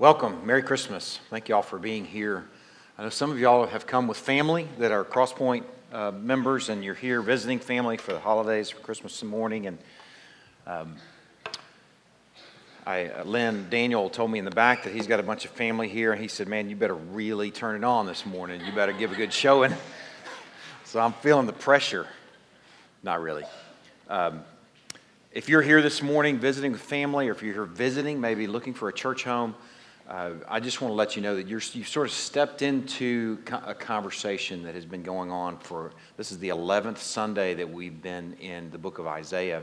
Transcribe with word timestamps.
Welcome. 0.00 0.46
Merry 0.46 0.62
Christmas. 0.62 1.18
Thank 1.28 1.48
you 1.48 1.56
all 1.56 1.62
for 1.62 1.76
being 1.76 2.04
here. 2.04 2.46
I 2.96 3.02
know 3.02 3.08
some 3.08 3.32
of 3.32 3.40
y'all 3.40 3.66
have 3.66 3.84
come 3.84 4.06
with 4.06 4.16
family 4.16 4.68
that 4.78 4.92
are 4.92 5.04
Crosspoint 5.04 5.64
uh, 5.92 6.12
members, 6.12 6.68
and 6.68 6.84
you're 6.84 6.94
here 6.94 7.20
visiting 7.20 7.58
family 7.58 7.96
for 7.96 8.12
the 8.12 8.20
holidays, 8.20 8.70
for 8.70 8.78
Christmas 8.78 9.20
morning. 9.24 9.66
And 9.66 9.78
um, 10.68 10.94
I, 12.86 13.06
uh, 13.06 13.24
Lynn 13.24 13.66
Daniel 13.70 14.08
told 14.08 14.30
me 14.30 14.38
in 14.38 14.44
the 14.44 14.52
back 14.52 14.84
that 14.84 14.94
he's 14.94 15.08
got 15.08 15.18
a 15.18 15.22
bunch 15.24 15.44
of 15.44 15.50
family 15.50 15.88
here, 15.88 16.12
and 16.12 16.22
he 16.22 16.28
said, 16.28 16.46
"Man, 16.46 16.70
you 16.70 16.76
better 16.76 16.94
really 16.94 17.50
turn 17.50 17.74
it 17.74 17.82
on 17.82 18.06
this 18.06 18.24
morning. 18.24 18.64
You 18.64 18.70
better 18.70 18.92
give 18.92 19.10
a 19.10 19.16
good 19.16 19.32
showing." 19.32 19.74
so 20.84 21.00
I'm 21.00 21.12
feeling 21.14 21.46
the 21.46 21.52
pressure. 21.52 22.06
Not 23.02 23.20
really. 23.20 23.42
Um, 24.08 24.44
if 25.32 25.48
you're 25.48 25.62
here 25.62 25.82
this 25.82 26.02
morning 26.02 26.38
visiting 26.38 26.76
family, 26.76 27.26
or 27.26 27.32
if 27.32 27.42
you're 27.42 27.52
here 27.52 27.64
visiting, 27.64 28.20
maybe 28.20 28.46
looking 28.46 28.74
for 28.74 28.88
a 28.88 28.92
church 28.92 29.24
home, 29.24 29.56
uh, 30.08 30.30
I 30.48 30.58
just 30.58 30.80
want 30.80 30.90
to 30.92 30.94
let 30.94 31.16
you 31.16 31.22
know 31.22 31.36
that 31.36 31.46
you're, 31.48 31.60
you've 31.74 31.88
sort 31.88 32.06
of 32.06 32.12
stepped 32.14 32.62
into 32.62 33.38
a 33.66 33.74
conversation 33.74 34.62
that 34.62 34.74
has 34.74 34.86
been 34.86 35.02
going 35.02 35.30
on 35.30 35.58
for 35.58 35.92
this 36.16 36.32
is 36.32 36.38
the 36.38 36.48
11th 36.48 36.96
Sunday 36.96 37.52
that 37.54 37.68
we've 37.68 38.00
been 38.00 38.32
in 38.40 38.70
the 38.70 38.78
book 38.78 38.98
of 38.98 39.06
Isaiah. 39.06 39.62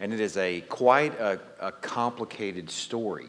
And 0.00 0.14
it 0.14 0.20
is 0.20 0.38
a 0.38 0.62
quite 0.62 1.18
a, 1.20 1.38
a 1.60 1.72
complicated 1.72 2.70
story. 2.70 3.28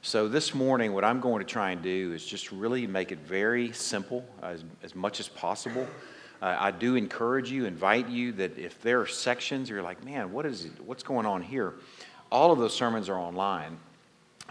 So, 0.00 0.28
this 0.28 0.54
morning, 0.54 0.94
what 0.94 1.04
I'm 1.04 1.20
going 1.20 1.40
to 1.40 1.46
try 1.46 1.70
and 1.72 1.82
do 1.82 2.12
is 2.12 2.24
just 2.24 2.50
really 2.52 2.86
make 2.86 3.12
it 3.12 3.18
very 3.18 3.70
simple 3.72 4.24
as, 4.42 4.64
as 4.82 4.94
much 4.94 5.20
as 5.20 5.28
possible. 5.28 5.86
Uh, 6.40 6.56
I 6.58 6.70
do 6.70 6.96
encourage 6.96 7.50
you, 7.50 7.66
invite 7.66 8.08
you 8.08 8.32
that 8.32 8.58
if 8.58 8.80
there 8.80 9.00
are 9.00 9.06
sections 9.06 9.68
you're 9.68 9.82
like, 9.82 10.02
man, 10.02 10.32
what 10.32 10.46
is 10.46 10.64
it, 10.64 10.72
what's 10.84 11.02
going 11.02 11.26
on 11.26 11.42
here? 11.42 11.74
All 12.32 12.50
of 12.50 12.58
those 12.58 12.74
sermons 12.74 13.10
are 13.10 13.18
online 13.18 13.78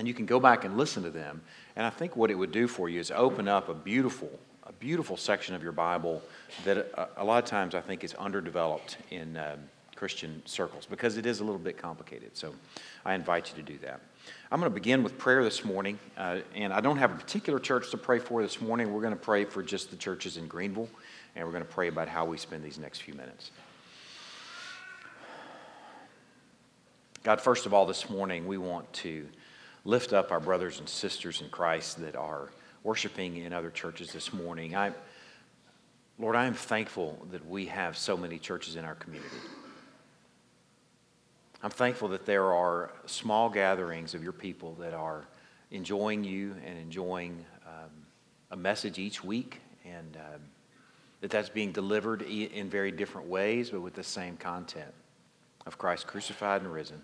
and 0.01 0.07
you 0.07 0.15
can 0.15 0.25
go 0.25 0.39
back 0.39 0.65
and 0.65 0.79
listen 0.79 1.03
to 1.03 1.11
them. 1.11 1.43
And 1.75 1.85
I 1.85 1.91
think 1.91 2.15
what 2.15 2.31
it 2.31 2.33
would 2.33 2.51
do 2.51 2.67
for 2.67 2.89
you 2.89 2.99
is 2.99 3.11
open 3.11 3.47
up 3.47 3.69
a 3.69 3.75
beautiful, 3.75 4.31
a 4.63 4.71
beautiful 4.71 5.15
section 5.15 5.53
of 5.53 5.61
your 5.61 5.73
Bible 5.73 6.23
that 6.65 6.77
a, 6.77 7.09
a 7.17 7.23
lot 7.23 7.43
of 7.43 7.47
times 7.47 7.75
I 7.75 7.81
think 7.81 8.03
is 8.03 8.15
underdeveloped 8.15 8.97
in 9.11 9.37
um, 9.37 9.59
Christian 9.95 10.41
circles 10.45 10.87
because 10.87 11.17
it 11.17 11.27
is 11.27 11.39
a 11.39 11.43
little 11.43 11.59
bit 11.59 11.77
complicated. 11.77 12.35
So 12.35 12.51
I 13.05 13.13
invite 13.13 13.49
you 13.51 13.63
to 13.63 13.73
do 13.73 13.77
that. 13.83 14.01
I'm 14.51 14.59
going 14.59 14.71
to 14.71 14.73
begin 14.73 15.03
with 15.03 15.19
prayer 15.19 15.43
this 15.43 15.63
morning, 15.63 15.99
uh, 16.17 16.39
and 16.55 16.73
I 16.73 16.81
don't 16.81 16.97
have 16.97 17.11
a 17.11 17.15
particular 17.15 17.59
church 17.59 17.91
to 17.91 17.97
pray 17.97 18.17
for 18.17 18.41
this 18.41 18.59
morning. 18.59 18.91
We're 18.91 19.01
going 19.01 19.13
to 19.13 19.19
pray 19.19 19.45
for 19.45 19.61
just 19.61 19.91
the 19.91 19.97
churches 19.97 20.35
in 20.35 20.47
Greenville, 20.47 20.89
and 21.35 21.45
we're 21.45 21.53
going 21.53 21.63
to 21.63 21.71
pray 21.71 21.89
about 21.89 22.07
how 22.07 22.25
we 22.25 22.39
spend 22.39 22.63
these 22.63 22.79
next 22.79 23.03
few 23.03 23.13
minutes. 23.13 23.51
God, 27.21 27.39
first 27.39 27.67
of 27.67 27.73
all, 27.75 27.85
this 27.85 28.09
morning 28.09 28.47
we 28.47 28.57
want 28.57 28.91
to 28.93 29.27
lift 29.83 30.13
up 30.13 30.31
our 30.31 30.39
brothers 30.39 30.79
and 30.79 30.87
sisters 30.87 31.41
in 31.41 31.49
Christ 31.49 31.99
that 32.01 32.15
are 32.15 32.49
worshiping 32.83 33.37
in 33.37 33.53
other 33.53 33.71
churches 33.71 34.11
this 34.11 34.33
morning. 34.33 34.75
I, 34.75 34.91
Lord, 36.19 36.35
I 36.35 36.45
am 36.45 36.53
thankful 36.53 37.25
that 37.31 37.47
we 37.47 37.65
have 37.67 37.97
so 37.97 38.15
many 38.15 38.37
churches 38.37 38.75
in 38.75 38.85
our 38.85 38.95
community. 38.95 39.35
I'm 41.63 41.71
thankful 41.71 42.07
that 42.09 42.25
there 42.25 42.53
are 42.53 42.91
small 43.05 43.49
gatherings 43.49 44.15
of 44.15 44.23
your 44.23 44.31
people 44.31 44.75
that 44.79 44.93
are 44.93 45.27
enjoying 45.69 46.23
you 46.23 46.55
and 46.65 46.77
enjoying 46.77 47.45
um, 47.65 47.91
a 48.49 48.55
message 48.55 48.97
each 48.97 49.23
week, 49.23 49.61
and 49.85 50.17
um, 50.17 50.41
that 51.21 51.29
that's 51.29 51.49
being 51.49 51.71
delivered 51.71 52.23
in 52.23 52.69
very 52.69 52.91
different 52.91 53.27
ways, 53.27 53.69
but 53.69 53.81
with 53.81 53.93
the 53.93 54.03
same 54.03 54.37
content 54.37 54.91
of 55.67 55.77
Christ 55.77 56.07
crucified 56.07 56.61
and 56.61 56.73
risen. 56.73 56.99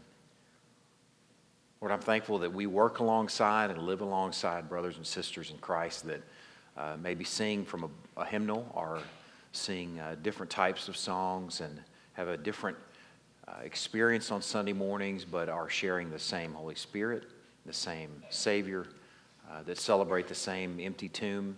Lord, 1.79 1.91
I'm 1.91 1.99
thankful 1.99 2.39
that 2.39 2.51
we 2.51 2.65
work 2.65 2.99
alongside 2.99 3.69
and 3.69 3.83
live 3.83 4.01
alongside 4.01 4.67
brothers 4.67 4.97
and 4.97 5.05
sisters 5.05 5.51
in 5.51 5.57
Christ 5.59 6.07
that 6.07 6.23
uh, 6.75 6.97
maybe 7.01 7.23
sing 7.23 7.65
from 7.65 7.83
a, 7.83 8.21
a 8.21 8.25
hymnal 8.25 8.71
or 8.73 8.99
sing 9.51 9.99
uh, 9.99 10.15
different 10.23 10.49
types 10.49 10.87
of 10.87 10.97
songs 10.97 11.61
and 11.61 11.79
have 12.13 12.27
a 12.27 12.37
different 12.37 12.77
uh, 13.47 13.61
experience 13.63 14.31
on 14.31 14.41
Sunday 14.41 14.73
mornings, 14.73 15.23
but 15.23 15.49
are 15.49 15.69
sharing 15.69 16.09
the 16.09 16.17
same 16.17 16.51
Holy 16.53 16.73
Spirit, 16.73 17.25
the 17.67 17.73
same 17.73 18.23
Savior, 18.29 18.87
uh, 19.51 19.61
that 19.63 19.77
celebrate 19.77 20.27
the 20.27 20.35
same 20.35 20.79
empty 20.79 21.07
tomb, 21.07 21.55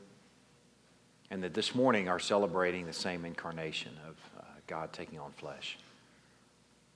and 1.32 1.42
that 1.42 1.54
this 1.54 1.74
morning 1.74 2.10
are 2.10 2.20
celebrating 2.20 2.86
the 2.86 2.94
same 2.94 3.24
incarnation 3.24 3.94
of 4.06 4.16
uh, 4.38 4.44
God 4.68 4.92
taking 4.92 5.18
on 5.18 5.32
flesh. 5.32 5.78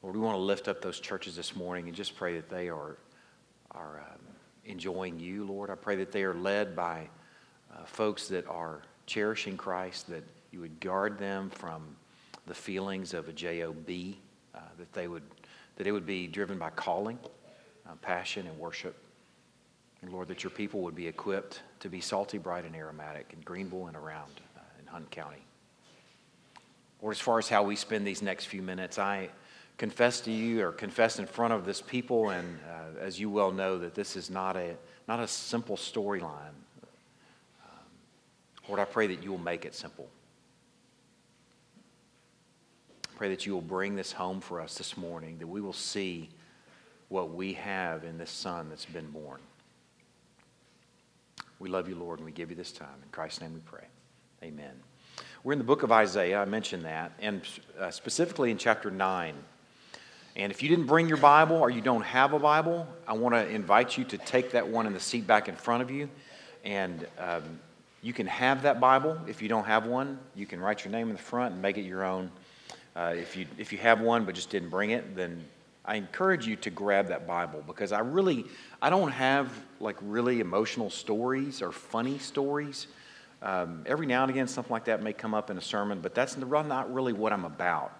Lord, 0.01 0.15
we 0.15 0.21
want 0.21 0.35
to 0.35 0.41
lift 0.41 0.67
up 0.67 0.81
those 0.81 0.99
churches 0.99 1.37
this 1.37 1.55
morning 1.55 1.87
and 1.87 1.95
just 1.95 2.17
pray 2.17 2.35
that 2.35 2.49
they 2.49 2.67
are 2.67 2.97
are 3.75 3.99
um, 3.99 4.19
enjoying 4.65 5.19
you, 5.19 5.45
Lord. 5.45 5.69
I 5.69 5.75
pray 5.75 5.95
that 5.97 6.11
they 6.11 6.23
are 6.23 6.33
led 6.33 6.75
by 6.75 7.09
uh, 7.73 7.83
folks 7.85 8.27
that 8.29 8.47
are 8.47 8.81
cherishing 9.05 9.57
Christ, 9.57 10.09
that 10.09 10.23
you 10.51 10.59
would 10.59 10.79
guard 10.79 11.17
them 11.17 11.49
from 11.49 11.95
the 12.47 12.53
feelings 12.53 13.13
of 13.13 13.27
a 13.27 13.33
job, 13.33 13.75
uh, 14.53 14.59
that 14.77 14.93
they 14.93 15.07
would 15.07 15.23
that 15.75 15.87
it 15.87 15.91
would 15.91 16.05
be 16.05 16.27
driven 16.27 16.59
by 16.59 16.69
calling, 16.69 17.17
uh, 17.87 17.95
passion, 18.01 18.45
and 18.45 18.57
worship. 18.59 18.95
And 20.01 20.11
Lord, 20.11 20.27
that 20.27 20.43
your 20.43 20.51
people 20.51 20.81
would 20.81 20.95
be 20.95 21.07
equipped 21.07 21.61
to 21.79 21.89
be 21.89 21.99
salty, 21.99 22.37
bright, 22.37 22.65
and 22.65 22.75
aromatic 22.75 23.31
in 23.33 23.39
Greenville 23.41 23.87
and 23.87 23.95
around 23.95 24.39
uh, 24.55 24.61
in 24.79 24.85
Hunt 24.85 25.09
County. 25.09 25.43
Or 27.01 27.11
as 27.11 27.19
far 27.19 27.39
as 27.39 27.49
how 27.49 27.63
we 27.63 27.75
spend 27.75 28.05
these 28.05 28.21
next 28.21 28.45
few 28.45 28.61
minutes, 28.61 28.99
I 28.99 29.29
confess 29.77 30.21
to 30.21 30.31
you 30.31 30.65
or 30.65 30.71
confess 30.71 31.19
in 31.19 31.25
front 31.25 31.53
of 31.53 31.65
this 31.65 31.81
people, 31.81 32.29
and 32.29 32.59
uh, 32.69 32.99
as 32.99 33.19
you 33.19 33.29
well 33.29 33.51
know, 33.51 33.77
that 33.79 33.95
this 33.95 34.15
is 34.15 34.29
not 34.29 34.55
a, 34.55 34.75
not 35.07 35.19
a 35.19 35.27
simple 35.27 35.75
storyline. 35.75 36.53
Um, 37.63 37.85
Lord, 38.67 38.79
I 38.79 38.85
pray 38.85 39.07
that 39.07 39.23
you 39.23 39.31
will 39.31 39.39
make 39.39 39.65
it 39.65 39.73
simple. 39.73 40.07
I 43.05 43.17
pray 43.17 43.29
that 43.29 43.45
you 43.45 43.53
will 43.53 43.61
bring 43.61 43.95
this 43.95 44.11
home 44.11 44.41
for 44.41 44.61
us 44.61 44.75
this 44.75 44.97
morning, 44.97 45.37
that 45.39 45.47
we 45.47 45.61
will 45.61 45.73
see 45.73 46.29
what 47.09 47.33
we 47.33 47.53
have 47.53 48.03
in 48.03 48.17
this 48.17 48.31
Son 48.31 48.69
that's 48.69 48.85
been 48.85 49.09
born. 49.09 49.39
We 51.59 51.69
love 51.69 51.87
you, 51.87 51.95
Lord, 51.95 52.19
and 52.19 52.25
we 52.25 52.31
give 52.31 52.49
you 52.49 52.55
this 52.55 52.71
time. 52.71 52.87
In 53.01 53.09
Christ's 53.11 53.41
name 53.41 53.53
we 53.53 53.59
pray. 53.61 53.85
Amen. 54.43 54.73
We're 55.43 55.53
in 55.53 55.59
the 55.59 55.63
book 55.63 55.83
of 55.83 55.91
Isaiah. 55.91 56.41
I 56.41 56.45
mentioned 56.45 56.83
that. 56.83 57.11
And 57.19 57.41
uh, 57.79 57.91
specifically 57.91 58.51
in 58.51 58.57
chapter 58.57 58.89
9. 58.91 59.35
And 60.35 60.51
if 60.51 60.63
you 60.63 60.69
didn't 60.69 60.87
bring 60.87 61.07
your 61.07 61.17
Bible 61.17 61.57
or 61.57 61.69
you 61.69 61.81
don't 61.81 62.03
have 62.03 62.33
a 62.33 62.39
Bible, 62.39 62.87
I 63.07 63.13
want 63.13 63.35
to 63.35 63.47
invite 63.47 63.97
you 63.97 64.03
to 64.05 64.17
take 64.17 64.51
that 64.51 64.67
one 64.67 64.87
in 64.87 64.93
the 64.93 64.99
seat 64.99 65.27
back 65.27 65.47
in 65.47 65.55
front 65.55 65.83
of 65.83 65.91
you. 65.91 66.09
And 66.63 67.05
um, 67.19 67.59
you 68.01 68.13
can 68.13 68.25
have 68.25 68.63
that 68.63 68.79
Bible. 68.79 69.19
If 69.27 69.43
you 69.43 69.47
don't 69.47 69.65
have 69.65 69.85
one, 69.85 70.17
you 70.33 70.47
can 70.47 70.59
write 70.59 70.83
your 70.83 70.91
name 70.91 71.09
in 71.09 71.15
the 71.15 71.21
front 71.21 71.53
and 71.53 71.61
make 71.61 71.77
it 71.77 71.83
your 71.83 72.03
own. 72.03 72.31
Uh, 72.95 73.13
if, 73.15 73.35
you, 73.35 73.45
if 73.59 73.71
you 73.71 73.77
have 73.77 74.01
one 74.01 74.25
but 74.25 74.33
just 74.33 74.49
didn't 74.49 74.69
bring 74.69 74.89
it, 74.89 75.15
then 75.15 75.45
I 75.85 75.95
encourage 75.95 76.47
you 76.47 76.55
to 76.57 76.71
grab 76.71 77.09
that 77.09 77.27
Bible 77.27 77.63
because 77.67 77.91
I 77.91 77.99
really, 77.99 78.45
I 78.81 78.89
don't 78.89 79.11
have 79.11 79.51
like 79.79 79.97
really 80.01 80.39
emotional 80.39 80.89
stories 80.89 81.61
or 81.61 81.71
funny 81.71 82.17
stories. 82.17 82.87
Um, 83.43 83.83
every 83.85 84.07
now 84.07 84.23
and 84.23 84.31
again, 84.31 84.47
something 84.47 84.71
like 84.71 84.85
that 84.85 85.03
may 85.03 85.13
come 85.13 85.35
up 85.35 85.51
in 85.51 85.57
a 85.57 85.61
sermon, 85.61 85.99
but 85.99 86.15
that's 86.15 86.37
not 86.37 86.91
really 86.91 87.13
what 87.13 87.33
I'm 87.33 87.45
about 87.45 87.91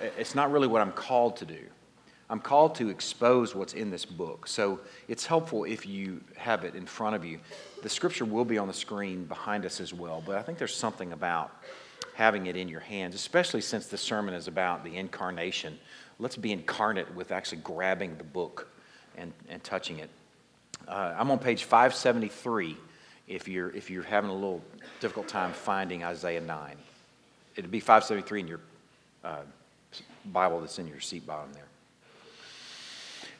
it's 0.00 0.34
not 0.34 0.50
really 0.52 0.66
what 0.66 0.82
I'm 0.82 0.92
called 0.92 1.36
to 1.38 1.44
do. 1.44 1.60
I'm 2.30 2.40
called 2.40 2.74
to 2.76 2.88
expose 2.88 3.54
what's 3.54 3.74
in 3.74 3.90
this 3.90 4.04
book. 4.04 4.46
So 4.46 4.80
it's 5.08 5.26
helpful 5.26 5.64
if 5.64 5.86
you 5.86 6.22
have 6.36 6.64
it 6.64 6.74
in 6.74 6.86
front 6.86 7.14
of 7.14 7.24
you. 7.24 7.38
The 7.82 7.88
scripture 7.88 8.24
will 8.24 8.46
be 8.46 8.56
on 8.56 8.66
the 8.66 8.74
screen 8.74 9.24
behind 9.24 9.66
us 9.66 9.80
as 9.80 9.92
well, 9.92 10.22
but 10.24 10.36
I 10.36 10.42
think 10.42 10.58
there's 10.58 10.74
something 10.74 11.12
about 11.12 11.52
having 12.14 12.46
it 12.46 12.56
in 12.56 12.68
your 12.68 12.80
hands, 12.80 13.14
especially 13.14 13.60
since 13.60 13.86
the 13.86 13.98
sermon 13.98 14.34
is 14.34 14.48
about 14.48 14.84
the 14.84 14.96
incarnation. 14.96 15.78
Let's 16.18 16.36
be 16.36 16.52
incarnate 16.52 17.14
with 17.14 17.30
actually 17.30 17.58
grabbing 17.58 18.16
the 18.16 18.24
book 18.24 18.68
and, 19.16 19.32
and 19.48 19.62
touching 19.62 19.98
it. 19.98 20.08
Uh, 20.88 21.14
I'm 21.18 21.30
on 21.30 21.38
page 21.38 21.64
573 21.64 22.76
if 23.26 23.48
you're, 23.48 23.70
if 23.70 23.90
you're 23.90 24.02
having 24.02 24.30
a 24.30 24.34
little 24.34 24.62
difficult 25.00 25.28
time 25.28 25.52
finding 25.52 26.04
Isaiah 26.04 26.40
9. 26.40 26.76
It'd 27.56 27.70
be 27.70 27.80
573 27.80 28.40
in 28.40 28.48
your 28.48 28.60
uh, 29.24 29.42
Bible 30.26 30.60
that's 30.60 30.78
in 30.78 30.86
your 30.86 31.00
seat 31.00 31.26
bottom 31.26 31.52
there. 31.52 31.66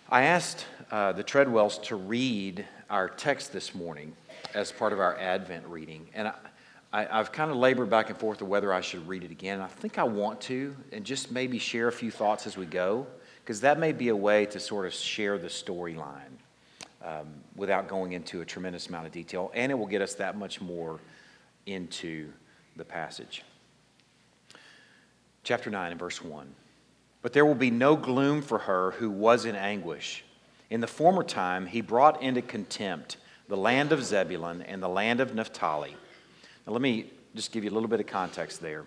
I 0.09 0.25
asked 0.25 0.67
uh, 0.91 1.13
the 1.13 1.25
Treadwells 1.25 1.79
to 1.85 1.97
read 1.97 2.67
our 2.91 3.09
text 3.09 3.53
this 3.53 3.75
morning 3.75 4.15
as 4.55 4.71
part 4.71 4.93
of 4.93 5.01
our 5.01 5.17
Advent 5.19 5.67
reading. 5.67 6.07
And 6.15 6.33
I, 6.93 7.05
have 7.05 7.33
kind 7.33 7.51
of 7.51 7.57
labored 7.57 7.91
back 7.91 8.11
and 8.11 8.19
forth 8.19 8.41
of 8.41 8.49
whether 8.49 8.73
I 8.73 8.81
should 8.81 9.09
read 9.09 9.25
it 9.25 9.31
again. 9.31 9.61
I 9.61 9.67
think 9.67 9.99
I 9.99 10.05
want 10.05 10.41
to, 10.43 10.77
and 10.93 11.05
just 11.05 11.33
maybe 11.33 11.59
share 11.59 11.89
a 11.89 11.93
few 11.93 12.11
thoughts 12.11 12.47
as 12.47 12.57
we 12.57 12.67
go, 12.67 13.07
because 13.43 13.61
that 13.63 13.79
may 13.79 13.93
be 13.93 14.09
a 14.09 14.17
way 14.17 14.47
to 14.47 14.61
sort 14.61 14.87
of 14.87 14.93
share 14.93 15.39
the 15.39 15.49
storyline 15.49 16.39
um, 17.03 17.27
without 17.57 17.89
going 17.89 18.13
into 18.13 18.43
a 18.43 18.45
tremendous 18.45 18.89
amount 18.89 19.07
of 19.07 19.13
detail, 19.13 19.51
and 19.55 19.73
it 19.73 19.75
will 19.75 19.87
get 19.87 20.03
us 20.03 20.15
that 20.15 20.37
much 20.37 20.61
more 20.61 21.01
into 21.67 22.29
the 22.77 22.85
passage 22.85 23.43
chapter 25.45 25.71
9 25.71 25.93
and 25.93 26.01
verse 26.01 26.23
1. 26.23 26.55
But 27.23 27.33
there 27.33 27.47
will 27.47 27.55
be 27.55 27.71
no 27.71 27.97
gloom 27.97 28.43
for 28.43 28.59
her 28.59 28.91
who 28.93 29.11
was 29.11 29.45
in 29.45 29.55
anguish. 29.55 30.25
In 30.71 30.81
the 30.81 30.87
former 30.87 31.23
time, 31.23 31.67
he 31.67 31.81
brought 31.81 32.23
into 32.23 32.43
contempt 32.43 33.19
the 33.49 33.57
land 33.57 33.93
of 33.93 34.03
Zebulun 34.03 34.63
and 34.63 34.83
the 34.83 34.89
land 34.89 35.21
of 35.21 35.35
Naphtali. 35.35 35.95
Now, 36.67 36.73
let 36.73 36.83
me 36.83 37.11
just 37.35 37.53
give 37.53 37.65
you 37.65 37.71
a 37.71 37.75
little 37.75 37.89
bit 37.89 38.01
of 38.01 38.07
context 38.07 38.61
there. 38.61 38.85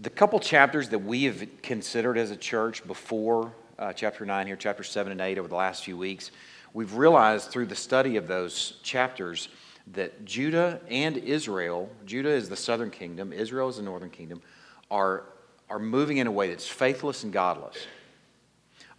The 0.00 0.10
couple 0.10 0.40
chapters 0.40 0.88
that 0.90 1.00
we 1.00 1.24
have 1.24 1.46
considered 1.62 2.18
as 2.18 2.30
a 2.30 2.36
church 2.36 2.86
before 2.86 3.52
uh, 3.78 3.92
chapter 3.92 4.24
9 4.24 4.46
here, 4.46 4.56
chapter 4.56 4.82
7 4.82 5.12
and 5.12 5.20
8 5.20 5.38
over 5.38 5.48
the 5.48 5.54
last 5.54 5.84
few 5.84 5.96
weeks, 5.96 6.30
we've 6.72 6.94
realized 6.94 7.50
through 7.50 7.66
the 7.66 7.76
study 7.76 8.16
of 8.16 8.26
those 8.26 8.78
chapters 8.82 9.48
that 9.92 10.24
Judah 10.24 10.80
and 10.88 11.16
Israel, 11.16 11.88
Judah 12.04 12.30
is 12.30 12.48
the 12.48 12.56
southern 12.56 12.90
kingdom, 12.90 13.32
Israel 13.32 13.68
is 13.68 13.76
the 13.76 13.82
northern 13.82 14.10
kingdom, 14.10 14.42
are, 14.90 15.24
are 15.70 15.78
moving 15.78 16.18
in 16.18 16.26
a 16.26 16.32
way 16.32 16.48
that's 16.48 16.66
faithless 16.66 17.24
and 17.24 17.32
godless. 17.32 17.76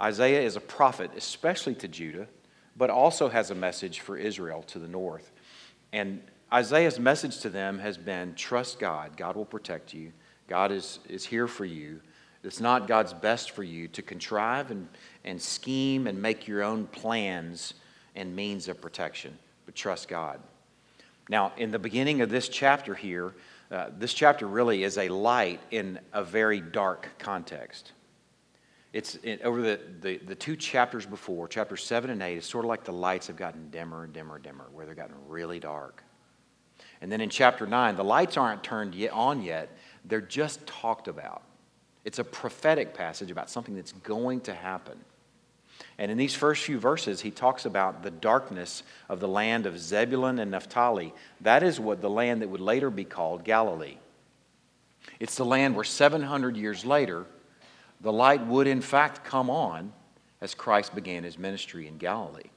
Isaiah 0.01 0.41
is 0.41 0.55
a 0.55 0.61
prophet, 0.61 1.11
especially 1.15 1.75
to 1.75 1.87
Judah, 1.87 2.27
but 2.77 2.89
also 2.89 3.27
has 3.29 3.51
a 3.51 3.55
message 3.55 3.99
for 3.99 4.17
Israel 4.17 4.63
to 4.63 4.79
the 4.79 4.87
north. 4.87 5.31
And 5.91 6.21
Isaiah's 6.51 6.99
message 6.99 7.39
to 7.41 7.49
them 7.49 7.79
has 7.79 7.97
been 7.97 8.33
trust 8.35 8.79
God. 8.79 9.17
God 9.17 9.35
will 9.35 9.45
protect 9.45 9.93
you. 9.93 10.13
God 10.47 10.71
is, 10.71 10.99
is 11.09 11.25
here 11.25 11.47
for 11.47 11.65
you. 11.65 11.99
It's 12.43 12.61
not 12.61 12.87
God's 12.87 13.13
best 13.13 13.51
for 13.51 13.63
you 13.63 13.87
to 13.89 14.01
contrive 14.01 14.71
and, 14.71 14.87
and 15.25 15.41
scheme 15.41 16.07
and 16.07 16.21
make 16.21 16.47
your 16.47 16.63
own 16.63 16.87
plans 16.87 17.73
and 18.15 18.35
means 18.35 18.67
of 18.67 18.79
protection, 18.79 19.37
but 19.65 19.75
trust 19.75 20.07
God. 20.07 20.39
Now, 21.27 21.51
in 21.57 21.71
the 21.71 21.79
beginning 21.79 22.21
of 22.21 22.29
this 22.29 22.49
chapter 22.49 22.95
here, 22.95 23.35
uh, 23.71 23.89
this 23.97 24.13
chapter 24.13 24.47
really 24.47 24.83
is 24.83 24.97
a 24.97 25.09
light 25.09 25.59
in 25.71 25.99
a 26.13 26.23
very 26.23 26.59
dark 26.59 27.09
context. 27.19 27.91
It's 28.91 29.15
it, 29.21 29.41
over 29.43 29.61
the, 29.61 29.79
the, 30.01 30.17
the 30.17 30.35
two 30.35 30.55
chapters 30.55 31.05
before, 31.05 31.47
chapter 31.47 31.77
7 31.77 32.09
and 32.09 32.21
8, 32.21 32.37
it's 32.37 32.47
sort 32.47 32.65
of 32.65 32.69
like 32.69 32.83
the 32.83 32.91
lights 32.93 33.27
have 33.27 33.35
gotten 33.35 33.69
dimmer 33.69 34.03
and 34.03 34.13
dimmer 34.13 34.35
and 34.35 34.43
dimmer, 34.43 34.65
where 34.73 34.87
they've 34.87 34.95
gotten 34.95 35.15
really 35.27 35.59
dark. 35.59 36.03
And 37.01 37.11
then 37.11 37.21
in 37.21 37.29
chapter 37.29 37.67
9, 37.67 37.95
the 37.95 38.03
lights 38.03 38.37
aren't 38.37 38.63
turned 38.63 38.95
yet, 38.95 39.11
on 39.11 39.43
yet, 39.43 39.77
they're 40.05 40.19
just 40.21 40.65
talked 40.65 41.07
about. 41.07 41.43
It's 42.05 42.17
a 42.17 42.23
prophetic 42.23 42.95
passage 42.95 43.29
about 43.29 43.49
something 43.49 43.75
that's 43.75 43.91
going 43.91 44.41
to 44.41 44.53
happen. 44.53 44.97
And 45.99 46.09
in 46.09 46.17
these 46.17 46.33
first 46.33 46.63
few 46.63 46.79
verses, 46.79 47.19
he 47.19 47.29
talks 47.29 47.65
about 47.65 48.03
the 48.03 48.09
darkness 48.09 48.83
of 49.09 49.19
the 49.19 49.27
land 49.27 49.65
of 49.65 49.77
Zebulun 49.77 50.39
and 50.39 50.49
Naphtali. 50.49 51.13
That 51.41 51.61
is 51.61 51.77
what 51.77 51.99
the 52.01 52.09
land 52.09 52.41
that 52.41 52.49
would 52.49 52.61
later 52.61 52.89
be 52.89 53.03
called 53.03 53.43
Galilee. 53.43 53.97
It's 55.19 55.35
the 55.35 55.43
land 55.43 55.75
where 55.75 55.83
700 55.83 56.55
years 56.55 56.85
later, 56.85 57.25
the 57.99 58.13
light 58.13 58.45
would 58.47 58.65
in 58.65 58.79
fact 58.79 59.25
come 59.25 59.49
on 59.49 59.91
as 60.39 60.55
Christ 60.55 60.95
began 60.95 61.25
his 61.25 61.37
ministry 61.37 61.85
in 61.85 61.97
Galilee. 61.97 62.49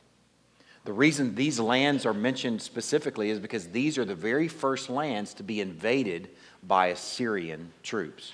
The 0.84 0.92
reason 0.92 1.34
these 1.34 1.58
lands 1.58 2.06
are 2.06 2.14
mentioned 2.14 2.62
specifically 2.62 3.30
is 3.30 3.40
because 3.40 3.68
these 3.68 3.98
are 3.98 4.04
the 4.04 4.14
very 4.14 4.46
first 4.46 4.88
lands 4.88 5.34
to 5.34 5.42
be 5.42 5.60
invaded 5.60 6.28
by 6.62 6.88
Assyrian 6.88 7.72
troops. 7.82 8.32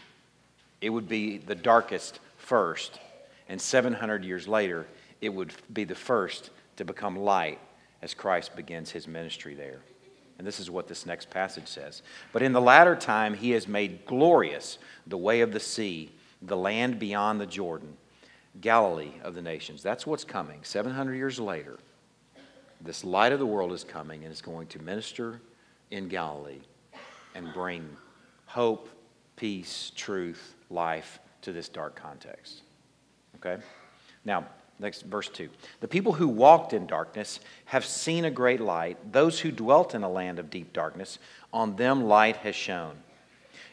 It 0.83 0.91
would 0.91 1.09
be 1.09 1.39
the 1.39 1.55
darkest 1.55 2.21
first, 2.37 3.01
and 3.49 3.59
700 3.59 4.23
years 4.23 4.47
later, 4.47 4.87
it 5.21 5.31
would 5.31 5.53
be 5.73 5.85
the 5.85 5.95
first 5.95 6.51
to 6.77 6.85
become 6.85 7.17
light 7.17 7.59
as 8.03 8.15
Christ 8.15 8.55
begins 8.55 8.91
his 8.91 9.09
ministry 9.09 9.55
there. 9.55 9.81
And 10.39 10.47
this 10.47 10.61
is 10.61 10.71
what 10.71 10.87
this 10.87 11.05
next 11.05 11.31
passage 11.31 11.67
says. 11.67 12.03
But 12.33 12.43
in 12.43 12.53
the 12.53 12.61
latter 12.61 12.95
time, 12.95 13.35
he 13.35 13.51
has 13.51 13.67
made 13.67 14.07
glorious 14.07 14.79
the 15.07 15.19
way 15.19 15.41
of 15.41 15.53
the 15.53 15.61
sea 15.61 16.13
the 16.43 16.57
land 16.57 16.99
beyond 16.99 17.41
the 17.41 17.47
Jordan, 17.47 17.97
Galilee 18.61 19.13
of 19.23 19.35
the 19.35 19.43
nations. 19.43 19.83
That's 19.83 20.07
what's 20.07 20.25
coming. 20.25 20.61
700 20.63 21.15
years 21.15 21.41
later, 21.41 21.79
this 22.81 23.05
light 23.05 23.33
of 23.33 23.39
the 23.39 23.47
world 23.47 23.73
is 23.73 23.85
coming 23.85 24.23
and 24.23 24.33
is 24.33 24.41
going 24.41 24.69
to 24.69 24.79
minister 24.81 25.41
in 25.91 26.09
Galilee 26.09 26.61
and 27.35 27.53
bring 27.53 27.89
hope, 28.47 28.89
peace, 29.37 29.91
truth, 29.97 30.55
life 30.71 31.19
to 31.43 31.53
this 31.53 31.69
dark 31.69 31.97
context. 31.97 32.63
Okay? 33.37 33.63
Now, 34.25 34.47
next 34.79 35.03
verse 35.03 35.29
2. 35.29 35.49
The 35.81 35.89
people 35.89 36.13
who 36.13 36.29
walked 36.29 36.73
in 36.73 36.87
darkness 36.87 37.41
have 37.67 37.85
seen 37.85 38.25
a 38.25 38.31
great 38.31 38.61
light. 38.61 39.13
Those 39.13 39.41
who 39.41 39.51
dwelt 39.51 39.95
in 39.95 40.03
a 40.03 40.11
land 40.11 40.39
of 40.39 40.51
deep 40.51 40.73
darkness, 40.73 41.19
on 41.53 41.77
them 41.77 42.05
light 42.05 42.37
has 42.39 42.55
shone. 42.55 42.97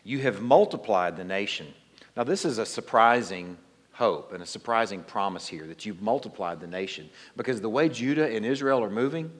You 0.04 0.20
have 0.20 0.42
multiplied 0.42 1.18
the 1.18 1.24
nation 1.24 1.74
now, 2.16 2.24
this 2.24 2.46
is 2.46 2.58
a 2.58 2.66
surprising 2.66 3.58
hope 3.92 4.34
and 4.34 4.42
a 4.42 4.46
surprising 4.46 5.04
promise 5.04 5.48
here 5.48 5.68
that 5.68 5.86
you've 5.86 6.02
multiplied 6.02 6.60
the 6.60 6.68
nation. 6.68 7.10
Because 7.36 7.62
the 7.62 7.70
way 7.70 7.90
Judah 7.90 8.34
and 8.34 8.46
Israel 8.46 8.84
are 8.84 8.90
moving, 8.90 9.32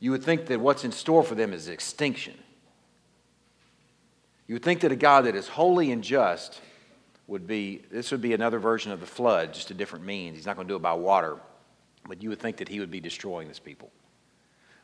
you 0.00 0.10
would 0.10 0.22
think 0.22 0.46
that 0.46 0.60
what's 0.60 0.84
in 0.84 0.92
store 0.92 1.22
for 1.22 1.34
them 1.34 1.52
is 1.52 1.68
extinction. 1.68 2.34
You 4.46 4.54
would 4.54 4.62
think 4.62 4.80
that 4.80 4.92
a 4.92 4.96
God 4.96 5.24
that 5.24 5.34
is 5.34 5.48
holy 5.48 5.90
and 5.90 6.04
just 6.04 6.60
would 7.26 7.46
be, 7.46 7.82
this 7.90 8.10
would 8.10 8.20
be 8.22 8.32
another 8.32 8.58
version 8.58 8.92
of 8.92 9.00
the 9.00 9.06
flood, 9.06 9.52
just 9.52 9.70
a 9.70 9.74
different 9.74 10.04
means. 10.04 10.36
He's 10.36 10.46
not 10.46 10.56
going 10.56 10.68
to 10.68 10.72
do 10.72 10.76
it 10.76 10.82
by 10.82 10.92
water, 10.92 11.38
but 12.08 12.22
you 12.22 12.28
would 12.28 12.38
think 12.38 12.58
that 12.58 12.68
he 12.68 12.80
would 12.80 12.90
be 12.90 13.00
destroying 13.00 13.48
this 13.48 13.58
people. 13.58 13.90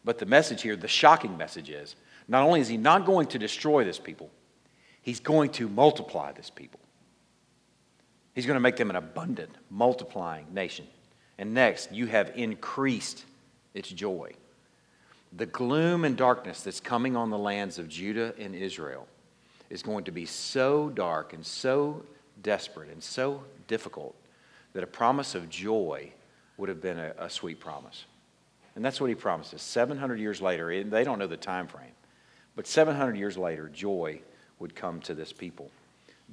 But 0.04 0.18
the 0.18 0.26
message 0.26 0.62
here, 0.62 0.74
the 0.74 0.88
shocking 0.88 1.36
message 1.36 1.70
is 1.70 1.94
not 2.26 2.42
only 2.42 2.60
is 2.60 2.68
he 2.68 2.76
not 2.76 3.06
going 3.06 3.28
to 3.28 3.38
destroy 3.38 3.84
this 3.84 3.98
people, 3.98 4.30
He's 5.02 5.18
going 5.18 5.50
to 5.52 5.68
multiply 5.68 6.32
this 6.32 6.48
people. 6.48 6.80
He's 8.34 8.46
going 8.46 8.56
to 8.56 8.60
make 8.60 8.76
them 8.76 8.88
an 8.88 8.96
abundant, 8.96 9.50
multiplying 9.68 10.46
nation. 10.54 10.86
And 11.38 11.52
next, 11.52 11.92
you 11.92 12.06
have 12.06 12.32
increased 12.36 13.24
its 13.74 13.90
joy. 13.90 14.32
The 15.32 15.46
gloom 15.46 16.04
and 16.04 16.16
darkness 16.16 16.62
that's 16.62 16.80
coming 16.80 17.16
on 17.16 17.30
the 17.30 17.38
lands 17.38 17.78
of 17.78 17.88
Judah 17.88 18.32
and 18.38 18.54
Israel 18.54 19.08
is 19.70 19.82
going 19.82 20.04
to 20.04 20.12
be 20.12 20.24
so 20.24 20.88
dark 20.90 21.32
and 21.32 21.44
so 21.44 22.04
desperate 22.40 22.90
and 22.90 23.02
so 23.02 23.42
difficult 23.68 24.14
that 24.72 24.82
a 24.82 24.86
promise 24.86 25.34
of 25.34 25.48
joy 25.50 26.12
would 26.56 26.68
have 26.68 26.80
been 26.80 26.98
a, 26.98 27.12
a 27.18 27.30
sweet 27.30 27.60
promise. 27.60 28.04
And 28.74 28.84
that's 28.84 29.00
what 29.00 29.10
he 29.10 29.14
promises. 29.14 29.60
700 29.60 30.18
years 30.18 30.40
later, 30.40 30.70
and 30.70 30.90
they 30.90 31.04
don't 31.04 31.18
know 31.18 31.26
the 31.26 31.36
time 31.36 31.66
frame, 31.66 31.92
but 32.56 32.66
700 32.66 33.16
years 33.16 33.36
later, 33.36 33.68
joy 33.68 34.20
would 34.58 34.74
come 34.74 35.00
to 35.00 35.14
this 35.14 35.32
people. 35.32 35.70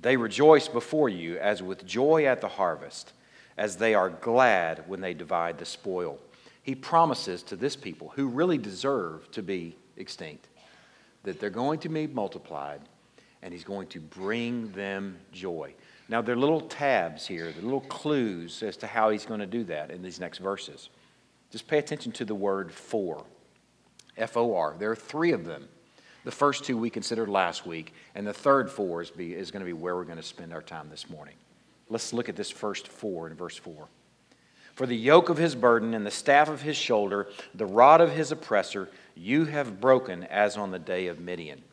They 0.02 0.16
rejoice 0.16 0.68
before 0.68 1.10
you 1.10 1.38
as 1.38 1.62
with 1.62 1.86
joy 1.86 2.26
at 2.26 2.42
the 2.42 2.48
harvest, 2.48 3.14
as 3.58 3.76
they 3.76 3.94
are 3.94 4.10
glad 4.10 4.88
when 4.88 5.02
they 5.02 5.14
divide 5.14 5.58
the 5.58 5.66
spoil. 5.66 6.20
He 6.64 6.76
promises 6.76 7.44
to 7.44 7.56
this 7.56 7.76
people, 7.76 8.14
who 8.16 8.28
really 8.28 8.58
deserve 8.58 9.30
to 9.32 9.44
be 9.44 9.76
extinct, 9.98 10.48
that 11.24 11.40
they're 11.40 11.50
going 11.50 11.80
to 11.80 11.90
be 11.90 12.08
multiplied 12.08 12.82
and 13.42 13.54
he's 13.54 13.64
going 13.64 13.88
to 13.88 14.00
bring 14.00 14.72
them 14.72 15.18
joy. 15.32 15.74
Now, 16.10 16.22
there 16.22 16.36
are 16.36 16.40
little 16.40 16.62
tabs 16.62 17.28
here, 17.28 17.52
the 17.52 17.62
little 17.62 17.82
clues 17.82 18.64
as 18.64 18.76
to 18.78 18.88
how 18.88 19.12
he's 19.12 19.26
going 19.26 19.40
to 19.40 19.46
do 19.46 19.64
that 19.66 19.92
in 19.92 20.02
these 20.02 20.20
next 20.20 20.40
verses. 20.40 20.90
Just 21.52 21.68
pay 21.68 21.78
attention 21.78 22.12
to 22.14 22.26
the 22.26 22.36
word 22.36 22.72
for. 22.72 23.24
F 24.18 24.36
O 24.36 24.56
R. 24.56 24.76
There 24.78 24.92
are 24.92 24.96
three 24.96 25.32
of 25.32 25.46
them 25.46 25.70
the 26.24 26.32
first 26.32 26.66
two 26.66 26.78
we 26.78 26.90
considered 26.90 27.30
last 27.30 27.66
week, 27.66 27.94
and 28.14 28.28
the 28.28 28.34
third 28.34 28.70
for 28.70 29.02
is, 29.02 29.10
be, 29.10 29.34
is 29.34 29.52
going 29.52 29.62
to 29.62 29.66
be 29.66 29.74
where 29.74 29.96
we're 29.96 30.04
going 30.04 30.18
to 30.18 30.24
spend 30.24 30.54
our 30.54 30.62
time 30.62 30.90
this 30.90 31.10
morning. 31.10 31.36
Let's 31.90 32.14
look 32.14 32.30
at 32.30 32.36
this 32.36 32.52
first 32.52 32.88
for 32.88 33.28
in 33.28 33.36
verse 33.36 33.58
4. 33.58 33.88
For 34.76 34.86
the 34.86 34.96
yoke 34.96 35.30
of 35.30 35.38
his 35.38 35.56
burden 35.56 35.94
and 35.94 36.06
the 36.06 36.12
staff 36.12 36.50
of 36.50 36.62
his 36.62 36.78
shoulder, 36.78 37.28
the 37.56 37.66
rod 37.66 38.02
of 38.02 38.12
his 38.12 38.32
oppressor, 38.32 38.90
you 39.16 39.46
have 39.46 39.82
broken 39.82 40.24
as 40.26 40.56
on 40.56 40.72
the 40.72 40.80
day 40.80 41.08
of 41.08 41.20
Midian. 41.20 41.64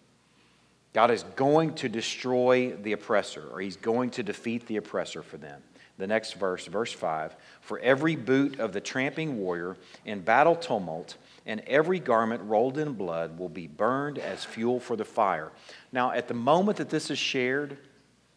God 0.96 1.10
is 1.10 1.24
going 1.36 1.74
to 1.74 1.90
destroy 1.90 2.70
the 2.70 2.92
oppressor, 2.92 3.44
or 3.52 3.60
he's 3.60 3.76
going 3.76 4.08
to 4.12 4.22
defeat 4.22 4.66
the 4.66 4.78
oppressor 4.78 5.20
for 5.20 5.36
them. 5.36 5.60
The 5.98 6.06
next 6.06 6.32
verse, 6.32 6.64
verse 6.64 6.90
5 6.90 7.36
For 7.60 7.78
every 7.80 8.16
boot 8.16 8.58
of 8.60 8.72
the 8.72 8.80
tramping 8.80 9.36
warrior 9.36 9.76
in 10.06 10.20
battle 10.20 10.56
tumult, 10.56 11.18
and 11.44 11.60
every 11.66 12.00
garment 12.00 12.44
rolled 12.44 12.78
in 12.78 12.94
blood 12.94 13.38
will 13.38 13.50
be 13.50 13.66
burned 13.66 14.18
as 14.18 14.46
fuel 14.46 14.80
for 14.80 14.96
the 14.96 15.04
fire. 15.04 15.52
Now, 15.92 16.12
at 16.12 16.28
the 16.28 16.34
moment 16.34 16.78
that 16.78 16.88
this 16.88 17.10
is 17.10 17.18
shared 17.18 17.76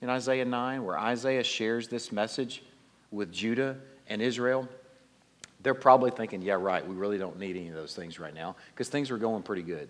in 0.02 0.10
Isaiah 0.10 0.44
9, 0.44 0.84
where 0.84 1.00
Isaiah 1.00 1.46
shares 1.46 1.88
this 1.88 2.12
message 2.12 2.62
with 3.10 3.32
Judah 3.32 3.78
and 4.10 4.22
Israel, 4.22 4.68
they're 5.64 5.74
probably 5.74 6.12
thinking, 6.12 6.42
yeah, 6.42 6.56
right, 6.56 6.86
we 6.86 6.96
really 6.96 7.18
don't 7.18 7.40
need 7.40 7.56
any 7.56 7.70
of 7.70 7.76
those 7.76 7.96
things 7.96 8.20
right 8.20 8.34
now 8.34 8.58
because 8.76 8.90
things 8.90 9.12
are 9.12 9.18
going 9.18 9.44
pretty 9.44 9.64
good. 9.64 9.90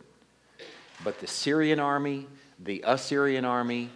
But 1.03 1.19
the 1.19 1.27
Syrian 1.27 1.79
army, 1.79 2.27
the 2.59 2.83
Assyrian 2.85 3.45
army, 3.45 3.89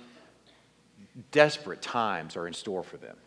desperate 1.31 1.81
times 1.81 2.35
are 2.37 2.47
in 2.47 2.53
store 2.53 2.83
for 2.83 2.97
them. 2.97 3.17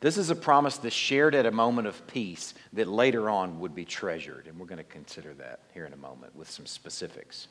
This 0.00 0.18
is 0.18 0.30
a 0.30 0.34
promise 0.34 0.78
that's 0.78 0.94
shared 0.94 1.36
at 1.36 1.46
a 1.46 1.52
moment 1.52 1.86
of 1.86 2.04
peace 2.08 2.54
that 2.72 2.88
later 2.88 3.30
on 3.30 3.60
would 3.60 3.72
be 3.72 3.84
treasured. 3.84 4.48
And 4.48 4.58
we're 4.58 4.66
going 4.66 4.78
to 4.78 4.84
consider 4.84 5.32
that 5.34 5.60
here 5.72 5.86
in 5.86 5.92
a 5.92 5.96
moment 5.96 6.34
with 6.34 6.50
some 6.50 6.66
specifics. 6.66 7.46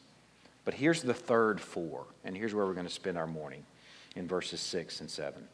But 0.65 0.73
here's 0.73 1.01
the 1.01 1.13
third 1.13 1.61
for, 1.61 2.05
and 2.25 2.35
here's 2.35 2.53
where 2.53 2.65
we're 2.65 2.73
going 2.73 2.85
to 2.85 2.91
spend 2.91 3.17
our 3.17 3.25
morning 3.25 3.63
in 4.17 4.27
verses 4.27 4.59
6 4.59 5.00
and 5.00 5.09
7. 5.09 5.47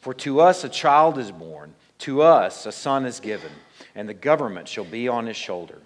For 0.00 0.14
to 0.14 0.40
us 0.40 0.64
a 0.64 0.68
child 0.68 1.18
is 1.18 1.30
born, 1.30 1.74
to 1.98 2.22
us 2.22 2.64
a 2.64 2.72
son 2.72 3.04
is 3.04 3.20
given, 3.20 3.52
and 3.94 4.08
the 4.08 4.14
government 4.14 4.66
shall 4.66 4.84
be 4.84 5.08
on 5.08 5.26
his 5.26 5.36
shoulder. 5.36 5.78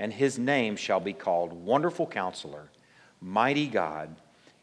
And 0.00 0.14
his 0.14 0.38
name 0.38 0.76
shall 0.76 0.98
be 0.98 1.12
called 1.12 1.52
Wonderful 1.52 2.06
Counselor, 2.06 2.70
Mighty 3.20 3.66
God, 3.66 4.16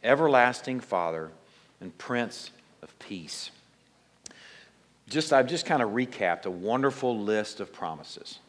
Everlasting 0.04 0.80
Father, 0.80 1.30
and 1.80 1.96
Prince 2.00 2.50
of 2.82 2.98
Peace. 2.98 3.52
Just, 5.08 5.32
I've 5.32 5.48
just 5.48 5.68
kind 5.68 5.84
of 5.84 5.92
recapped 5.92 6.46
a 6.46 6.52
wonderful 6.52 7.20
list 7.20 7.60
of 7.60 7.72
promises. 7.72 8.40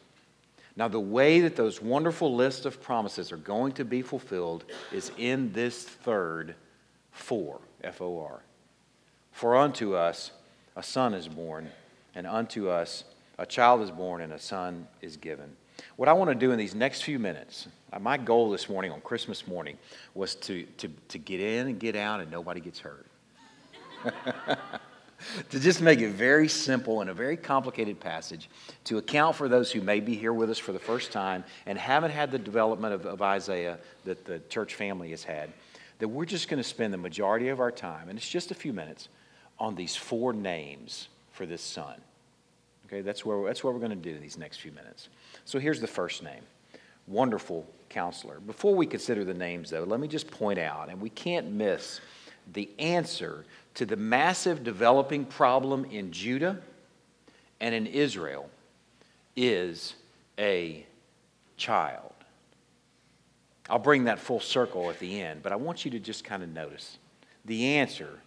Now, 0.75 0.87
the 0.87 0.99
way 0.99 1.41
that 1.41 1.55
those 1.55 1.79
wonderful 1.79 2.35
list 2.35 2.65
of 2.65 2.81
promises 2.81 3.31
are 3.31 3.37
going 3.37 3.73
to 3.73 3.85
be 3.85 4.01
fulfilled 4.01 4.63
is 4.91 5.11
in 5.15 5.53
this 5.53 5.83
third 5.83 6.55
for, 7.11 7.59
F 7.83 8.01
O 8.01 8.19
R. 8.19 8.41
For 9.31 9.55
unto 9.55 9.93
us 9.93 10.31
a 10.75 10.81
son 10.81 11.13
is 11.13 11.27
born, 11.27 11.69
and 12.15 12.25
unto 12.25 12.67
us 12.67 13.03
a 13.37 13.45
child 13.45 13.81
is 13.81 13.91
born, 13.91 14.21
and 14.21 14.33
a 14.33 14.39
son 14.39 14.87
is 15.01 15.17
given. 15.17 15.55
What 15.99 16.07
I 16.07 16.13
want 16.13 16.29
to 16.29 16.35
do 16.35 16.53
in 16.53 16.57
these 16.57 16.73
next 16.73 17.01
few 17.01 17.19
minutes, 17.19 17.67
uh, 17.91 17.99
my 17.99 18.15
goal 18.15 18.51
this 18.51 18.69
morning 18.69 18.93
on 18.93 19.01
Christmas 19.01 19.45
morning 19.45 19.77
was 20.13 20.33
to, 20.35 20.63
to, 20.77 20.87
to 21.09 21.17
get 21.17 21.41
in 21.41 21.67
and 21.67 21.77
get 21.77 21.97
out 21.97 22.21
and 22.21 22.31
nobody 22.31 22.61
gets 22.61 22.79
hurt. 22.79 23.05
to 25.49 25.59
just 25.59 25.81
make 25.81 25.99
it 25.99 26.11
very 26.11 26.47
simple 26.47 27.01
in 27.01 27.09
a 27.09 27.13
very 27.13 27.35
complicated 27.35 27.99
passage 27.99 28.49
to 28.85 28.97
account 28.97 29.35
for 29.35 29.49
those 29.49 29.73
who 29.73 29.81
may 29.81 29.99
be 29.99 30.15
here 30.15 30.31
with 30.31 30.49
us 30.49 30.57
for 30.57 30.71
the 30.71 30.79
first 30.79 31.11
time 31.11 31.43
and 31.65 31.77
haven't 31.77 32.11
had 32.11 32.31
the 32.31 32.39
development 32.39 32.93
of, 32.93 33.05
of 33.05 33.21
Isaiah 33.21 33.77
that 34.05 34.23
the 34.23 34.39
church 34.47 34.75
family 34.75 35.09
has 35.09 35.25
had, 35.25 35.51
that 35.97 36.07
we're 36.07 36.23
just 36.23 36.47
going 36.47 36.63
to 36.63 36.69
spend 36.69 36.93
the 36.93 36.97
majority 36.97 37.49
of 37.49 37.59
our 37.59 37.71
time, 37.71 38.07
and 38.07 38.17
it's 38.17 38.29
just 38.29 38.51
a 38.51 38.55
few 38.55 38.71
minutes, 38.71 39.09
on 39.59 39.75
these 39.75 39.97
four 39.97 40.31
names 40.31 41.09
for 41.33 41.45
this 41.45 41.61
son. 41.61 41.99
Okay, 42.89 43.01
that's, 43.01 43.23
where, 43.23 43.45
that's 43.45 43.63
what 43.63 43.73
we're 43.73 43.79
going 43.79 43.91
to 43.91 43.95
do 43.95 44.15
in 44.15 44.21
these 44.21 44.37
next 44.37 44.57
few 44.57 44.71
minutes. 44.71 45.09
So 45.45 45.59
here's 45.59 45.79
the 45.79 45.87
first 45.87 46.23
name 46.23 46.41
Wonderful 47.05 47.67
Counselor. 47.89 48.39
Before 48.39 48.73
we 48.73 48.87
consider 48.87 49.23
the 49.23 49.33
names, 49.33 49.69
though, 49.69 49.83
let 49.83 49.99
me 49.99 50.07
just 50.07 50.29
point 50.31 50.57
out, 50.57 50.89
and 50.89 50.99
we 50.99 51.11
can't 51.11 51.51
miss 51.51 52.01
the 52.53 52.67
answer 52.79 53.45
to 53.75 53.85
the 53.85 53.95
massive 53.95 54.63
developing 54.63 55.23
problem 55.23 55.85
in 55.85 56.11
Judah 56.11 56.59
and 57.59 57.75
in 57.75 57.85
Israel 57.85 58.49
is 59.35 59.93
a 60.39 60.83
child. 61.57 62.13
I'll 63.69 63.77
bring 63.77 64.05
that 64.05 64.17
full 64.17 64.39
circle 64.39 64.89
at 64.89 64.97
the 64.97 65.21
end, 65.21 65.43
but 65.43 65.51
I 65.51 65.57
want 65.57 65.85
you 65.85 65.91
to 65.91 65.99
just 65.99 66.23
kind 66.23 66.41
of 66.41 66.49
notice 66.49 66.97
the 67.45 67.75
answer 67.75 68.19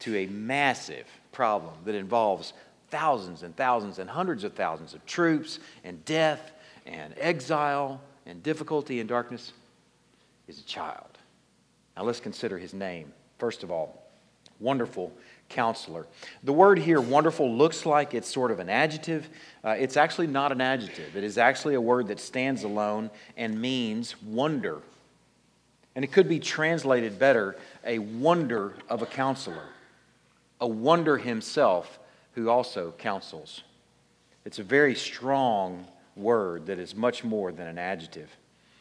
to 0.00 0.16
a 0.16 0.26
massive 0.26 1.06
problem 1.30 1.74
that 1.84 1.94
involves 1.94 2.52
thousands 2.90 3.42
and 3.42 3.54
thousands 3.56 3.98
and 3.98 4.08
hundreds 4.08 4.44
of 4.44 4.54
thousands 4.54 4.94
of 4.94 5.04
troops 5.06 5.58
and 5.84 6.04
death 6.04 6.52
and 6.86 7.14
exile 7.18 8.00
and 8.26 8.42
difficulty 8.42 9.00
and 9.00 9.08
darkness 9.08 9.52
is 10.46 10.60
a 10.60 10.64
child. 10.64 11.18
Now 11.96 12.04
let's 12.04 12.20
consider 12.20 12.58
his 12.58 12.72
name. 12.72 13.12
First 13.38 13.62
of 13.62 13.70
all, 13.70 14.02
wonderful 14.60 15.12
counselor. 15.48 16.06
The 16.44 16.52
word 16.52 16.78
here, 16.78 17.00
wonderful, 17.00 17.50
looks 17.50 17.86
like 17.86 18.14
it's 18.14 18.28
sort 18.28 18.50
of 18.50 18.58
an 18.58 18.68
adjective. 18.68 19.28
Uh, 19.64 19.70
it's 19.70 19.96
actually 19.96 20.26
not 20.26 20.52
an 20.52 20.60
adjective, 20.60 21.16
it 21.16 21.24
is 21.24 21.38
actually 21.38 21.74
a 21.74 21.80
word 21.80 22.08
that 22.08 22.20
stands 22.20 22.64
alone 22.64 23.10
and 23.36 23.60
means 23.60 24.20
wonder. 24.22 24.80
And 25.94 26.04
it 26.04 26.12
could 26.12 26.28
be 26.28 26.38
translated 26.38 27.18
better 27.18 27.56
a 27.84 27.98
wonder 27.98 28.74
of 28.88 29.02
a 29.02 29.06
counselor, 29.06 29.64
a 30.60 30.66
wonder 30.66 31.18
himself 31.18 31.98
who 32.38 32.48
also 32.48 32.94
counsels. 32.98 33.64
It's 34.44 34.60
a 34.60 34.62
very 34.62 34.94
strong 34.94 35.84
word 36.14 36.66
that 36.66 36.78
is 36.78 36.94
much 36.94 37.24
more 37.24 37.50
than 37.50 37.66
an 37.66 37.78
adjective. 37.78 38.30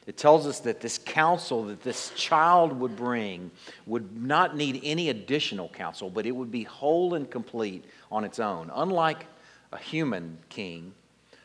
It 0.06 0.16
tells 0.16 0.46
us 0.46 0.60
that 0.60 0.80
this 0.80 1.00
counsel 1.00 1.64
that 1.64 1.82
this 1.82 2.12
child 2.12 2.72
would 2.80 2.96
bring 2.96 3.50
would 3.88 4.16
not 4.16 4.56
need 4.56 4.80
any 4.84 5.10
additional 5.10 5.70
counsel, 5.70 6.12
but 6.12 6.28
it 6.28 6.32
would 6.34 6.52
be 6.52 6.64
whole 6.64 7.16
and 7.16 7.30
complete 7.32 7.84
on 8.12 8.24
its 8.24 8.38
own. 8.38 8.70
Unlike 8.76 9.26
a 9.74 9.78
human 9.80 10.38
king 10.50 10.94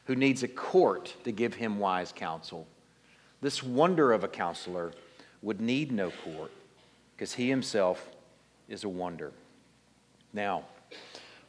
who 0.04 0.14
needs 0.14 0.42
a 0.42 0.48
court 0.48 1.14
to 1.24 1.32
give 1.32 1.54
him 1.54 1.78
wise 1.78 2.12
counsel, 2.12 2.66
this 3.40 3.62
wonder 3.62 4.12
of 4.12 4.22
a 4.22 4.28
counselor 4.28 4.92
would 5.40 5.62
need 5.62 5.90
no 5.90 6.12
court 6.24 6.50
because 7.16 7.32
he 7.32 7.48
himself 7.48 8.06
is 8.68 8.84
a 8.84 8.88
wonder. 8.90 9.32
Now, 10.34 10.64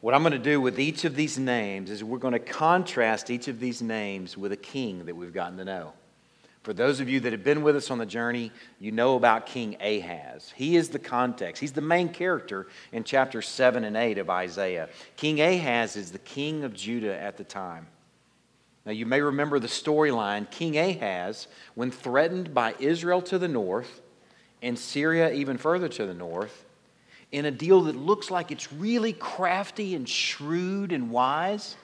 what 0.04 0.14
I'm 0.14 0.22
going 0.22 0.34
to 0.34 0.38
do 0.38 0.60
with 0.60 0.82
each 0.82 1.06
of 1.06 1.16
these 1.16 1.40
names 1.40 1.90
is 1.90 2.04
we're 2.04 2.18
going 2.18 2.34
to 2.34 2.40
contrast 2.40 3.30
each 3.30 3.48
of 3.48 3.62
these 3.62 3.82
names 3.82 4.38
with 4.38 4.52
a 4.52 4.58
king 4.58 5.06
that 5.06 5.16
we've 5.16 5.32
gotten 5.32 5.56
to 5.60 5.64
know. 5.64 5.94
For 6.64 6.74
those 6.74 7.00
of 7.00 7.08
you 7.08 7.22
that 7.22 7.32
have 7.32 7.46
been 7.46 7.64
with 7.64 7.78
us 7.78 7.90
on 7.90 8.00
the 8.00 8.06
journey, 8.06 8.52
you 8.82 8.92
know 8.92 9.16
about 9.16 9.46
King 9.46 9.78
Ahaz. 9.80 10.52
He 10.58 10.76
is 10.76 10.90
the 10.90 11.00
context, 11.00 11.62
he's 11.62 11.72
the 11.72 11.80
main 11.80 12.10
character 12.10 12.68
in 12.92 13.06
chapter 13.06 13.42
7 13.42 13.86
and 13.86 13.96
8 13.96 14.18
of 14.18 14.30
Isaiah. 14.30 14.90
King 15.16 15.40
Ahaz 15.40 15.96
is 15.96 16.12
the 16.12 16.20
king 16.20 16.66
of 16.66 16.74
Judah 16.74 17.18
at 17.18 17.38
the 17.38 17.46
time. 17.46 17.88
Now, 18.86 18.92
you 18.92 19.06
may 19.06 19.22
remember 19.22 19.58
the 19.58 19.68
storyline. 19.68 20.52
King 20.52 20.78
Ahaz, 20.78 21.48
when 21.76 21.92
threatened 21.92 22.54
by 22.54 22.76
Israel 22.78 23.22
to 23.22 23.40
the 23.40 23.48
north 23.48 24.02
and 24.62 24.78
Syria 24.78 25.32
even 25.32 25.58
further 25.58 25.88
to 25.88 26.06
the 26.06 26.14
north, 26.14 26.66
in 27.34 27.46
a 27.46 27.52
deal 27.52 27.82
that 27.82 27.96
looks 27.96 28.30
like 28.30 28.52
it's 28.52 28.72
really 28.72 29.12
crafty 29.12 29.96
and 29.96 30.08
shrewd 30.08 30.92
and 30.92 31.10
wise, 31.10 31.76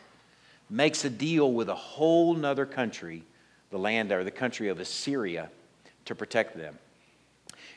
makes 0.69 1.03
a 1.03 1.09
deal 1.09 1.51
with 1.51 1.69
a 1.69 1.75
whole 1.75 2.35
nother 2.35 2.67
country 2.67 3.23
the 3.71 3.77
land 3.77 4.11
or 4.11 4.23
the 4.23 4.31
country 4.31 4.69
of 4.69 4.79
Assyria 4.79 5.49
to 6.05 6.15
protect 6.15 6.55
them. 6.55 6.77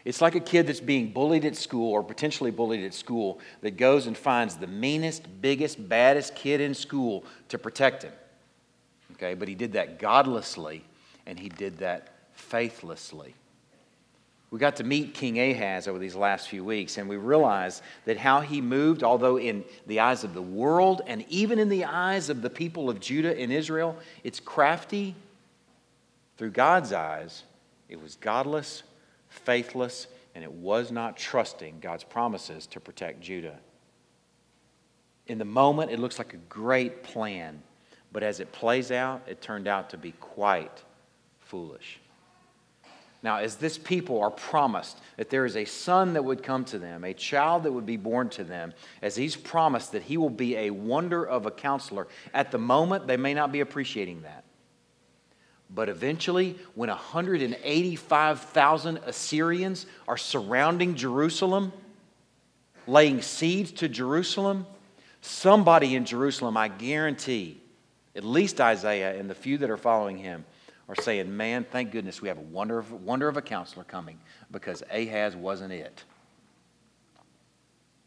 It's 0.05 0.21
like 0.21 0.35
a 0.35 0.41
kid 0.41 0.67
that's 0.67 0.81
being 0.81 1.12
bullied 1.12 1.45
at 1.45 1.57
school 1.57 1.93
or 1.93 2.02
potentially 2.02 2.50
bullied 2.50 2.85
at 2.85 2.93
school 2.93 3.41
that 3.62 3.76
goes 3.76 4.07
and 4.07 4.17
finds 4.17 4.57
the 4.57 4.67
meanest, 4.67 5.26
biggest, 5.41 5.88
baddest 5.88 6.35
kid 6.35 6.61
in 6.61 6.75
school 6.75 7.25
to 7.49 7.59
protect 7.59 8.02
him. 8.02 8.12
Okay, 9.12 9.35
but 9.35 9.49
he 9.49 9.55
did 9.55 9.73
that 9.73 9.99
godlessly 9.99 10.85
and 11.26 11.38
he 11.38 11.49
did 11.49 11.79
that 11.79 12.14
faithlessly. 12.35 13.35
We 14.52 14.59
got 14.59 14.76
to 14.76 14.85
meet 14.85 15.14
King 15.14 15.40
Ahaz 15.40 15.88
over 15.88 15.99
these 15.99 16.14
last 16.14 16.47
few 16.47 16.62
weeks, 16.62 16.99
and 16.99 17.09
we 17.09 17.16
realized 17.16 17.82
that 18.04 18.18
how 18.18 18.42
he 18.42 18.61
moved, 18.61 19.02
although 19.02 19.38
in 19.38 19.64
the 19.87 20.00
eyes 20.00 20.25
of 20.25 20.35
the 20.35 20.42
world 20.42 21.00
and 21.06 21.25
even 21.30 21.59
in 21.59 21.71
the 21.71 21.87
eyes 21.87 22.28
of 22.28 22.42
the 22.42 22.50
people 22.50 22.90
of 22.90 23.00
Judah 23.00 23.35
and 23.35 23.50
Israel, 23.50 23.97
it's 24.23 24.40
crafty 24.40 25.14
through 26.37 26.50
God's 26.50 26.92
eyes, 26.92 27.44
it 27.88 28.02
was 28.02 28.16
godless, 28.16 28.82
faithless, 29.30 30.06
and 30.35 30.44
it 30.44 30.52
was 30.52 30.92
not 30.92 31.16
trusting 31.16 31.78
God's 31.80 32.04
promises 32.04 32.66
to 32.66 32.80
protect 32.80 33.23
Judah. 33.23 33.59
In 35.28 35.38
the 35.38 35.47
moment, 35.47 35.90
it 35.90 35.99
looks 35.99 36.18
like 36.18 36.35
a 36.35 36.49
great 36.50 37.02
plan, 37.02 37.62
but 38.12 38.23
as 38.23 38.38
it 38.38 38.52
plays 38.52 38.90
out, 38.90 39.23
it 39.26 39.40
turned 39.40 39.66
out 39.66 39.88
to 39.90 39.97
be 39.97 40.12
quite 40.12 40.82
foolish. 41.40 42.01
Now, 43.23 43.37
as 43.37 43.57
this 43.57 43.79
people 43.79 44.21
are 44.21 44.31
promised 44.31 44.99
that 45.17 45.31
there 45.31 45.47
is 45.47 45.57
a 45.57 45.64
son 45.64 46.14
that 46.14 46.25
would 46.25 46.43
come 46.43 46.64
to 46.67 46.79
them, 46.79 47.05
a 47.05 47.14
child 47.14 47.62
that 47.62 47.73
would 47.73 47.87
be 47.87 47.97
born 47.97 48.29
to 48.31 48.43
them, 48.43 48.75
as 49.00 49.14
he's 49.14 49.37
promised 49.37 49.93
that 49.93 50.02
he 50.02 50.17
will 50.17 50.31
be 50.31 50.57
a 50.57 50.71
wonder 50.71 51.25
of 51.25 51.47
a 51.47 51.52
counselor, 51.52 52.09
at 52.35 52.50
the 52.50 52.59
moment, 52.59 53.07
they 53.07 53.17
may 53.17 53.33
not 53.33 53.52
be 53.52 53.61
appreciating 53.61 54.23
that. 54.23 54.43
But 55.71 55.88
eventually, 55.88 56.59
when 56.75 56.91
185,000 56.91 58.97
Assyrians 58.99 59.87
are 60.09 60.19
surrounding 60.19 60.97
Jerusalem, 60.97 61.73
laying 62.88 63.23
siege 63.23 63.73
to 63.75 63.88
Jerusalem, 63.88 64.67
somebody 65.21 65.95
in 65.95 66.05
Jerusalem, 66.05 66.57
I 66.57 66.67
guarantee, 66.69 67.61
at 68.17 68.25
least 68.25 68.61
Isaiah 68.61 69.19
and 69.19 69.31
the 69.31 69.35
few 69.35 69.59
that 69.59 69.71
are 69.71 69.76
following 69.76 70.19
him, 70.19 70.45
are 70.89 70.95
saying, 70.95 71.37
Man, 71.37 71.65
thank 71.71 71.91
goodness 71.93 72.21
we 72.21 72.29
have 72.29 72.39
a 72.39 72.43
wonder 72.43 72.79
of, 72.79 72.93
wonder 72.93 73.29
of 73.29 73.37
a 73.37 73.43
counselor 73.43 73.85
coming 73.85 74.19
because 74.51 74.83
Ahaz 74.91 75.37
wasn't 75.37 75.73
it. 75.73 76.05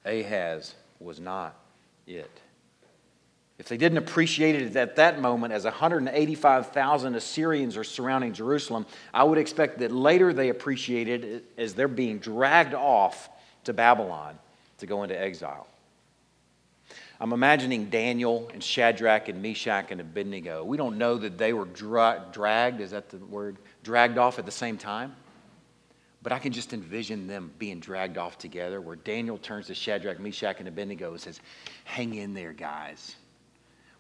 Ahaz 0.05 0.75
was 1.00 1.20
not 1.20 1.55
it. 2.05 2.41
If 3.58 3.70
they 3.70 3.77
didn't 3.77 4.00
appreciate 4.00 4.55
it 4.55 4.75
at 4.75 4.98
that 4.98 5.22
moment 5.22 5.53
as 5.53 5.63
185,000 5.63 7.15
Assyrians 7.15 7.77
are 7.77 7.86
surrounding 7.86 8.34
Jerusalem, 8.34 8.86
I 9.13 9.24
would 9.24 9.38
expect 9.38 9.79
that 9.79 9.91
later 9.91 10.34
they 10.34 10.50
appreciated 10.50 11.24
it 11.24 11.46
as 11.58 11.74
they're 11.74 11.88
being 11.88 12.20
dragged 12.20 12.74
off 12.74 13.29
to 13.63 13.74
Babylon 13.74 14.38
to 14.79 14.86
go 14.86 15.03
into 15.03 15.20
exile. 15.20 15.67
I'm 17.19 17.31
imagining 17.31 17.86
Daniel 17.86 18.50
and 18.53 18.62
Shadrach 18.62 19.29
and 19.29 19.41
Meshach 19.41 19.91
and 19.91 20.01
Abednego. 20.01 20.63
We 20.63 20.75
don't 20.75 20.98
know 20.98 21.17
that 21.17 21.38
they 21.38 21.53
were 21.53 21.65
dra- 21.65 22.25
dragged, 22.31 22.81
is 22.81 22.91
that 22.91 23.10
the 23.10 23.17
word? 23.17 23.57
Dragged 23.84 24.17
off 24.17 24.38
at 24.38 24.45
the 24.45 24.51
same 24.51 24.77
time. 24.77 25.15
But 26.22 26.34
I 26.34 26.39
can 26.39 26.51
just 26.51 26.74
envision 26.74 27.27
them 27.27 27.51
being 27.57 27.79
dragged 27.79 28.17
off 28.17 28.38
together 28.38 28.81
where 28.81 28.95
Daniel 28.95 29.38
turns 29.38 29.67
to 29.67 29.75
Shadrach, 29.75 30.19
Meshach, 30.19 30.57
and 30.60 30.67
Abednego 30.67 31.12
and 31.12 31.22
says, 31.22 31.39
Hang 31.84 32.15
in 32.15 32.34
there, 32.34 32.51
guys. 32.51 33.15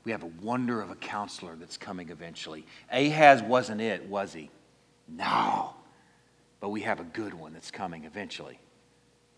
We 0.03 0.11
have 0.11 0.23
a 0.23 0.31
wonder 0.41 0.81
of 0.81 0.89
a 0.89 0.95
counselor 0.95 1.55
that's 1.55 1.77
coming 1.77 2.09
eventually. 2.09 2.65
Ahaz 2.91 3.41
wasn't 3.41 3.81
it, 3.81 4.07
was 4.07 4.33
he? 4.33 4.49
No. 5.07 5.73
But 6.59 6.69
we 6.69 6.81
have 6.81 6.99
a 6.99 7.03
good 7.03 7.33
one 7.33 7.53
that's 7.53 7.71
coming 7.71 8.05
eventually 8.05 8.59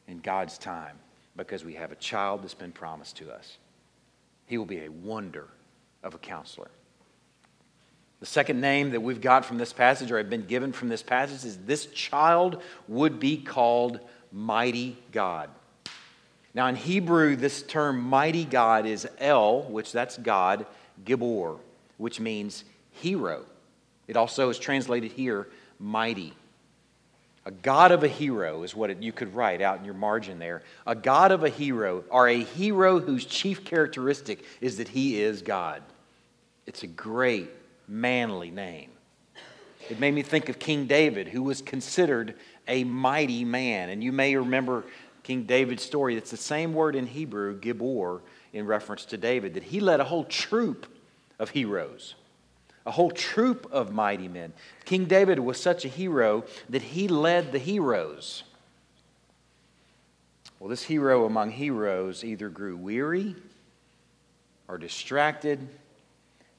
in 0.08 0.20
God's 0.20 0.58
time 0.58 0.98
because 1.36 1.64
we 1.64 1.74
have 1.76 1.92
a 1.92 1.96
child 1.96 2.42
that's 2.42 2.54
been 2.54 2.72
promised 2.72 3.18
to 3.18 3.32
us. 3.32 3.58
He 4.48 4.58
will 4.58 4.66
be 4.66 4.80
a 4.80 4.90
wonder 4.90 5.48
of 6.04 6.16
a 6.16 6.18
counselor. 6.18 6.72
The 8.20 8.26
second 8.26 8.60
name 8.60 8.92
that 8.92 9.02
we've 9.02 9.22
got 9.22 9.46
from 9.46 9.60
this 9.60 9.74
passage, 9.74 10.12
or 10.12 10.18
have 10.18 10.30
been 10.30 10.48
given 10.48 10.72
from 10.72 10.90
this 10.90 11.04
passage, 11.04 11.46
is 11.46 11.58
this 11.58 11.86
child 11.88 12.62
would 12.88 13.20
be 13.20 13.38
called 13.38 14.00
Mighty 14.32 14.98
God. 15.12 15.50
Now, 16.56 16.66
in 16.68 16.76
Hebrew, 16.76 17.36
this 17.36 17.62
term 17.62 18.02
mighty 18.02 18.44
God 18.44 18.88
is 18.88 19.08
El, 19.20 19.62
which 19.64 19.92
that's 19.92 20.18
God, 20.18 20.66
Gibor, 21.06 21.60
which 21.98 22.20
means 22.20 22.64
hero. 22.90 23.46
It 24.08 24.18
also 24.18 24.50
is 24.50 24.58
translated 24.58 25.12
here 25.12 25.48
mighty. 25.78 26.34
A 27.48 27.52
God 27.52 27.94
of 27.94 28.04
a 28.04 28.10
hero 28.10 28.64
is 28.64 28.76
what 28.76 28.90
it, 28.90 29.02
you 29.02 29.14
could 29.14 29.34
write 29.34 29.62
out 29.62 29.80
in 29.80 29.86
your 29.86 29.94
margin 29.94 30.38
there. 30.38 30.64
A 30.86 30.94
God 30.94 31.32
of 31.32 31.46
a 31.46 31.50
hero, 31.50 32.04
or 32.10 32.28
a 32.28 32.44
hero 32.44 33.00
whose 33.00 33.24
chief 33.24 33.64
characteristic 33.64 34.44
is 34.60 34.76
that 34.80 34.90
he 34.90 35.22
is 35.22 35.42
God. 35.42 35.82
It's 36.66 36.84
a 36.84 36.88
great, 36.88 37.50
manly 37.88 38.52
name. 38.52 38.90
It 39.90 39.98
made 39.98 40.14
me 40.14 40.24
think 40.24 40.50
of 40.50 40.60
King 40.60 40.88
David, 40.88 41.30
who 41.30 41.42
was 41.42 41.62
considered 41.62 42.36
a 42.68 42.84
mighty 42.84 43.46
man. 43.46 43.88
And 43.92 44.04
you 44.04 44.12
may 44.12 44.36
remember 44.36 44.84
King 45.24 45.44
David's 45.44 45.84
story. 45.84 46.18
It's 46.18 46.32
the 46.32 46.36
same 46.36 46.74
word 46.74 46.98
in 46.98 47.08
Hebrew, 47.08 47.58
Gibor, 47.62 48.20
in 48.52 48.66
reference 48.66 49.06
to 49.06 49.16
David, 49.16 49.54
that 49.54 49.64
he 49.64 49.80
led 49.80 50.02
a 50.02 50.04
whole 50.04 50.26
troop 50.26 50.86
of 51.40 51.52
heroes, 51.52 52.16
a 52.88 52.92
whole 52.92 53.12
troop 53.12 53.68
of 53.72 53.92
mighty 53.92 54.28
men. 54.28 54.54
King 54.86 55.06
David 55.06 55.40
was 55.40 55.60
such 55.60 55.86
a 55.86 55.88
hero 55.88 56.46
that 56.70 56.82
he 56.82 57.08
led 57.08 57.52
the 57.52 57.60
heroes. 57.60 58.44
Well, 60.60 60.70
this 60.70 60.84
hero 60.84 61.26
among 61.26 61.52
heroes 61.52 62.24
either 62.24 62.50
grew 62.50 62.76
weary 62.76 63.36
or 64.68 64.80
distracted 64.80 65.68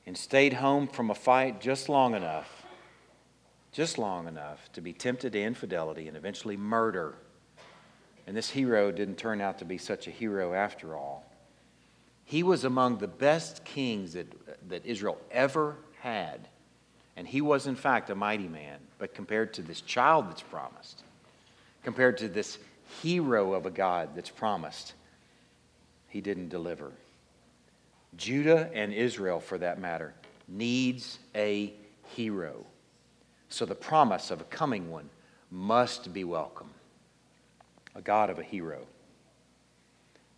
and 0.06 0.16
stayed 0.16 0.52
home 0.52 0.86
from 0.86 1.10
a 1.10 1.14
fight 1.14 1.60
just 1.60 1.88
long 1.88 2.14
enough, 2.14 2.64
just 3.72 3.98
long 3.98 4.28
enough 4.28 4.70
to 4.74 4.80
be 4.80 4.92
tempted 4.92 5.32
to 5.32 5.42
infidelity 5.42 6.06
and 6.06 6.16
eventually 6.16 6.56
murder 6.56 7.16
and 8.28 8.36
this 8.36 8.50
hero 8.50 8.92
didn't 8.92 9.16
turn 9.16 9.40
out 9.40 9.58
to 9.60 9.64
be 9.64 9.78
such 9.78 10.06
a 10.06 10.10
hero 10.10 10.52
after 10.52 10.94
all. 10.94 11.24
He 12.26 12.42
was 12.42 12.64
among 12.64 12.98
the 12.98 13.08
best 13.08 13.64
kings 13.64 14.12
that, 14.12 14.26
that 14.68 14.84
Israel 14.84 15.16
ever 15.30 15.76
had. 16.08 16.48
And 17.16 17.26
he 17.26 17.40
was, 17.40 17.66
in 17.66 17.76
fact, 17.76 18.10
a 18.10 18.14
mighty 18.14 18.48
man. 18.48 18.78
But 18.98 19.14
compared 19.14 19.54
to 19.54 19.62
this 19.62 19.80
child 19.80 20.30
that's 20.30 20.42
promised, 20.42 21.02
compared 21.82 22.18
to 22.18 22.28
this 22.28 22.58
hero 23.02 23.52
of 23.52 23.66
a 23.66 23.70
God 23.70 24.10
that's 24.14 24.30
promised, 24.30 24.94
he 26.08 26.20
didn't 26.20 26.48
deliver. 26.48 26.92
Judah 28.16 28.70
and 28.72 28.92
Israel, 28.92 29.40
for 29.40 29.58
that 29.58 29.80
matter, 29.80 30.14
needs 30.48 31.18
a 31.34 31.72
hero. 32.14 32.64
So 33.48 33.66
the 33.66 33.74
promise 33.74 34.30
of 34.30 34.40
a 34.40 34.44
coming 34.44 34.90
one 34.90 35.10
must 35.50 36.12
be 36.12 36.24
welcome 36.24 36.70
a 37.94 38.00
God 38.00 38.30
of 38.30 38.38
a 38.38 38.44
hero. 38.44 38.86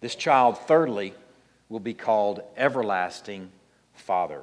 This 0.00 0.14
child, 0.14 0.56
thirdly, 0.56 1.12
will 1.68 1.80
be 1.80 1.92
called 1.92 2.40
Everlasting 2.56 3.50
Father. 3.92 4.42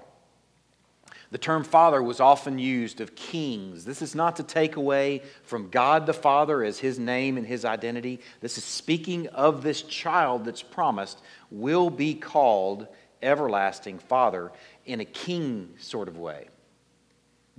The 1.30 1.38
term 1.38 1.64
father 1.64 2.02
was 2.02 2.20
often 2.20 2.58
used 2.58 3.02
of 3.02 3.16
kings. 3.16 3.84
This 3.84 4.02
is 4.02 4.16
not 4.16 4.38
to 4.38 4.44
take 4.44 4.78
away 4.78 5.24
from 5.44 5.70
God 5.70 6.06
the 6.06 6.14
Father 6.14 6.64
as 6.64 6.80
his 6.80 6.98
name 6.98 7.38
and 7.38 7.46
his 7.46 7.66
identity. 7.66 8.22
This 8.40 8.58
is 8.58 8.64
speaking 8.64 9.28
of 9.28 9.62
this 9.62 9.82
child 9.82 10.46
that's 10.46 10.64
promised 10.64 11.20
will 11.52 11.90
be 11.90 12.14
called 12.14 12.88
everlasting 13.22 14.00
father 14.00 14.52
in 14.86 15.02
a 15.02 15.06
king 15.06 15.74
sort 15.80 16.08
of 16.08 16.18
way. 16.18 16.48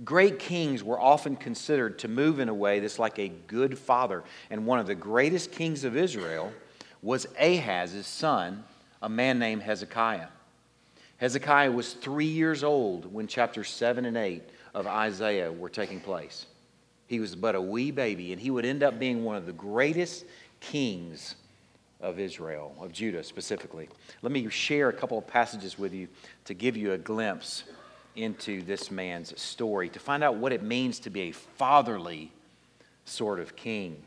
Great 0.03 0.39
kings 0.39 0.83
were 0.83 0.99
often 0.99 1.35
considered 1.35 1.99
to 1.99 2.07
move 2.07 2.39
in 2.39 2.49
a 2.49 2.53
way 2.53 2.79
that's 2.79 2.99
like 2.99 3.19
a 3.19 3.27
good 3.27 3.77
father. 3.77 4.23
And 4.49 4.65
one 4.65 4.79
of 4.79 4.87
the 4.87 4.95
greatest 4.95 5.51
kings 5.51 5.83
of 5.83 5.95
Israel 5.95 6.53
was 7.01 7.27
Ahaz's 7.37 8.07
son, 8.07 8.63
a 9.01 9.09
man 9.09 9.37
named 9.37 9.61
Hezekiah. 9.61 10.27
Hezekiah 11.19 11.71
was 11.71 11.93
three 11.93 12.25
years 12.25 12.63
old 12.63 13.11
when 13.13 13.27
chapters 13.27 13.69
7 13.69 14.05
and 14.05 14.15
8 14.15 14.41
of 14.73 14.87
Isaiah 14.87 15.51
were 15.51 15.69
taking 15.69 15.99
place. 15.99 16.45
He 17.07 17.19
was 17.19 17.35
but 17.35 17.55
a 17.55 17.61
wee 17.61 17.91
baby, 17.91 18.31
and 18.31 18.41
he 18.41 18.51
would 18.51 18.65
end 18.65 18.83
up 18.83 18.99
being 18.99 19.25
one 19.25 19.35
of 19.35 19.45
the 19.45 19.51
greatest 19.51 20.25
kings 20.61 21.35
of 21.99 22.19
Israel, 22.19 22.73
of 22.79 22.93
Judah 22.93 23.21
specifically. 23.23 23.89
Let 24.21 24.31
me 24.31 24.47
share 24.49 24.87
a 24.87 24.93
couple 24.93 25.17
of 25.17 25.27
passages 25.27 25.77
with 25.77 25.93
you 25.93 26.07
to 26.45 26.53
give 26.53 26.77
you 26.77 26.93
a 26.93 26.97
glimpse 26.97 27.65
into 28.15 28.61
this 28.61 28.89
man's 28.89 29.39
story 29.39 29.89
to 29.89 29.99
find 29.99 30.23
out 30.23 30.37
what 30.37 30.53
it 30.53 30.63
means 30.63 30.99
to 30.99 31.09
be 31.09 31.21
a 31.21 31.31
fatherly 31.31 32.31
sort 33.03 33.41
of 33.41 33.57
king. 33.57 34.01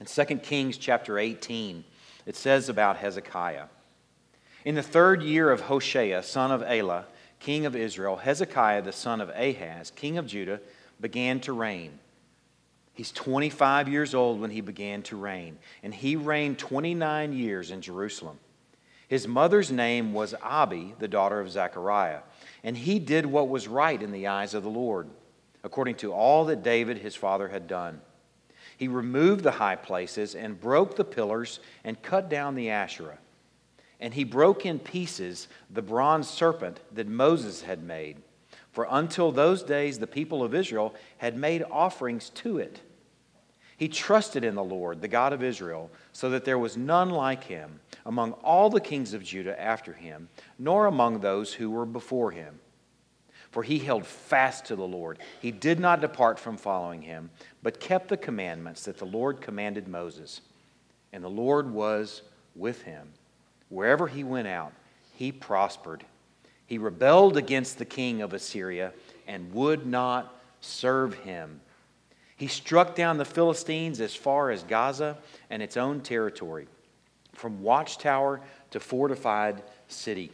In 0.00 0.06
2 0.06 0.24
Kings 0.38 0.76
chapter 0.76 1.18
18, 1.18 1.82
it 2.26 2.36
says 2.36 2.68
about 2.68 2.98
Hezekiah 2.98 3.66
In 4.66 4.74
the 4.74 4.82
third 4.82 5.22
year 5.22 5.50
of 5.50 5.62
Hoshea, 5.62 6.20
son 6.22 6.50
of 6.50 6.62
Elah, 6.62 7.06
king 7.38 7.64
of 7.64 7.76
Israel, 7.76 8.16
Hezekiah, 8.16 8.82
the 8.82 8.92
son 8.92 9.20
of 9.20 9.30
Ahaz, 9.30 9.92
king 9.92 10.18
of 10.18 10.26
Judah, 10.26 10.60
began 11.00 11.40
to 11.40 11.52
reign. 11.54 11.98
He's 12.92 13.12
25 13.12 13.88
years 13.88 14.14
old 14.14 14.40
when 14.40 14.50
he 14.50 14.60
began 14.60 15.02
to 15.04 15.16
reign, 15.16 15.58
and 15.82 15.94
he 15.94 16.16
reigned 16.16 16.58
29 16.58 17.32
years 17.32 17.70
in 17.70 17.80
Jerusalem. 17.80 18.38
His 19.06 19.28
mother's 19.28 19.70
name 19.70 20.12
was 20.12 20.34
Abi, 20.42 20.94
the 20.98 21.06
daughter 21.06 21.40
of 21.40 21.50
Zechariah 21.50 22.20
and 22.66 22.76
he 22.76 22.98
did 22.98 23.24
what 23.24 23.48
was 23.48 23.68
right 23.68 24.02
in 24.02 24.10
the 24.10 24.26
eyes 24.26 24.52
of 24.52 24.64
the 24.64 24.68
Lord, 24.68 25.08
according 25.62 25.94
to 25.98 26.12
all 26.12 26.46
that 26.46 26.64
David 26.64 26.98
his 26.98 27.14
father 27.14 27.46
had 27.46 27.68
done. 27.68 28.00
He 28.76 28.88
removed 28.88 29.44
the 29.44 29.52
high 29.52 29.76
places 29.76 30.34
and 30.34 30.60
broke 30.60 30.96
the 30.96 31.04
pillars 31.04 31.60
and 31.84 32.02
cut 32.02 32.28
down 32.28 32.56
the 32.56 32.70
Asherah. 32.70 33.18
And 34.00 34.12
he 34.14 34.24
broke 34.24 34.66
in 34.66 34.78
pieces 34.78 35.48
the 35.70 35.82
bronze 35.82 36.28
serpent 36.28 36.80
that 36.92 37.08
Moses 37.08 37.62
had 37.62 37.82
made. 37.82 38.18
For 38.72 38.86
until 38.90 39.32
those 39.32 39.62
days, 39.62 39.98
the 39.98 40.06
people 40.06 40.42
of 40.42 40.54
Israel 40.54 40.94
had 41.16 41.36
made 41.36 41.64
offerings 41.70 42.28
to 42.30 42.58
it. 42.58 42.80
He 43.78 43.88
trusted 43.88 44.44
in 44.44 44.54
the 44.54 44.64
Lord, 44.64 45.00
the 45.00 45.08
God 45.08 45.32
of 45.32 45.42
Israel, 45.42 45.90
so 46.12 46.30
that 46.30 46.44
there 46.44 46.58
was 46.58 46.76
none 46.76 47.10
like 47.10 47.44
him 47.44 47.80
among 48.04 48.32
all 48.32 48.70
the 48.70 48.80
kings 48.80 49.12
of 49.12 49.22
Judah 49.22 49.58
after 49.60 49.92
him, 49.92 50.28
nor 50.58 50.86
among 50.86 51.20
those 51.20 51.54
who 51.54 51.70
were 51.70 51.86
before 51.86 52.30
him. 52.30 52.60
For 53.50 53.62
he 53.62 53.78
held 53.78 54.06
fast 54.06 54.66
to 54.66 54.76
the 54.76 54.86
Lord. 54.86 55.18
He 55.40 55.50
did 55.50 55.80
not 55.80 56.00
depart 56.00 56.38
from 56.38 56.56
following 56.56 57.02
him, 57.02 57.30
but 57.62 57.80
kept 57.80 58.08
the 58.08 58.16
commandments 58.16 58.84
that 58.84 58.98
the 58.98 59.06
Lord 59.06 59.40
commanded 59.40 59.88
Moses. 59.88 60.42
And 61.12 61.24
the 61.24 61.30
Lord 61.30 61.70
was 61.72 62.22
with 62.54 62.82
him. 62.82 63.08
Wherever 63.68 64.06
he 64.06 64.24
went 64.24 64.48
out, 64.48 64.72
he 65.14 65.32
prospered. 65.32 66.04
He 66.66 66.78
rebelled 66.78 67.36
against 67.36 67.78
the 67.78 67.84
king 67.84 68.22
of 68.22 68.32
Assyria 68.32 68.92
and 69.26 69.52
would 69.52 69.86
not 69.86 70.34
serve 70.60 71.14
him. 71.14 71.60
He 72.36 72.48
struck 72.48 72.94
down 72.94 73.18
the 73.18 73.24
Philistines 73.24 74.00
as 74.00 74.14
far 74.14 74.50
as 74.50 74.62
Gaza 74.62 75.16
and 75.48 75.62
its 75.62 75.76
own 75.76 76.00
territory, 76.00 76.68
from 77.32 77.62
watchtower 77.62 78.40
to 78.72 78.80
fortified 78.80 79.62
city. 79.88 80.32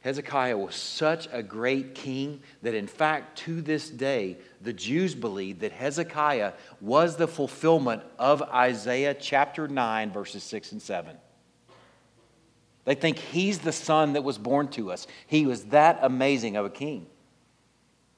Hezekiah 0.00 0.56
was 0.56 0.76
such 0.76 1.28
a 1.32 1.42
great 1.42 1.94
king 1.94 2.40
that, 2.62 2.72
in 2.72 2.86
fact, 2.86 3.36
to 3.38 3.60
this 3.60 3.90
day, 3.90 4.38
the 4.62 4.72
Jews 4.72 5.14
believe 5.14 5.58
that 5.58 5.72
Hezekiah 5.72 6.52
was 6.80 7.16
the 7.16 7.28
fulfillment 7.28 8.02
of 8.18 8.40
Isaiah 8.42 9.12
chapter 9.12 9.66
9, 9.66 10.12
verses 10.12 10.44
6 10.44 10.72
and 10.72 10.80
7. 10.80 11.16
They 12.88 12.94
think 12.94 13.18
he's 13.18 13.58
the 13.58 13.70
son 13.70 14.14
that 14.14 14.24
was 14.24 14.38
born 14.38 14.68
to 14.68 14.90
us. 14.90 15.06
He 15.26 15.44
was 15.44 15.64
that 15.64 15.98
amazing 16.00 16.56
of 16.56 16.64
a 16.64 16.70
king. 16.70 17.04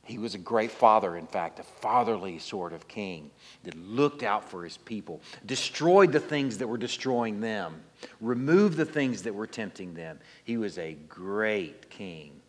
He 0.04 0.16
was 0.16 0.37
a 0.37 0.38
great 0.38 0.70
father, 0.70 1.16
in 1.16 1.26
fact, 1.26 1.59
a 1.59 1.64
fatherly 1.64 2.38
sort 2.38 2.72
of 2.72 2.87
king 2.87 3.33
that 3.64 3.74
looked 3.76 4.22
out 4.22 4.48
for 4.48 4.62
his 4.62 4.76
people, 4.76 5.22
destroyed 5.44 6.12
the 6.12 6.20
things 6.20 6.59
that 6.59 6.68
were 6.68 6.78
destroying 6.78 7.40
them, 7.40 7.80
removed 8.20 8.76
the 8.76 8.85
things 8.85 9.24
that 9.24 9.35
were 9.35 9.48
tempting 9.48 9.92
them. 9.94 10.20
He 10.44 10.56
was 10.56 10.78
a 10.78 10.92
great 11.09 11.90
king 11.90 12.40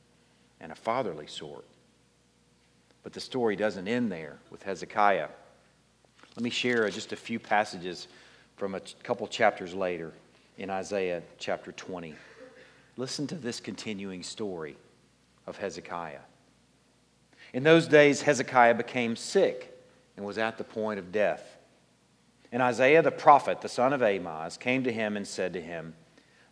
and 0.60 0.72
a 0.72 0.76
fatherly 0.76 1.26
sort. 1.26 1.66
But 3.02 3.14
the 3.14 3.20
story 3.20 3.56
doesn't 3.56 3.88
end 3.88 4.12
there 4.12 4.38
with 4.52 4.62
Hezekiah. 4.62 5.30
Let 6.36 6.44
me 6.44 6.52
share 6.52 6.88
just 6.92 7.14
a 7.14 7.16
few 7.16 7.40
passages 7.40 8.08
from 8.58 8.76
a 8.76 8.82
couple 9.02 9.26
chapters 9.26 9.74
later 9.74 10.14
in 10.58 10.70
Isaiah 10.70 11.24
chapter 11.38 11.72
20. 11.72 12.16
Listen 12.98 13.28
to 13.28 13.36
this 13.36 13.60
continuing 13.60 14.24
story 14.24 14.78
of 15.48 15.58
Hezekiah. 15.58 16.20
In 17.54 17.64
those 17.64 17.88
days, 17.88 18.22
Hezekiah 18.22 18.76
became 18.76 19.16
sick 19.16 19.78
and 20.16 20.26
was 20.26 20.38
at 20.38 20.58
the 20.58 20.64
point 20.64 21.00
of 21.00 21.12
death. 21.12 21.58
And 22.52 22.62
Isaiah 22.62 23.02
the 23.02 23.12
prophet, 23.12 23.62
the 23.62 23.70
son 23.70 23.94
of 23.94 24.02
Amoz, 24.02 24.58
came 24.58 24.84
to 24.84 24.92
him 24.92 25.18
and 25.18 25.28
said 25.28 25.54
to 25.54 25.62
him, 25.62 25.96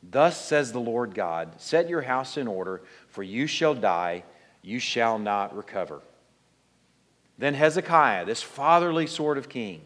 Thus 0.01 0.43
says 0.43 0.71
the 0.71 0.79
Lord 0.79 1.13
God, 1.13 1.59
Set 1.61 1.89
your 1.89 2.01
house 2.01 2.37
in 2.37 2.47
order, 2.47 2.81
for 3.09 3.21
you 3.21 3.47
shall 3.47 3.75
die, 3.75 4.23
you 4.61 4.79
shall 4.79 5.19
not 5.19 5.55
recover. 5.55 6.01
Then 7.37 7.53
Hezekiah, 7.53 8.25
this 8.25 8.41
fatherly 8.41 9.07
sort 9.07 9.37
of 9.37 9.49
king, 9.49 9.81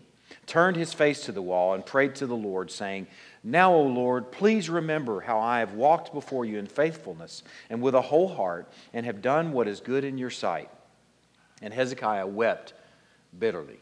turned 0.46 0.76
his 0.76 0.94
face 0.94 1.26
to 1.26 1.32
the 1.32 1.42
wall 1.42 1.74
and 1.74 1.86
prayed 1.86 2.16
to 2.16 2.28
the 2.28 2.36
Lord, 2.36 2.72
saying, 2.72 3.08
Now, 3.44 3.74
O 3.74 3.84
Lord, 3.84 4.32
please 4.32 4.70
remember 4.70 5.22
how 5.22 5.40
I 5.40 5.60
have 5.60 5.74
walked 5.74 6.14
before 6.14 6.46
you 6.46 6.60
in 6.60 6.68
faithfulness 6.68 7.44
and 7.70 7.82
with 7.82 7.96
a 7.96 8.02
whole 8.02 8.28
heart, 8.28 8.72
and 8.94 9.06
have 9.06 9.22
done 9.22 9.52
what 9.52 9.68
is 9.68 9.80
good 9.80 10.04
in 10.04 10.18
your 10.18 10.30
sight. 10.30 10.70
And 11.62 11.74
Hezekiah 11.74 12.28
wept 12.28 12.74
bitterly. 13.38 13.80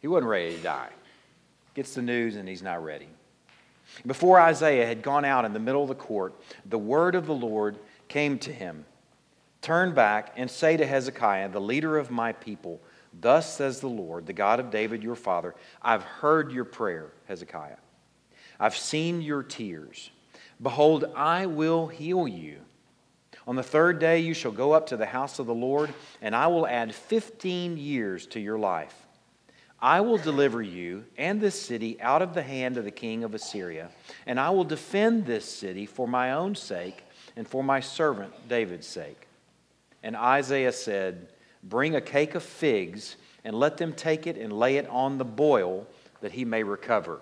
He 0.00 0.08
wasn't 0.08 0.28
ready 0.28 0.56
to 0.56 0.62
die. 0.62 0.90
Gets 1.74 1.94
the 1.94 2.02
news, 2.02 2.36
and 2.36 2.48
he's 2.48 2.62
not 2.62 2.84
ready. 2.84 3.08
Before 4.06 4.40
Isaiah 4.40 4.86
had 4.86 5.02
gone 5.02 5.24
out 5.24 5.44
in 5.44 5.52
the 5.52 5.58
middle 5.58 5.82
of 5.82 5.88
the 5.88 5.94
court, 5.94 6.34
the 6.64 6.78
word 6.78 7.14
of 7.14 7.26
the 7.26 7.34
Lord 7.34 7.78
came 8.08 8.38
to 8.40 8.52
him 8.52 8.84
Turn 9.64 9.94
back 9.94 10.34
and 10.36 10.50
say 10.50 10.76
to 10.76 10.84
Hezekiah, 10.84 11.48
the 11.48 11.58
leader 11.58 11.96
of 11.96 12.10
my 12.10 12.32
people, 12.32 12.82
Thus 13.20 13.56
says 13.56 13.80
the 13.80 13.88
Lord, 13.88 14.26
the 14.26 14.32
God 14.32 14.60
of 14.60 14.70
David 14.70 15.02
your 15.02 15.14
father, 15.14 15.54
I've 15.80 16.02
heard 16.02 16.52
your 16.52 16.64
prayer, 16.64 17.12
Hezekiah. 17.26 17.76
I've 18.58 18.76
seen 18.76 19.22
your 19.22 19.42
tears. 19.42 20.10
Behold, 20.60 21.04
I 21.14 21.46
will 21.46 21.86
heal 21.86 22.26
you. 22.28 22.58
On 23.46 23.56
the 23.56 23.62
third 23.62 23.98
day 23.98 24.20
you 24.20 24.34
shall 24.34 24.52
go 24.52 24.72
up 24.72 24.86
to 24.86 24.96
the 24.96 25.06
house 25.06 25.38
of 25.38 25.46
the 25.46 25.54
Lord, 25.54 25.92
and 26.22 26.34
I 26.34 26.46
will 26.46 26.66
add 26.66 26.94
15 26.94 27.76
years 27.76 28.26
to 28.28 28.40
your 28.40 28.58
life. 28.58 28.94
I 29.80 30.00
will 30.00 30.16
deliver 30.16 30.62
you 30.62 31.04
and 31.18 31.40
this 31.40 31.60
city 31.60 32.00
out 32.00 32.22
of 32.22 32.32
the 32.32 32.42
hand 32.42 32.78
of 32.78 32.84
the 32.84 32.90
king 32.90 33.22
of 33.22 33.34
Assyria, 33.34 33.90
and 34.26 34.40
I 34.40 34.50
will 34.50 34.64
defend 34.64 35.26
this 35.26 35.44
city 35.44 35.84
for 35.84 36.08
my 36.08 36.32
own 36.32 36.54
sake 36.54 37.04
and 37.36 37.46
for 37.46 37.62
my 37.62 37.80
servant 37.80 38.32
David's 38.48 38.86
sake. 38.86 39.26
And 40.02 40.16
Isaiah 40.16 40.72
said, 40.72 41.28
Bring 41.64 41.96
a 41.96 42.00
cake 42.00 42.34
of 42.34 42.42
figs, 42.42 43.16
and 43.44 43.54
let 43.58 43.76
them 43.76 43.92
take 43.92 44.26
it 44.26 44.36
and 44.36 44.52
lay 44.52 44.76
it 44.76 44.88
on 44.88 45.18
the 45.18 45.24
boil 45.24 45.86
that 46.20 46.32
he 46.32 46.44
may 46.44 46.62
recover. 46.62 47.20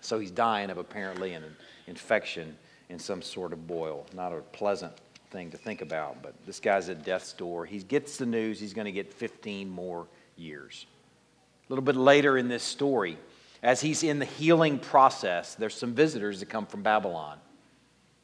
So 0.00 0.18
he's 0.18 0.30
dying 0.30 0.70
of 0.70 0.78
apparently 0.78 1.34
an 1.34 1.44
infection 1.86 2.56
in 2.88 2.98
some 2.98 3.22
sort 3.22 3.52
of 3.52 3.66
boil. 3.66 4.06
Not 4.14 4.32
a 4.32 4.40
pleasant 4.40 4.92
thing 5.30 5.50
to 5.50 5.56
think 5.56 5.82
about, 5.82 6.22
but 6.22 6.34
this 6.46 6.58
guy's 6.58 6.88
at 6.88 7.04
death's 7.04 7.32
door. 7.32 7.66
He 7.66 7.78
gets 7.78 8.16
the 8.16 8.26
news 8.26 8.58
he's 8.58 8.74
going 8.74 8.86
to 8.86 8.92
get 8.92 9.12
15 9.12 9.68
more 9.68 10.06
years. 10.36 10.86
A 11.68 11.72
little 11.72 11.84
bit 11.84 11.96
later 11.96 12.38
in 12.38 12.48
this 12.48 12.62
story, 12.62 13.18
as 13.62 13.80
he's 13.80 14.02
in 14.02 14.18
the 14.18 14.24
healing 14.24 14.78
process, 14.78 15.54
there's 15.54 15.74
some 15.74 15.94
visitors 15.94 16.40
that 16.40 16.46
come 16.46 16.66
from 16.66 16.82
Babylon. 16.82 17.38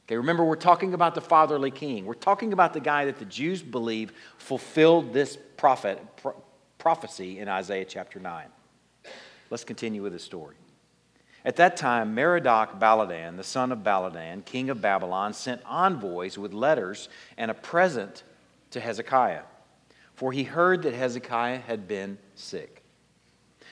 Okay, 0.06 0.16
remember, 0.16 0.44
we're 0.44 0.56
talking 0.56 0.92
about 0.92 1.14
the 1.14 1.22
fatherly 1.22 1.70
king. 1.70 2.04
We're 2.04 2.12
talking 2.12 2.52
about 2.52 2.74
the 2.74 2.80
guy 2.80 3.06
that 3.06 3.18
the 3.18 3.24
Jews 3.24 3.62
believe 3.62 4.12
fulfilled 4.36 5.14
this 5.14 5.38
prophet, 5.56 5.98
pro- 6.16 6.36
prophecy 6.76 7.38
in 7.38 7.48
Isaiah 7.48 7.86
chapter 7.86 8.20
9. 8.20 8.46
Let's 9.48 9.64
continue 9.64 10.02
with 10.02 10.12
the 10.12 10.18
story. 10.18 10.56
At 11.42 11.56
that 11.56 11.78
time, 11.78 12.14
Merodach 12.14 12.78
Baladan, 12.78 13.36
the 13.36 13.44
son 13.44 13.72
of 13.72 13.78
Baladan, 13.78 14.44
king 14.44 14.68
of 14.68 14.82
Babylon, 14.82 15.32
sent 15.32 15.62
envoys 15.64 16.36
with 16.36 16.52
letters 16.52 17.08
and 17.38 17.50
a 17.50 17.54
present 17.54 18.24
to 18.72 18.80
Hezekiah, 18.80 19.42
for 20.14 20.32
he 20.32 20.44
heard 20.44 20.82
that 20.82 20.92
Hezekiah 20.92 21.58
had 21.58 21.88
been 21.88 22.18
sick. 22.34 22.83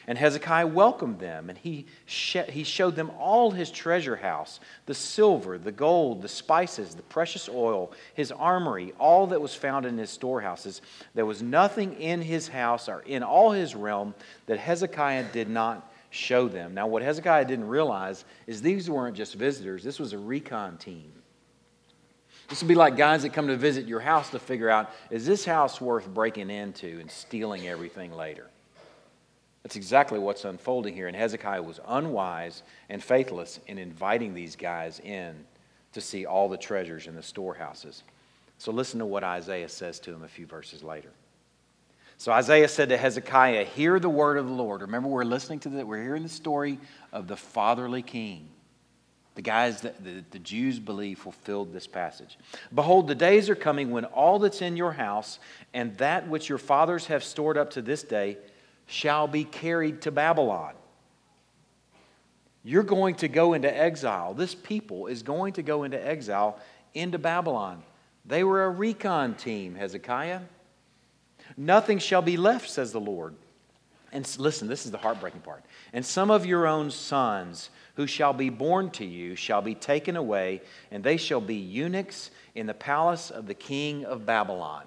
And 0.06 0.18
Hezekiah 0.18 0.66
welcomed 0.66 1.20
them, 1.20 1.48
and 1.48 1.56
he, 1.56 1.86
sh- 2.06 2.48
he 2.48 2.64
showed 2.64 2.96
them 2.96 3.10
all 3.18 3.52
his 3.52 3.70
treasure 3.70 4.16
house 4.16 4.58
the 4.86 4.94
silver, 4.94 5.58
the 5.58 5.72
gold, 5.72 6.22
the 6.22 6.28
spices, 6.28 6.94
the 6.94 7.02
precious 7.02 7.48
oil, 7.48 7.92
his 8.14 8.32
armory, 8.32 8.92
all 8.98 9.28
that 9.28 9.40
was 9.40 9.54
found 9.54 9.86
in 9.86 9.96
his 9.96 10.10
storehouses. 10.10 10.82
There 11.14 11.26
was 11.26 11.42
nothing 11.42 11.94
in 12.00 12.20
his 12.20 12.48
house 12.48 12.88
or 12.88 13.00
in 13.00 13.22
all 13.22 13.52
his 13.52 13.74
realm 13.74 14.14
that 14.46 14.58
Hezekiah 14.58 15.26
did 15.32 15.48
not 15.48 15.92
show 16.10 16.48
them. 16.48 16.74
Now, 16.74 16.88
what 16.88 17.02
Hezekiah 17.02 17.44
didn't 17.46 17.68
realize 17.68 18.24
is 18.46 18.60
these 18.60 18.90
weren't 18.90 19.16
just 19.16 19.34
visitors, 19.34 19.82
this 19.82 19.98
was 19.98 20.12
a 20.12 20.18
recon 20.18 20.78
team. 20.78 21.12
This 22.48 22.60
would 22.60 22.68
be 22.68 22.74
like 22.74 22.96
guys 22.96 23.22
that 23.22 23.32
come 23.32 23.46
to 23.46 23.56
visit 23.56 23.86
your 23.86 24.00
house 24.00 24.28
to 24.30 24.38
figure 24.38 24.68
out 24.68 24.90
is 25.10 25.24
this 25.24 25.44
house 25.44 25.80
worth 25.80 26.06
breaking 26.06 26.50
into 26.50 27.00
and 27.00 27.10
stealing 27.10 27.66
everything 27.66 28.12
later? 28.12 28.50
That's 29.62 29.76
exactly 29.76 30.18
what's 30.18 30.44
unfolding 30.44 30.94
here. 30.94 31.06
And 31.06 31.16
Hezekiah 31.16 31.62
was 31.62 31.80
unwise 31.86 32.62
and 32.88 33.02
faithless 33.02 33.60
in 33.66 33.78
inviting 33.78 34.34
these 34.34 34.56
guys 34.56 35.00
in 35.00 35.44
to 35.92 36.00
see 36.00 36.26
all 36.26 36.48
the 36.48 36.56
treasures 36.56 37.06
in 37.06 37.14
the 37.14 37.22
storehouses. 37.22 38.02
So 38.58 38.72
listen 38.72 38.98
to 38.98 39.06
what 39.06 39.24
Isaiah 39.24 39.68
says 39.68 40.00
to 40.00 40.12
him 40.12 40.24
a 40.24 40.28
few 40.28 40.46
verses 40.46 40.82
later. 40.82 41.10
So 42.18 42.32
Isaiah 42.32 42.68
said 42.68 42.88
to 42.90 42.96
Hezekiah, 42.96 43.64
Hear 43.64 43.98
the 43.98 44.08
word 44.08 44.38
of 44.38 44.46
the 44.46 44.52
Lord. 44.52 44.80
Remember, 44.82 45.08
we're 45.08 45.24
listening 45.24 45.60
to 45.60 45.68
that, 45.70 45.86
we're 45.86 46.02
hearing 46.02 46.22
the 46.22 46.28
story 46.28 46.78
of 47.12 47.26
the 47.26 47.36
fatherly 47.36 48.02
king. 48.02 48.48
The 49.34 49.42
guys 49.42 49.80
that 49.80 50.04
the, 50.04 50.22
the 50.30 50.38
Jews 50.38 50.78
believe 50.78 51.18
fulfilled 51.18 51.72
this 51.72 51.86
passage. 51.86 52.36
Behold, 52.74 53.08
the 53.08 53.14
days 53.14 53.48
are 53.48 53.54
coming 53.54 53.90
when 53.90 54.04
all 54.04 54.38
that's 54.38 54.60
in 54.60 54.76
your 54.76 54.92
house 54.92 55.38
and 55.72 55.96
that 55.98 56.28
which 56.28 56.48
your 56.48 56.58
fathers 56.58 57.06
have 57.06 57.24
stored 57.24 57.56
up 57.56 57.70
to 57.70 57.82
this 57.82 58.02
day 58.02 58.36
shall 58.86 59.26
be 59.26 59.44
carried 59.44 60.02
to 60.02 60.10
Babylon. 60.10 60.74
You're 62.64 62.82
going 62.82 63.16
to 63.16 63.28
go 63.28 63.54
into 63.54 63.74
exile. 63.74 64.34
This 64.34 64.54
people 64.54 65.06
is 65.06 65.22
going 65.22 65.54
to 65.54 65.62
go 65.62 65.82
into 65.82 66.04
exile 66.04 66.58
into 66.94 67.18
Babylon. 67.18 67.82
They 68.24 68.44
were 68.44 68.64
a 68.64 68.70
recon 68.70 69.34
team, 69.34 69.74
Hezekiah. 69.74 70.40
Nothing 71.56 71.98
shall 71.98 72.22
be 72.22 72.36
left, 72.36 72.70
says 72.70 72.92
the 72.92 73.00
Lord. 73.00 73.34
And 74.12 74.28
listen, 74.38 74.68
this 74.68 74.84
is 74.84 74.92
the 74.92 74.98
heartbreaking 74.98 75.40
part. 75.40 75.64
And 75.92 76.04
some 76.04 76.30
of 76.30 76.46
your 76.46 76.66
own 76.66 76.90
sons 76.90 77.70
who 77.96 78.06
shall 78.06 78.32
be 78.32 78.50
born 78.50 78.90
to 78.90 79.04
you 79.04 79.34
shall 79.34 79.62
be 79.62 79.74
taken 79.74 80.16
away, 80.16 80.62
and 80.90 81.02
they 81.02 81.16
shall 81.16 81.40
be 81.40 81.56
eunuchs 81.56 82.30
in 82.54 82.66
the 82.66 82.74
palace 82.74 83.30
of 83.30 83.46
the 83.46 83.54
king 83.54 84.04
of 84.04 84.24
Babylon. 84.24 84.84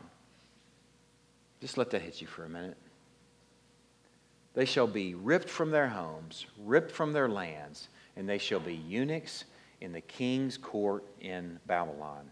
Just 1.59 1.77
let 1.77 1.89
that 1.91 2.01
hit 2.01 2.21
you 2.21 2.27
for 2.27 2.45
a 2.45 2.49
minute. 2.49 2.77
They 4.55 4.65
shall 4.65 4.87
be 4.87 5.13
ripped 5.13 5.49
from 5.49 5.69
their 5.69 5.89
homes, 5.89 6.45
ripped 6.63 6.91
from 6.91 7.13
their 7.13 7.29
lands, 7.29 7.89
and 8.15 8.27
they 8.27 8.37
shall 8.37 8.61
be 8.61 8.73
eunuchs 8.73 9.43
in 9.81 9.91
the 9.91 10.01
king's 10.01 10.57
court 10.57 11.03
in 11.19 11.59
Babylon. 11.67 12.25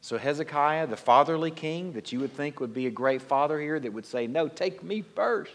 So, 0.00 0.18
Hezekiah, 0.18 0.88
the 0.88 0.96
fatherly 0.96 1.50
king 1.50 1.92
that 1.92 2.12
you 2.12 2.20
would 2.20 2.32
think 2.32 2.60
would 2.60 2.74
be 2.74 2.86
a 2.86 2.90
great 2.90 3.22
father 3.22 3.60
here, 3.60 3.78
that 3.78 3.92
would 3.92 4.06
say, 4.06 4.26
No, 4.26 4.48
take 4.48 4.82
me 4.82 5.02
first. 5.02 5.52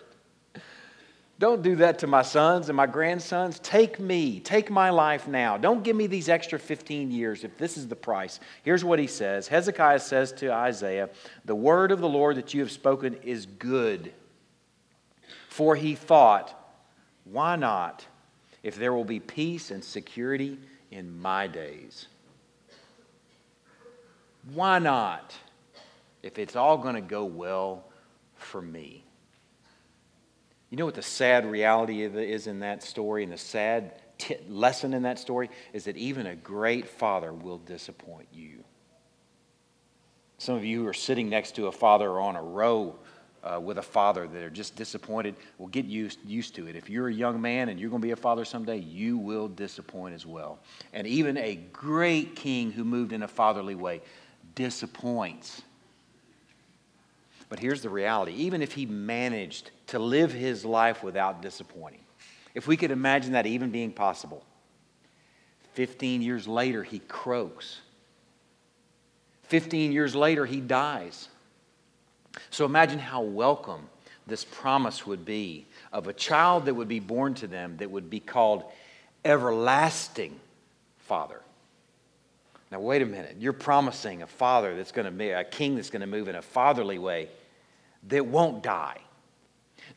Don't 1.40 1.62
do 1.62 1.76
that 1.78 2.00
to 2.00 2.08
my 2.08 2.22
sons 2.22 2.70
and 2.70 2.78
my 2.78 2.86
grandsons. 2.86 3.60
Take 3.60 4.00
me. 4.00 4.40
Take 4.40 4.70
my 4.70 4.92
life 4.92 5.28
now. 5.28 5.58
Don't 5.58 5.84
give 5.84 5.96
me 5.96 6.08
these 6.08 6.30
extra 6.30 6.58
15 6.58 7.12
years 7.12 7.44
if 7.44 7.58
this 7.58 7.76
is 7.76 7.88
the 7.88 7.96
price. 7.96 8.40
Here's 8.64 8.86
what 8.86 9.00
he 9.00 9.08
says 9.08 9.48
Hezekiah 9.48 10.00
says 10.00 10.32
to 10.34 10.54
Isaiah, 10.54 11.10
The 11.44 11.56
word 11.56 11.92
of 11.92 12.00
the 12.00 12.08
Lord 12.08 12.38
that 12.38 12.54
you 12.54 12.62
have 12.62 12.72
spoken 12.72 13.16
is 13.24 13.46
good. 13.46 14.14
For 15.54 15.76
he 15.76 15.94
thought, 15.94 16.52
why 17.26 17.58
not 17.58 18.04
if 18.64 18.76
there 18.76 18.92
will 18.92 19.06
be 19.06 19.20
peace 19.20 19.70
and 19.70 19.84
security 19.84 20.58
in 20.90 21.22
my 21.22 21.46
days? 21.46 22.08
Why 24.52 24.80
not 24.80 25.32
if 26.24 26.40
it's 26.40 26.56
all 26.56 26.80
going 26.80 26.96
to 26.96 27.02
go 27.02 27.26
well 27.26 27.84
for 28.36 28.64
me? 28.64 29.04
You 30.72 30.78
know 30.78 30.86
what 30.86 30.96
the 30.96 31.04
sad 31.04 31.46
reality 31.46 32.02
is 32.02 32.48
in 32.48 32.62
that 32.62 32.82
story, 32.82 33.22
and 33.22 33.32
the 33.32 33.38
sad 33.38 34.02
t- 34.18 34.38
lesson 34.50 34.96
in 34.96 35.04
that 35.04 35.20
story 35.20 35.52
is 35.72 35.84
that 35.84 35.98
even 35.98 36.26
a 36.26 36.36
great 36.36 36.88
father 36.90 37.32
will 37.32 37.60
disappoint 37.60 38.28
you. 38.34 38.64
Some 40.40 40.56
of 40.56 40.66
you 40.66 40.82
who 40.82 40.88
are 40.88 40.94
sitting 40.94 41.30
next 41.30 41.54
to 41.58 41.68
a 41.68 41.72
father 41.72 42.20
on 42.20 42.36
a 42.36 42.42
row 42.42 42.96
uh, 43.44 43.60
with 43.60 43.78
a 43.78 43.84
father 43.84 44.28
that 44.28 44.42
are 44.42 44.50
just 44.50 44.76
disappointed 44.76 45.36
will 45.58 45.68
get 45.68 45.86
used, 45.86 46.20
used 46.26 46.56
to 46.56 46.68
it. 46.68 46.76
If 46.76 46.90
you're 46.90 47.08
a 47.08 47.14
young 47.14 47.42
man 47.42 47.70
and 47.70 47.80
you're 47.80 47.90
going 47.90 48.02
to 48.02 48.06
be 48.06 48.12
a 48.12 48.16
father 48.16 48.46
someday, 48.46 48.78
you 48.78 49.18
will 49.18 49.48
disappoint 49.48 50.16
as 50.16 50.26
well. 50.26 50.60
And 50.94 51.06
even 51.06 51.38
a 51.38 51.56
great 51.56 52.36
king 52.36 52.72
who 52.72 52.84
moved 52.84 53.12
in 53.12 53.24
a 53.24 53.28
fatherly 53.28 53.76
way 53.76 54.02
disappoints. 54.56 55.62
But 57.50 57.60
here's 57.60 57.82
the 57.82 57.90
reality 57.90 58.34
even 58.34 58.62
if 58.62 58.74
he 58.74 58.86
managed 58.86 59.72
to 59.88 60.00
live 60.00 60.32
his 60.32 60.66
life 60.66 61.04
without 61.04 61.42
disappointing, 61.42 62.04
if 62.56 62.68
we 62.68 62.78
could 62.78 62.92
imagine 62.92 63.34
that 63.34 63.46
even 63.46 63.70
being 63.70 63.92
possible, 63.92 64.44
15 65.74 66.22
years 66.22 66.48
later, 66.48 66.84
he 66.84 67.00
croaks. 67.00 67.82
15 69.44 69.92
years 69.92 70.16
later, 70.16 70.46
he 70.46 70.62
dies. 70.62 71.28
So 72.50 72.66
imagine 72.66 73.00
how 73.00 73.22
welcome 73.22 73.90
this 74.28 74.46
promise 74.46 75.06
would 75.06 75.26
be 75.26 75.66
of 75.92 76.08
a 76.08 76.14
child 76.14 76.66
that 76.66 76.74
would 76.74 76.88
be 76.88 77.00
born 77.00 77.34
to 77.36 77.48
them 77.48 77.78
that 77.78 77.92
would 77.92 78.10
be 78.10 78.20
called 78.20 78.64
Everlasting 79.26 80.40
Father. 81.00 81.42
Now, 82.72 82.80
wait 82.80 83.02
a 83.02 83.06
minute. 83.06 83.36
You're 83.40 83.54
promising 83.54 84.24
a 84.24 84.28
father 84.28 84.76
that's 84.76 84.92
going 84.92 85.06
to 85.06 85.12
be 85.12 85.30
a 85.30 85.44
king 85.44 85.76
that's 85.76 85.90
going 85.90 86.02
to 86.02 86.08
move 86.08 86.28
in 86.28 86.36
a 86.36 86.42
fatherly 86.42 86.98
way 86.98 87.30
that 88.08 88.26
won't 88.26 88.64
die, 88.64 88.98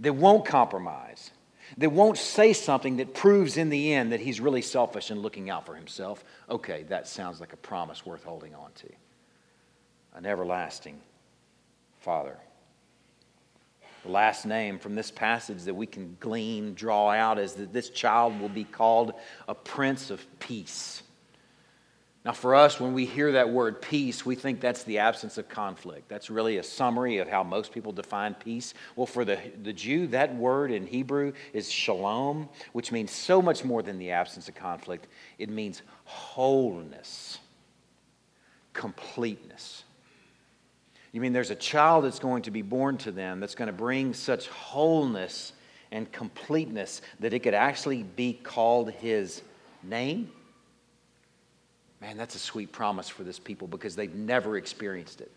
that 0.00 0.12
won't 0.12 0.44
compromise, 0.44 1.30
that 1.78 1.90
won't 1.90 2.18
say 2.18 2.52
something 2.52 2.98
that 2.98 3.14
proves 3.14 3.56
in 3.56 3.70
the 3.70 3.94
end 3.94 4.12
that 4.12 4.20
he's 4.20 4.40
really 4.40 4.62
selfish 4.62 5.10
and 5.10 5.22
looking 5.22 5.48
out 5.50 5.66
for 5.66 5.74
himself. 5.74 6.22
Okay, 6.50 6.84
that 6.84 7.08
sounds 7.08 7.40
like 7.40 7.52
a 7.52 7.56
promise 7.56 8.04
worth 8.04 8.24
holding 8.24 8.54
on 8.54 8.70
to. 8.74 8.88
An 10.14 10.26
everlasting 10.26 11.00
father. 12.06 12.38
The 14.04 14.12
last 14.12 14.46
name 14.46 14.78
from 14.78 14.94
this 14.94 15.10
passage 15.10 15.64
that 15.64 15.74
we 15.74 15.86
can 15.86 16.16
glean, 16.20 16.74
draw 16.74 17.10
out, 17.10 17.36
is 17.40 17.54
that 17.54 17.72
this 17.72 17.90
child 17.90 18.40
will 18.40 18.48
be 18.48 18.62
called 18.62 19.12
a 19.48 19.56
prince 19.56 20.10
of 20.10 20.24
peace. 20.38 21.02
Now, 22.24 22.30
for 22.30 22.54
us, 22.54 22.78
when 22.78 22.92
we 22.92 23.06
hear 23.06 23.32
that 23.32 23.50
word 23.50 23.82
peace, 23.82 24.24
we 24.24 24.36
think 24.36 24.60
that's 24.60 24.84
the 24.84 24.98
absence 24.98 25.36
of 25.36 25.48
conflict. 25.48 26.08
That's 26.08 26.30
really 26.30 26.58
a 26.58 26.62
summary 26.62 27.18
of 27.18 27.28
how 27.28 27.42
most 27.42 27.72
people 27.72 27.90
define 27.90 28.34
peace. 28.34 28.72
Well, 28.94 29.06
for 29.06 29.24
the, 29.24 29.40
the 29.64 29.72
Jew, 29.72 30.06
that 30.08 30.32
word 30.36 30.70
in 30.70 30.86
Hebrew 30.86 31.32
is 31.52 31.68
shalom, 31.68 32.48
which 32.72 32.92
means 32.92 33.10
so 33.10 33.42
much 33.42 33.64
more 33.64 33.82
than 33.82 33.98
the 33.98 34.12
absence 34.12 34.48
of 34.48 34.54
conflict. 34.54 35.08
It 35.40 35.50
means 35.50 35.82
wholeness, 36.04 37.38
completeness. 38.74 39.82
You 41.12 41.20
mean 41.20 41.32
there's 41.32 41.50
a 41.50 41.56
child 41.56 42.04
that's 42.04 42.18
going 42.18 42.42
to 42.42 42.50
be 42.50 42.62
born 42.62 42.98
to 42.98 43.10
them 43.10 43.40
that's 43.40 43.54
going 43.54 43.68
to 43.68 43.72
bring 43.72 44.14
such 44.14 44.48
wholeness 44.48 45.52
and 45.92 46.10
completeness 46.10 47.00
that 47.20 47.32
it 47.32 47.40
could 47.40 47.54
actually 47.54 48.02
be 48.02 48.32
called 48.32 48.90
his 48.90 49.42
name? 49.82 50.30
Man, 52.00 52.16
that's 52.16 52.34
a 52.34 52.38
sweet 52.38 52.72
promise 52.72 53.08
for 53.08 53.24
this 53.24 53.38
people 53.38 53.68
because 53.68 53.96
they've 53.96 54.14
never 54.14 54.56
experienced 54.56 55.20
it. 55.20 55.30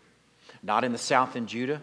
Not 0.62 0.84
in 0.84 0.92
the 0.92 0.98
south 0.98 1.36
in 1.36 1.46
Judah 1.46 1.80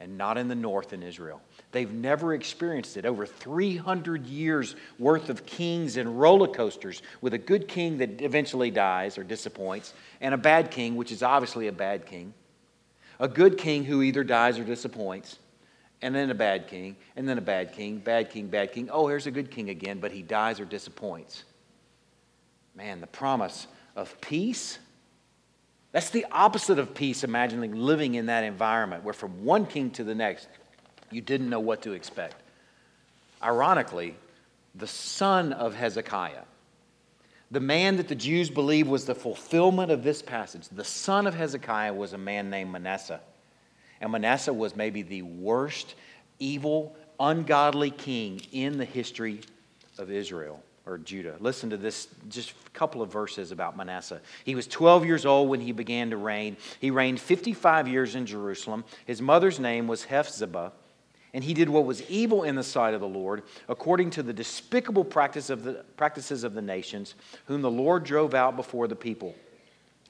and 0.00 0.16
not 0.16 0.38
in 0.38 0.48
the 0.48 0.54
north 0.54 0.92
in 0.94 1.02
Israel. 1.02 1.42
They've 1.72 1.92
never 1.92 2.32
experienced 2.32 2.96
it. 2.96 3.04
Over 3.04 3.26
300 3.26 4.26
years 4.26 4.74
worth 4.98 5.28
of 5.28 5.44
kings 5.44 5.98
and 5.98 6.18
roller 6.18 6.48
coasters 6.48 7.02
with 7.20 7.34
a 7.34 7.38
good 7.38 7.68
king 7.68 7.98
that 7.98 8.22
eventually 8.22 8.70
dies 8.70 9.18
or 9.18 9.24
disappoints, 9.24 9.92
and 10.22 10.32
a 10.32 10.38
bad 10.38 10.70
king, 10.70 10.96
which 10.96 11.12
is 11.12 11.22
obviously 11.22 11.68
a 11.68 11.72
bad 11.72 12.06
king. 12.06 12.32
A 13.20 13.28
good 13.28 13.58
king 13.58 13.84
who 13.84 14.02
either 14.02 14.24
dies 14.24 14.58
or 14.58 14.64
disappoints, 14.64 15.38
and 16.02 16.14
then 16.14 16.30
a 16.30 16.34
bad 16.34 16.66
king, 16.66 16.96
and 17.14 17.28
then 17.28 17.36
a 17.36 17.42
bad 17.42 17.74
king, 17.74 17.98
bad 17.98 18.30
king, 18.30 18.48
bad 18.48 18.72
king. 18.72 18.88
Oh, 18.90 19.06
here's 19.06 19.26
a 19.26 19.30
good 19.30 19.50
king 19.50 19.68
again, 19.68 20.00
but 20.00 20.10
he 20.10 20.22
dies 20.22 20.58
or 20.58 20.64
disappoints. 20.64 21.44
Man, 22.74 23.02
the 23.02 23.06
promise 23.06 23.66
of 23.94 24.18
peace. 24.22 24.78
That's 25.92 26.10
the 26.10 26.24
opposite 26.32 26.78
of 26.78 26.94
peace, 26.94 27.22
imagining 27.22 27.74
living 27.74 28.14
in 28.14 28.26
that 28.26 28.42
environment 28.42 29.04
where 29.04 29.12
from 29.12 29.44
one 29.44 29.66
king 29.66 29.90
to 29.92 30.04
the 30.04 30.14
next, 30.14 30.48
you 31.10 31.20
didn't 31.20 31.50
know 31.50 31.60
what 31.60 31.82
to 31.82 31.92
expect. 31.92 32.36
Ironically, 33.42 34.16
the 34.74 34.86
son 34.86 35.52
of 35.52 35.74
Hezekiah, 35.74 36.44
the 37.50 37.60
man 37.60 37.96
that 37.96 38.08
the 38.08 38.14
Jews 38.14 38.48
believe 38.48 38.86
was 38.86 39.04
the 39.04 39.14
fulfillment 39.14 39.90
of 39.90 40.02
this 40.04 40.22
passage, 40.22 40.68
the 40.68 40.84
son 40.84 41.26
of 41.26 41.34
Hezekiah 41.34 41.92
was 41.92 42.12
a 42.12 42.18
man 42.18 42.48
named 42.48 42.70
Manasseh. 42.70 43.20
And 44.00 44.12
Manasseh 44.12 44.52
was 44.52 44.76
maybe 44.76 45.02
the 45.02 45.22
worst, 45.22 45.94
evil, 46.38 46.96
ungodly 47.18 47.90
king 47.90 48.40
in 48.52 48.78
the 48.78 48.84
history 48.84 49.40
of 49.98 50.10
Israel 50.10 50.62
or 50.86 50.96
Judah. 50.96 51.36
Listen 51.40 51.70
to 51.70 51.76
this, 51.76 52.08
just 52.28 52.50
a 52.66 52.70
couple 52.70 53.02
of 53.02 53.12
verses 53.12 53.52
about 53.52 53.76
Manasseh. 53.76 54.20
He 54.44 54.54
was 54.54 54.66
12 54.66 55.04
years 55.04 55.26
old 55.26 55.48
when 55.48 55.60
he 55.60 55.72
began 55.72 56.10
to 56.10 56.16
reign. 56.16 56.56
He 56.80 56.90
reigned 56.90 57.20
55 57.20 57.88
years 57.88 58.14
in 58.14 58.26
Jerusalem. 58.26 58.84
His 59.06 59.20
mother's 59.20 59.60
name 59.60 59.86
was 59.86 60.04
Hephzibah, 60.04 60.72
and 61.32 61.44
he 61.44 61.54
did 61.54 61.68
what 61.68 61.84
was 61.84 62.02
evil 62.10 62.42
in 62.42 62.56
the 62.56 62.62
sight 62.62 62.94
of 62.94 63.00
the 63.00 63.08
Lord, 63.08 63.42
according 63.68 64.10
to 64.10 64.22
the 64.22 64.32
despicable 64.32 65.04
practice 65.04 65.50
of 65.50 65.62
the, 65.62 65.84
practices 65.96 66.44
of 66.44 66.54
the 66.54 66.62
nations, 66.62 67.14
whom 67.46 67.62
the 67.62 67.70
Lord 67.70 68.04
drove 68.04 68.34
out 68.34 68.56
before 68.56 68.88
the 68.88 68.96
people. 68.96 69.34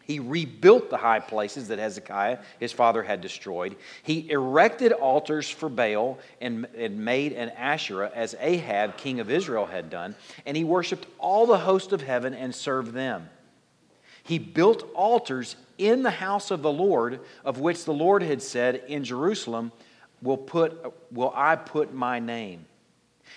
He 0.03 0.19
rebuilt 0.19 0.91
the 0.91 0.97
high 0.97 1.21
places 1.21 1.69
that 1.69 1.79
Hezekiah, 1.79 2.39
his 2.59 2.73
father, 2.73 3.03
had 3.03 3.21
destroyed. 3.21 3.77
He 4.03 4.29
erected 4.29 4.91
altars 4.93 5.49
for 5.49 5.69
Baal 5.69 6.19
and, 6.41 6.67
and 6.77 7.05
made 7.05 7.33
an 7.33 7.51
Asherah, 7.51 8.11
as 8.13 8.35
Ahab, 8.41 8.97
king 8.97 9.21
of 9.21 9.31
Israel, 9.31 9.67
had 9.67 9.89
done. 9.89 10.17
And 10.47 10.57
he 10.57 10.65
worshiped 10.65 11.07
all 11.19 11.47
the 11.47 11.59
host 11.59 11.93
of 11.93 12.03
heaven 12.03 12.35
and 12.35 12.53
served 12.53 12.93
them. 12.93 13.29
He 14.25 14.39
built 14.39 14.89
altars 14.95 15.55
in 15.79 16.03
the 16.03 16.11
house 16.11 16.51
of 16.51 16.63
the 16.63 16.73
Lord, 16.73 17.21
of 17.45 17.61
which 17.61 17.85
the 17.85 17.95
Lord 17.95 18.23
had 18.23 18.43
said, 18.43 18.83
In 18.89 19.05
Jerusalem 19.05 19.71
will, 20.23 20.37
put, 20.37 20.95
will 21.13 21.33
I 21.35 21.57
put 21.57 21.93
my 21.93 22.19
name. 22.19 22.67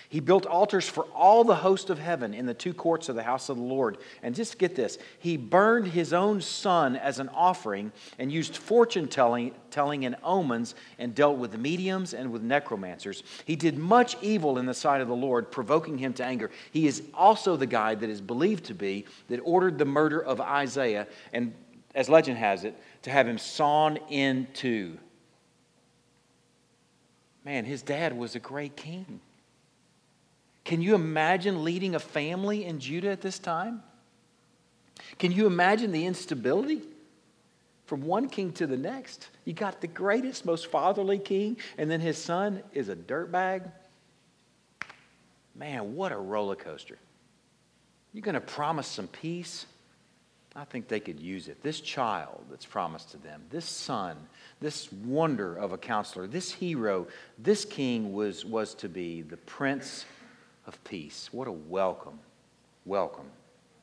He 0.08 0.20
built 0.20 0.46
altars 0.46 0.88
for 0.88 1.04
all 1.14 1.44
the 1.44 1.54
host 1.54 1.90
of 1.90 1.98
heaven 1.98 2.34
in 2.34 2.46
the 2.46 2.54
two 2.54 2.74
courts 2.74 3.08
of 3.08 3.16
the 3.16 3.22
house 3.22 3.48
of 3.48 3.56
the 3.56 3.62
Lord. 3.62 3.98
And 4.22 4.34
just 4.34 4.58
get 4.58 4.74
this 4.74 4.98
he 5.18 5.36
burned 5.36 5.88
his 5.88 6.12
own 6.12 6.40
son 6.40 6.96
as 6.96 7.18
an 7.18 7.28
offering 7.30 7.92
and 8.18 8.30
used 8.30 8.56
fortune 8.56 9.08
telling, 9.08 9.52
telling 9.70 10.04
and 10.04 10.16
omens 10.22 10.74
and 10.98 11.14
dealt 11.14 11.38
with 11.38 11.58
mediums 11.58 12.14
and 12.14 12.32
with 12.32 12.42
necromancers. 12.42 13.22
He 13.44 13.56
did 13.56 13.78
much 13.78 14.16
evil 14.20 14.58
in 14.58 14.66
the 14.66 14.74
sight 14.74 15.00
of 15.00 15.08
the 15.08 15.16
Lord, 15.16 15.50
provoking 15.50 15.98
him 15.98 16.12
to 16.14 16.24
anger. 16.24 16.50
He 16.70 16.86
is 16.86 17.02
also 17.12 17.56
the 17.56 17.66
guy 17.66 17.94
that 17.94 18.10
is 18.10 18.20
believed 18.20 18.64
to 18.66 18.74
be 18.74 19.06
that 19.28 19.40
ordered 19.40 19.78
the 19.78 19.84
murder 19.84 20.22
of 20.22 20.40
Isaiah, 20.40 21.06
and 21.32 21.54
as 21.94 22.08
legend 22.08 22.38
has 22.38 22.64
it, 22.64 22.76
to 23.02 23.10
have 23.10 23.28
him 23.28 23.38
sawn 23.38 23.98
in 24.08 24.48
two. 24.52 24.98
Man, 27.44 27.64
his 27.64 27.82
dad 27.82 28.16
was 28.16 28.34
a 28.34 28.40
great 28.40 28.76
king. 28.76 29.20
Can 30.64 30.80
you 30.80 30.94
imagine 30.94 31.62
leading 31.62 31.94
a 31.94 32.00
family 32.00 32.64
in 32.64 32.80
Judah 32.80 33.10
at 33.10 33.20
this 33.20 33.38
time? 33.38 33.82
Can 35.18 35.30
you 35.30 35.46
imagine 35.46 35.92
the 35.92 36.06
instability 36.06 36.80
from 37.86 38.02
one 38.02 38.28
king 38.30 38.52
to 38.52 38.66
the 38.66 38.78
next? 38.78 39.28
You 39.44 39.52
got 39.52 39.82
the 39.82 39.86
greatest, 39.86 40.46
most 40.46 40.68
fatherly 40.68 41.18
king, 41.18 41.58
and 41.76 41.90
then 41.90 42.00
his 42.00 42.16
son 42.16 42.62
is 42.72 42.88
a 42.88 42.96
dirtbag. 42.96 43.70
Man, 45.54 45.94
what 45.94 46.12
a 46.12 46.16
roller 46.16 46.56
coaster. 46.56 46.98
You're 48.14 48.22
going 48.22 48.34
to 48.34 48.40
promise 48.40 48.86
some 48.86 49.08
peace? 49.08 49.66
I 50.56 50.64
think 50.64 50.86
they 50.86 51.00
could 51.00 51.18
use 51.18 51.48
it. 51.48 51.62
This 51.62 51.80
child 51.80 52.44
that's 52.48 52.66
promised 52.66 53.10
to 53.10 53.16
them, 53.16 53.42
this 53.50 53.64
son, 53.64 54.16
this 54.60 54.92
wonder 54.92 55.56
of 55.56 55.72
a 55.72 55.78
counselor, 55.78 56.28
this 56.28 56.52
hero, 56.52 57.08
this 57.38 57.64
king 57.64 58.12
was, 58.12 58.44
was 58.44 58.74
to 58.74 58.88
be 58.88 59.22
the 59.22 59.36
prince 59.36 60.04
of 60.66 60.82
peace. 60.84 61.28
What 61.32 61.48
a 61.48 61.52
welcome, 61.52 62.20
welcome 62.84 63.26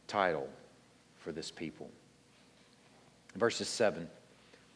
title 0.07 0.47
for 1.19 1.33
this 1.33 1.51
people. 1.51 1.89
Verses 3.35 3.67
7, 3.67 4.07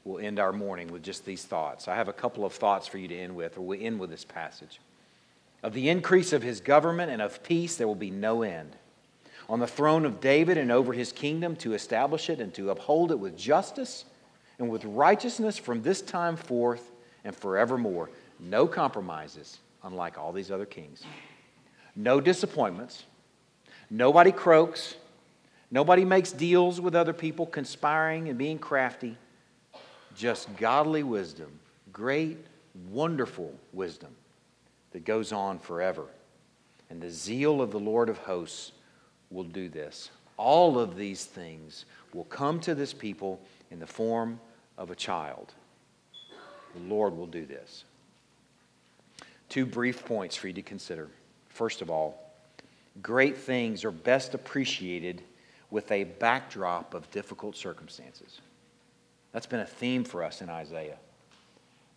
we'll 0.04 0.24
end 0.24 0.38
our 0.38 0.52
morning 0.52 0.90
with 0.90 1.02
just 1.02 1.26
these 1.26 1.46
thoughts. 1.46 1.88
I 1.88 1.96
have 1.96 2.10
a 2.10 2.14
couple 2.14 2.44
of 2.44 2.54
thoughts 2.54 2.88
for 2.88 2.98
you 2.98 3.08
to 3.08 3.16
end 3.18 3.36
with, 3.36 3.58
or 3.58 3.62
we'll 3.62 3.82
end 3.82 4.00
with 4.00 4.10
this 4.10 4.26
passage. 4.26 4.82
Of 5.64 5.74
the 5.74 5.88
increase 5.88 6.34
of 6.34 6.44
his 6.44 6.60
government 6.60 7.10
and 7.10 7.22
of 7.22 7.42
peace, 7.42 7.78
there 7.78 7.88
will 7.88 7.96
be 7.96 8.12
no 8.12 8.44
end. 8.44 8.76
On 9.48 9.60
the 9.60 9.68
throne 9.68 10.06
of 10.06 10.20
David 10.20 10.58
and 10.58 10.72
over 10.72 10.92
his 10.94 11.12
kingdom, 11.12 11.56
to 11.58 11.74
establish 11.74 12.30
it 12.30 12.40
and 12.40 12.54
to 12.56 12.72
uphold 12.72 13.12
it 13.12 13.20
with 13.20 13.38
justice 13.38 14.06
and 14.58 14.70
with 14.70 14.84
righteousness 14.86 15.58
from 15.58 15.82
this 15.82 16.02
time 16.02 16.36
forth 16.36 16.92
and 17.24 17.36
forevermore. 17.36 18.10
No 18.40 18.68
compromises, 18.68 19.60
unlike 19.84 20.18
all 20.18 20.32
these 20.32 20.52
other 20.52 20.66
kings. 20.66 21.04
No 21.96 22.20
disappointments. 22.20 23.04
Nobody 23.90 24.32
croaks. 24.32 24.96
Nobody 25.72 26.06
makes 26.06 26.32
deals 26.32 26.82
with 26.82 26.96
other 26.96 27.14
people, 27.14 27.46
conspiring 27.46 28.30
and 28.30 28.38
being 28.38 28.60
crafty. 28.60 29.18
Just 30.16 30.56
godly 30.58 31.04
wisdom, 31.04 31.60
great, 31.92 32.38
wonderful 32.90 33.54
wisdom 33.74 34.16
that 34.92 35.06
goes 35.06 35.32
on 35.32 35.60
forever. 35.60 36.06
And 36.90 37.02
the 37.02 37.10
zeal 37.10 37.62
of 37.62 37.72
the 37.72 37.80
Lord 37.80 38.10
of 38.10 38.18
hosts 38.20 38.72
will 39.36 39.44
do 39.44 39.70
this. 39.70 40.10
All 40.38 40.80
of 40.80 40.96
these 40.96 41.26
things 41.26 41.86
will 42.14 42.24
come 42.26 42.60
to 42.62 42.74
this 42.74 42.94
people 42.94 43.40
in 43.70 43.80
the 43.80 43.88
form 43.88 44.40
of 44.78 44.90
a 44.90 44.96
child. 44.96 45.54
the 46.74 46.82
Lord 46.82 47.16
will 47.16 47.28
do 47.28 47.46
this. 47.46 47.84
Two 49.50 49.66
brief 49.66 50.04
points 50.04 50.36
for 50.36 50.48
you 50.48 50.54
to 50.54 50.62
consider. 50.62 51.08
First 51.50 51.82
of 51.82 51.90
all, 51.90 52.34
great 53.02 53.38
things 53.38 53.86
are 53.86 53.92
best 53.92 54.34
appreciated 54.34 55.22
with 55.70 55.92
a 55.92 56.04
backdrop 56.04 56.94
of 56.94 57.10
difficult 57.12 57.56
circumstances. 57.56 58.42
That's 59.32 59.46
been 59.46 59.60
a 59.60 59.66
theme 59.66 60.04
for 60.04 60.24
us 60.24 60.42
in 60.42 60.50
Isaiah. 60.50 60.98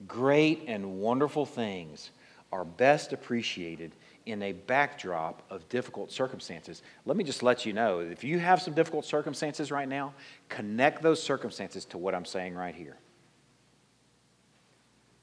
Great 0.07 0.65
and 0.67 1.01
wonderful 1.01 1.47
things 1.47 2.11
are 2.53 2.65
best 2.65 3.13
appreciated 3.13 3.93
in 4.29 4.43
a 4.43 4.53
backdrop 4.53 5.43
of 5.51 5.69
difficult 5.69 6.13
circumstances. 6.13 6.83
Let 7.07 7.17
me 7.17 7.25
just 7.25 7.43
let 7.43 7.65
you 7.65 7.73
know 7.73 8.01
if 8.01 8.23
you 8.23 8.39
have 8.39 8.61
some 8.61 8.75
difficult 8.75 9.05
circumstances 9.05 9.71
right 9.71 9.89
now, 9.89 10.15
connect 10.49 11.03
those 11.03 11.23
circumstances 11.23 11.85
to 11.87 11.99
what 11.99 12.15
I'm 12.15 12.25
saying 12.25 12.55
right 12.55 12.75
here. 12.75 12.97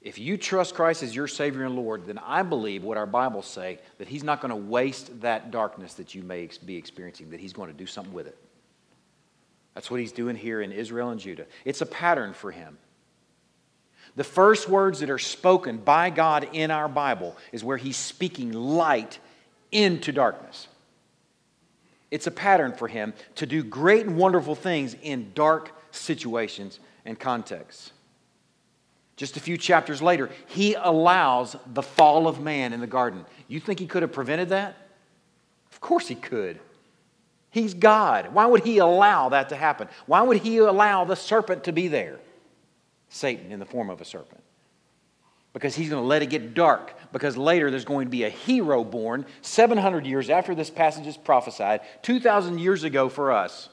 If 0.02 0.20
you 0.20 0.38
trust 0.38 0.76
Christ 0.76 1.02
as 1.02 1.16
your 1.16 1.28
Savior 1.28 1.64
and 1.64 1.76
Lord, 1.76 2.06
then 2.06 2.20
I 2.20 2.44
believe 2.44 2.84
what 2.84 2.96
our 2.96 3.08
Bibles 3.08 3.48
say 3.48 3.80
that 3.98 4.08
He's 4.08 4.24
not 4.24 4.40
going 4.40 4.52
to 4.52 4.56
waste 4.56 5.22
that 5.22 5.50
darkness 5.50 5.96
that 5.96 6.14
you 6.14 6.22
may 6.22 6.48
be 6.64 6.76
experiencing, 6.76 7.32
that 7.32 7.40
He's 7.40 7.54
going 7.54 7.72
to 7.72 7.78
do 7.78 7.88
something 7.88 8.14
with 8.14 8.28
it. 8.28 8.38
That's 9.74 9.90
what 9.90 10.00
He's 10.00 10.12
doing 10.12 10.36
here 10.36 10.62
in 10.62 10.72
Israel 10.72 11.10
and 11.10 11.20
Judah. 11.20 11.48
It's 11.66 11.82
a 11.82 11.88
pattern 11.88 12.34
for 12.34 12.52
Him. 12.52 12.78
The 14.16 14.24
first 14.24 14.70
words 14.70 15.00
that 15.00 15.10
are 15.10 15.20
spoken 15.20 15.78
by 15.78 16.10
God 16.10 16.50
in 16.54 16.72
our 16.72 16.88
Bible 16.88 17.36
is 17.52 17.64
where 17.64 17.78
He's 17.78 17.98
speaking 17.98 18.54
light 18.54 19.20
into 19.72 20.12
darkness. 20.12 20.68
It's 22.12 22.28
a 22.28 22.32
pattern 22.32 22.74
for 22.74 22.88
Him 22.88 23.14
to 23.36 23.46
do 23.46 23.64
great 23.64 24.06
and 24.06 24.18
wonderful 24.18 24.56
things 24.56 24.96
in 25.02 25.32
dark 25.34 25.72
situations 25.92 26.80
and 27.04 27.20
contexts. 27.20 27.92
Just 29.18 29.38
a 29.38 29.40
few 29.40 29.58
chapters 29.58 30.02
later, 30.02 30.30
he 30.48 30.74
allows 30.74 31.56
the 31.74 31.82
fall 31.82 32.28
of 32.28 32.42
man 32.42 32.74
in 32.74 32.82
the 32.82 32.88
garden. 32.88 33.26
You 33.48 33.62
think 33.62 33.80
he 33.80 33.88
could 33.88 34.02
have 34.02 34.12
prevented 34.12 34.50
that? 34.50 34.76
Of 35.72 35.80
course 35.80 36.08
he 36.08 36.16
could. 36.16 36.60
He's 37.50 37.74
God. 37.74 38.34
Why 38.34 38.46
would 38.46 38.66
he 38.66 38.80
allow 38.80 39.30
that 39.30 39.50
to 39.50 39.56
happen? 39.56 39.88
Why 40.06 40.22
would 40.22 40.38
he 40.38 40.58
allow 40.58 41.06
the 41.06 41.16
serpent 41.16 41.64
to 41.66 41.72
be 41.72 41.88
there? 41.88 42.20
Satan 43.10 43.52
in 43.52 43.60
the 43.60 43.66
form 43.66 43.90
of 43.90 44.02
a 44.02 44.06
serpent. 44.06 44.42
Because 45.54 45.74
he's 45.76 45.90
going 45.90 46.02
to 46.02 46.08
let 46.08 46.22
it 46.22 46.30
get 46.30 46.54
dark. 46.54 46.94
Because 47.14 47.38
later 47.38 47.72
there's 47.72 47.86
going 47.86 48.08
to 48.08 48.12
be 48.12 48.24
a 48.24 48.30
hero 48.30 48.84
born 48.84 49.26
700 49.42 50.06
years 50.06 50.30
after 50.30 50.54
this 50.54 50.70
passage 50.70 51.08
is 51.08 51.16
prophesied, 51.16 51.82
2,000 52.02 52.60
years 52.60 52.84
ago 52.84 53.08
for 53.08 53.32
us. 53.32 53.70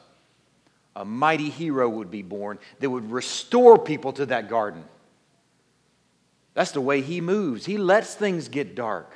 A 0.94 1.04
mighty 1.04 1.50
hero 1.50 1.88
would 1.88 2.10
be 2.10 2.22
born 2.22 2.58
that 2.80 2.90
would 2.90 3.10
restore 3.10 3.78
people 3.78 4.12
to 4.12 4.26
that 4.26 4.48
garden. 4.48 4.84
That's 6.54 6.72
the 6.72 6.80
way 6.80 7.00
he 7.00 7.20
moves. 7.20 7.64
He 7.64 7.78
lets 7.78 8.14
things 8.14 8.48
get 8.48 8.74
dark. 8.74 9.10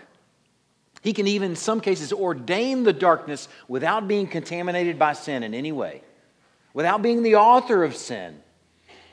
He 1.02 1.12
can 1.12 1.26
even, 1.28 1.50
in 1.50 1.56
some 1.56 1.80
cases, 1.80 2.12
ordain 2.12 2.82
the 2.82 2.92
darkness 2.92 3.48
without 3.68 4.08
being 4.08 4.26
contaminated 4.26 4.98
by 4.98 5.12
sin 5.12 5.42
in 5.42 5.54
any 5.54 5.70
way, 5.70 6.02
without 6.74 7.02
being 7.02 7.22
the 7.22 7.36
author 7.36 7.84
of 7.84 7.94
sin. 7.94 8.40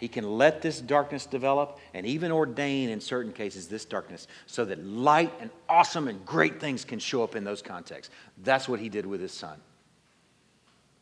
He 0.03 0.09
can 0.09 0.37
let 0.37 0.61
this 0.61 0.81
darkness 0.81 1.25
develop 1.25 1.79
and 1.93 2.05
even 2.05 2.29
ordain, 2.29 2.89
in 2.89 2.99
certain 2.99 3.31
cases, 3.31 3.69
this 3.69 3.85
darkness 3.85 4.27
so 4.47 4.65
that 4.65 4.85
light 4.85 5.31
and 5.39 5.49
awesome 5.69 6.09
and 6.09 6.25
great 6.25 6.59
things 6.59 6.83
can 6.83 6.99
show 6.99 7.23
up 7.23 7.37
in 7.37 7.45
those 7.45 7.61
contexts. 7.61 8.13
That's 8.43 8.67
what 8.67 8.81
he 8.81 8.89
did 8.89 9.05
with 9.05 9.21
his 9.21 9.31
son. 9.31 9.61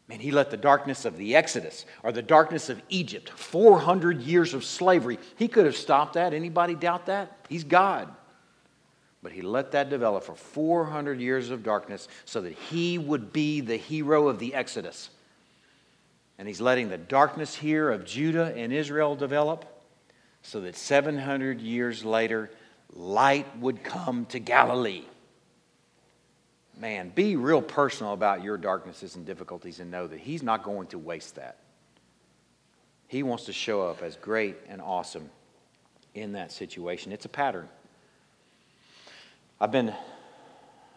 Man, 0.08 0.20
he 0.20 0.30
let 0.30 0.52
the 0.52 0.58
darkness 0.58 1.04
of 1.04 1.18
the 1.18 1.36
Exodus 1.36 1.88
or 2.04 2.12
the 2.12 2.22
darkness 2.22 2.70
of 2.70 2.80
Egypt, 2.90 3.32
400 3.32 4.22
years 4.22 4.54
of 4.54 4.64
slavery, 4.64 5.18
he 5.36 5.48
could 5.48 5.66
have 5.66 5.76
stopped 5.76 6.14
that. 6.14 6.36
Anybody 6.36 6.76
doubt 6.76 7.08
that? 7.08 7.36
He's 7.50 7.64
God. 7.64 8.08
But 9.24 9.32
he 9.32 9.42
let 9.42 9.72
that 9.72 9.90
develop 9.90 10.26
for 10.26 10.36
400 10.36 11.20
years 11.20 11.50
of 11.50 11.64
darkness 11.64 12.08
so 12.26 12.40
that 12.42 12.54
he 12.54 13.00
would 13.00 13.34
be 13.34 13.62
the 13.62 13.78
hero 13.78 14.28
of 14.28 14.38
the 14.38 14.54
Exodus. 14.54 15.10
And 16.42 16.48
he's 16.48 16.60
letting 16.60 16.90
the 16.90 16.98
darkness 16.98 17.54
here 17.54 17.92
of 17.92 18.04
Judah 18.04 18.52
and 18.58 18.74
Israel 18.74 19.16
develop 19.16 19.64
so 20.42 20.62
that 20.62 20.76
700 20.76 21.62
years 21.62 22.04
later, 22.04 22.50
light 22.96 23.46
would 23.60 23.84
come 23.84 24.26
to 24.26 24.40
Galilee 24.40 25.06
man, 26.82 27.12
be 27.14 27.36
real 27.36 27.62
personal 27.62 28.12
about 28.12 28.44
your 28.44 28.58
darknesses 28.58 29.16
and 29.16 29.26
difficulties 29.26 29.80
and 29.80 29.92
know 29.92 30.08
that 30.08 30.20
He's 30.20 30.42
not 30.42 30.64
going 30.64 30.88
to 30.88 30.98
waste 30.98 31.36
that. 31.36 31.58
He 33.08 33.24
wants 33.24 33.46
to 33.46 33.54
show 33.54 33.88
up 33.88 34.02
as 34.02 34.16
great 34.16 34.58
and 34.68 34.82
awesome 34.82 35.30
in 36.16 36.34
that 36.34 36.52
situation. 36.52 37.12
It's 37.12 37.26
a 37.26 37.30
pattern. 37.30 37.70
I've 39.60 39.72
been 39.72 39.94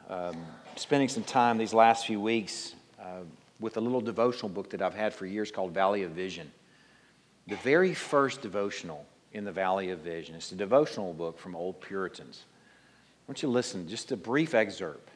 um, 0.08 0.36
spending 0.76 1.08
some 1.08 1.24
time 1.24 1.58
these 1.58 1.74
last 1.74 2.06
few 2.06 2.20
weeks 2.20 2.74
uh, 2.98 3.24
with 3.64 3.78
a 3.78 3.80
little 3.80 4.02
devotional 4.02 4.50
book 4.50 4.68
that 4.68 4.82
I've 4.82 4.94
had 4.94 5.14
for 5.14 5.24
years 5.24 5.50
called 5.50 5.72
Valley 5.72 6.02
of 6.02 6.10
Vision. 6.10 6.52
The 7.46 7.56
very 7.56 7.94
first 7.94 8.42
devotional 8.42 9.06
in 9.32 9.46
the 9.46 9.52
Valley 9.52 9.88
of 9.88 10.00
Vision. 10.00 10.34
It's 10.34 10.52
a 10.52 10.54
devotional 10.54 11.14
book 11.14 11.38
from 11.38 11.56
old 11.56 11.80
Puritans. 11.80 12.44
I 12.46 13.22
want 13.26 13.42
you 13.42 13.48
to 13.48 13.52
listen, 13.54 13.88
just 13.88 14.12
a 14.12 14.18
brief 14.18 14.52
excerpt 14.52 15.08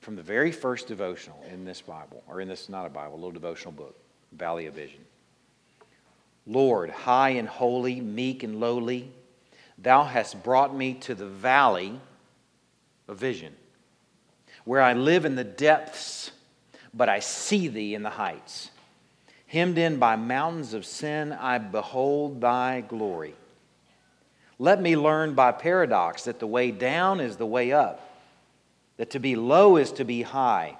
from 0.00 0.16
the 0.16 0.22
very 0.22 0.50
first 0.50 0.88
devotional 0.88 1.44
in 1.52 1.66
this 1.66 1.82
Bible, 1.82 2.22
or 2.26 2.40
in 2.40 2.48
this, 2.48 2.70
not 2.70 2.86
a 2.86 2.88
Bible, 2.88 3.16
a 3.16 3.16
little 3.16 3.32
devotional 3.32 3.72
book, 3.72 3.94
Valley 4.32 4.64
of 4.64 4.72
Vision. 4.72 5.04
Lord, 6.46 6.88
high 6.88 7.30
and 7.30 7.46
holy, 7.46 8.00
meek 8.00 8.42
and 8.42 8.60
lowly, 8.60 9.10
thou 9.76 10.04
hast 10.04 10.42
brought 10.42 10.74
me 10.74 10.94
to 10.94 11.14
the 11.14 11.26
valley 11.26 12.00
of 13.08 13.18
vision, 13.18 13.54
where 14.64 14.80
I 14.80 14.94
live 14.94 15.26
in 15.26 15.34
the 15.34 15.44
depths, 15.44 16.30
but 16.92 17.08
I 17.08 17.20
see 17.20 17.68
thee 17.68 17.94
in 17.94 18.02
the 18.02 18.10
heights. 18.10 18.70
Hemmed 19.46 19.78
in 19.78 19.98
by 19.98 20.16
mountains 20.16 20.74
of 20.74 20.86
sin, 20.86 21.32
I 21.32 21.58
behold 21.58 22.40
thy 22.40 22.82
glory. 22.82 23.34
Let 24.58 24.80
me 24.80 24.96
learn 24.96 25.34
by 25.34 25.52
paradox 25.52 26.24
that 26.24 26.38
the 26.38 26.46
way 26.46 26.70
down 26.70 27.18
is 27.20 27.36
the 27.36 27.46
way 27.46 27.72
up 27.72 28.06
that 29.00 29.08
to 29.08 29.18
be 29.18 29.34
low 29.34 29.78
is 29.78 29.92
to 29.92 30.04
be 30.04 30.20
high, 30.20 30.76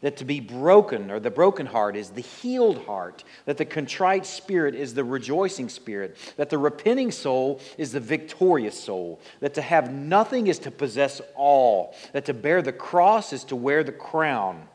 that 0.00 0.16
to 0.16 0.24
be 0.24 0.40
broken 0.40 1.10
or 1.10 1.20
the 1.20 1.30
broken 1.30 1.66
heart 1.66 1.96
is 1.96 2.08
the 2.08 2.22
healed 2.22 2.78
heart, 2.86 3.24
that 3.44 3.58
the 3.58 3.64
contrite 3.66 4.24
spirit 4.24 4.74
is 4.74 4.94
the 4.94 5.04
rejoicing 5.04 5.68
spirit, 5.68 6.16
that 6.38 6.48
the 6.48 6.56
repenting 6.56 7.10
soul 7.10 7.60
is 7.76 7.92
the 7.92 8.00
victorious 8.00 8.82
soul, 8.82 9.20
that 9.40 9.52
to 9.52 9.60
have 9.60 9.92
nothing 9.92 10.46
is 10.46 10.58
to 10.60 10.70
possess 10.70 11.20
all, 11.36 11.94
that 12.14 12.24
to 12.24 12.32
bear 12.32 12.62
the 12.62 12.72
cross 12.72 13.34
is 13.34 13.44
to 13.44 13.54
wear 13.54 13.84
the 13.84 13.92
crown, 13.92 14.66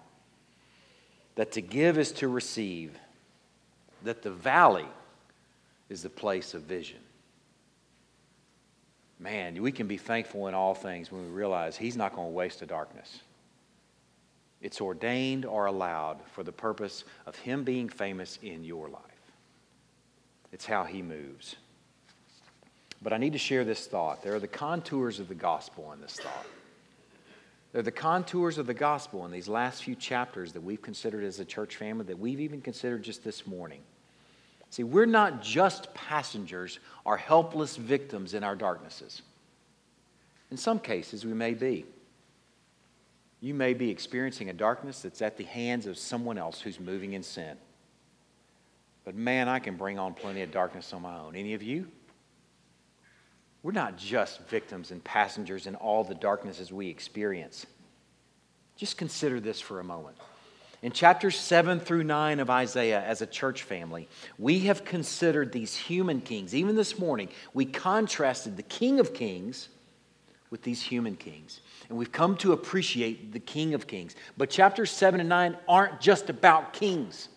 that 1.35 1.51
to 1.53 1.61
give 1.61 1.97
is 1.97 2.11
to 2.13 2.27
receive, 2.27 2.97
that 4.03 4.21
the 4.21 4.31
valley 4.31 4.87
is 5.89 6.03
the 6.03 6.09
place 6.09 6.53
of 6.53 6.63
vision 6.63 6.99
man, 9.23 9.59
we 9.61 9.71
can 9.71 9.87
be 9.87 9.97
thankful 9.97 10.47
in 10.47 10.53
all 10.53 10.75
things 10.75 11.11
when 11.11 11.23
we 11.23 11.29
realize 11.29 11.77
He's 11.77 11.97
not 11.97 12.15
going 12.15 12.27
to 12.27 12.33
waste 12.33 12.59
the 12.59 12.65
darkness. 12.65 13.21
It's 14.61 14.81
ordained 14.81 15.45
or 15.45 15.65
allowed 15.65 16.19
for 16.33 16.43
the 16.43 16.51
purpose 16.51 17.05
of 17.25 17.35
Him 17.37 17.63
being 17.63 17.89
famous 17.89 18.37
in 18.43 18.63
your 18.63 18.89
life. 18.89 19.01
It's 20.51 20.65
how 20.65 20.83
He 20.83 21.01
moves. 21.01 21.55
But 23.01 23.13
I 23.13 23.17
need 23.17 23.33
to 23.33 23.39
share 23.39 23.65
this 23.65 23.87
thought. 23.87 24.21
There 24.21 24.35
are 24.35 24.39
the 24.39 24.47
contours 24.47 25.19
of 25.19 25.27
the 25.27 25.35
gospel 25.35 25.91
in 25.93 26.01
this 26.01 26.13
thought. 26.13 26.45
They're 27.73 27.81
the 27.81 27.91
contours 27.91 28.59
of 28.59 28.67
the 28.67 28.73
gospel 28.75 29.25
in 29.25 29.31
these 29.31 29.47
last 29.47 29.83
few 29.83 29.95
chapters 29.95 30.53
that 30.53 30.61
we've 30.61 30.81
considered 30.81 31.23
as 31.23 31.39
a 31.39 31.45
church 31.45 31.75
family, 31.75 32.05
that 32.05 32.19
we've 32.19 32.39
even 32.39 32.61
considered 32.61 33.03
just 33.03 33.23
this 33.23 33.47
morning. 33.47 33.81
See, 34.69 34.83
we're 34.83 35.07
not 35.07 35.41
just 35.41 35.91
passengers 35.95 36.79
or 37.03 37.17
helpless 37.17 37.75
victims 37.75 38.35
in 38.35 38.43
our 38.43 38.55
darknesses. 38.55 39.23
In 40.51 40.57
some 40.57 40.79
cases, 40.79 41.25
we 41.25 41.33
may 41.33 41.55
be. 41.55 41.85
You 43.41 43.55
may 43.55 43.73
be 43.73 43.89
experiencing 43.89 44.49
a 44.49 44.53
darkness 44.53 45.01
that's 45.01 45.21
at 45.23 45.35
the 45.35 45.43
hands 45.43 45.87
of 45.87 45.97
someone 45.97 46.37
else 46.37 46.61
who's 46.61 46.79
moving 46.79 47.13
in 47.13 47.23
sin. 47.23 47.57
But 49.03 49.15
man, 49.15 49.49
I 49.49 49.57
can 49.59 49.77
bring 49.77 49.97
on 49.97 50.13
plenty 50.13 50.43
of 50.43 50.51
darkness 50.51 50.93
on 50.93 51.01
my 51.01 51.17
own. 51.17 51.35
Any 51.35 51.55
of 51.55 51.63
you? 51.63 51.87
We're 53.63 53.71
not 53.71 53.97
just 53.97 54.41
victims 54.49 54.91
and 54.91 55.01
passengers 55.01 55.67
in 55.67 55.75
all 55.75 56.03
the 56.03 56.13
darknesses 56.13 56.71
we 56.71 56.89
experience. 56.89 57.65
Just 58.75 58.97
consider 58.97 59.39
this 59.39 59.61
for 59.61 59.79
a 59.79 59.83
moment. 59.83 60.17
In 60.81 60.91
chapters 60.91 61.37
7 61.37 61.79
through 61.79 62.03
9 62.03 62.41
of 62.41 62.49
Isaiah, 62.49 63.01
as 63.01 63.21
a 63.21 63.25
church 63.25 63.63
family, 63.63 64.09
we 64.37 64.59
have 64.61 64.83
considered 64.83 65.53
these 65.53 65.77
human 65.77 66.19
kings. 66.19 66.53
Even 66.53 66.75
this 66.75 66.99
morning, 66.99 67.29
we 67.53 67.63
contrasted 67.63 68.57
the 68.57 68.63
King 68.63 68.99
of 68.99 69.13
Kings 69.13 69.69
with 70.49 70.61
these 70.63 70.81
human 70.81 71.15
kings. 71.15 71.61
And 71.87 71.97
we've 71.97 72.11
come 72.11 72.35
to 72.37 72.51
appreciate 72.51 73.31
the 73.31 73.39
King 73.39 73.73
of 73.73 73.87
Kings. 73.87 74.13
But 74.35 74.49
chapters 74.49 74.91
7 74.91 75.21
and 75.21 75.29
9 75.29 75.57
aren't 75.69 76.01
just 76.01 76.29
about 76.29 76.73
kings, 76.73 77.29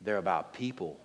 they're 0.00 0.18
about 0.18 0.54
people 0.54 1.00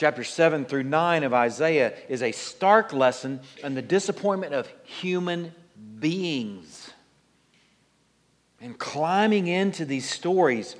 Chapter 0.00 0.24
7 0.24 0.64
through 0.64 0.84
9 0.84 1.24
of 1.24 1.34
Isaiah 1.34 1.92
is 2.08 2.22
a 2.22 2.32
stark 2.32 2.94
lesson 2.94 3.38
on 3.62 3.74
the 3.74 3.82
disappointment 3.82 4.54
of 4.54 4.66
human 4.84 5.52
beings. 5.98 6.88
And 8.62 8.78
climbing 8.78 9.46
into 9.46 9.84
these 9.84 10.08
stories 10.08 10.74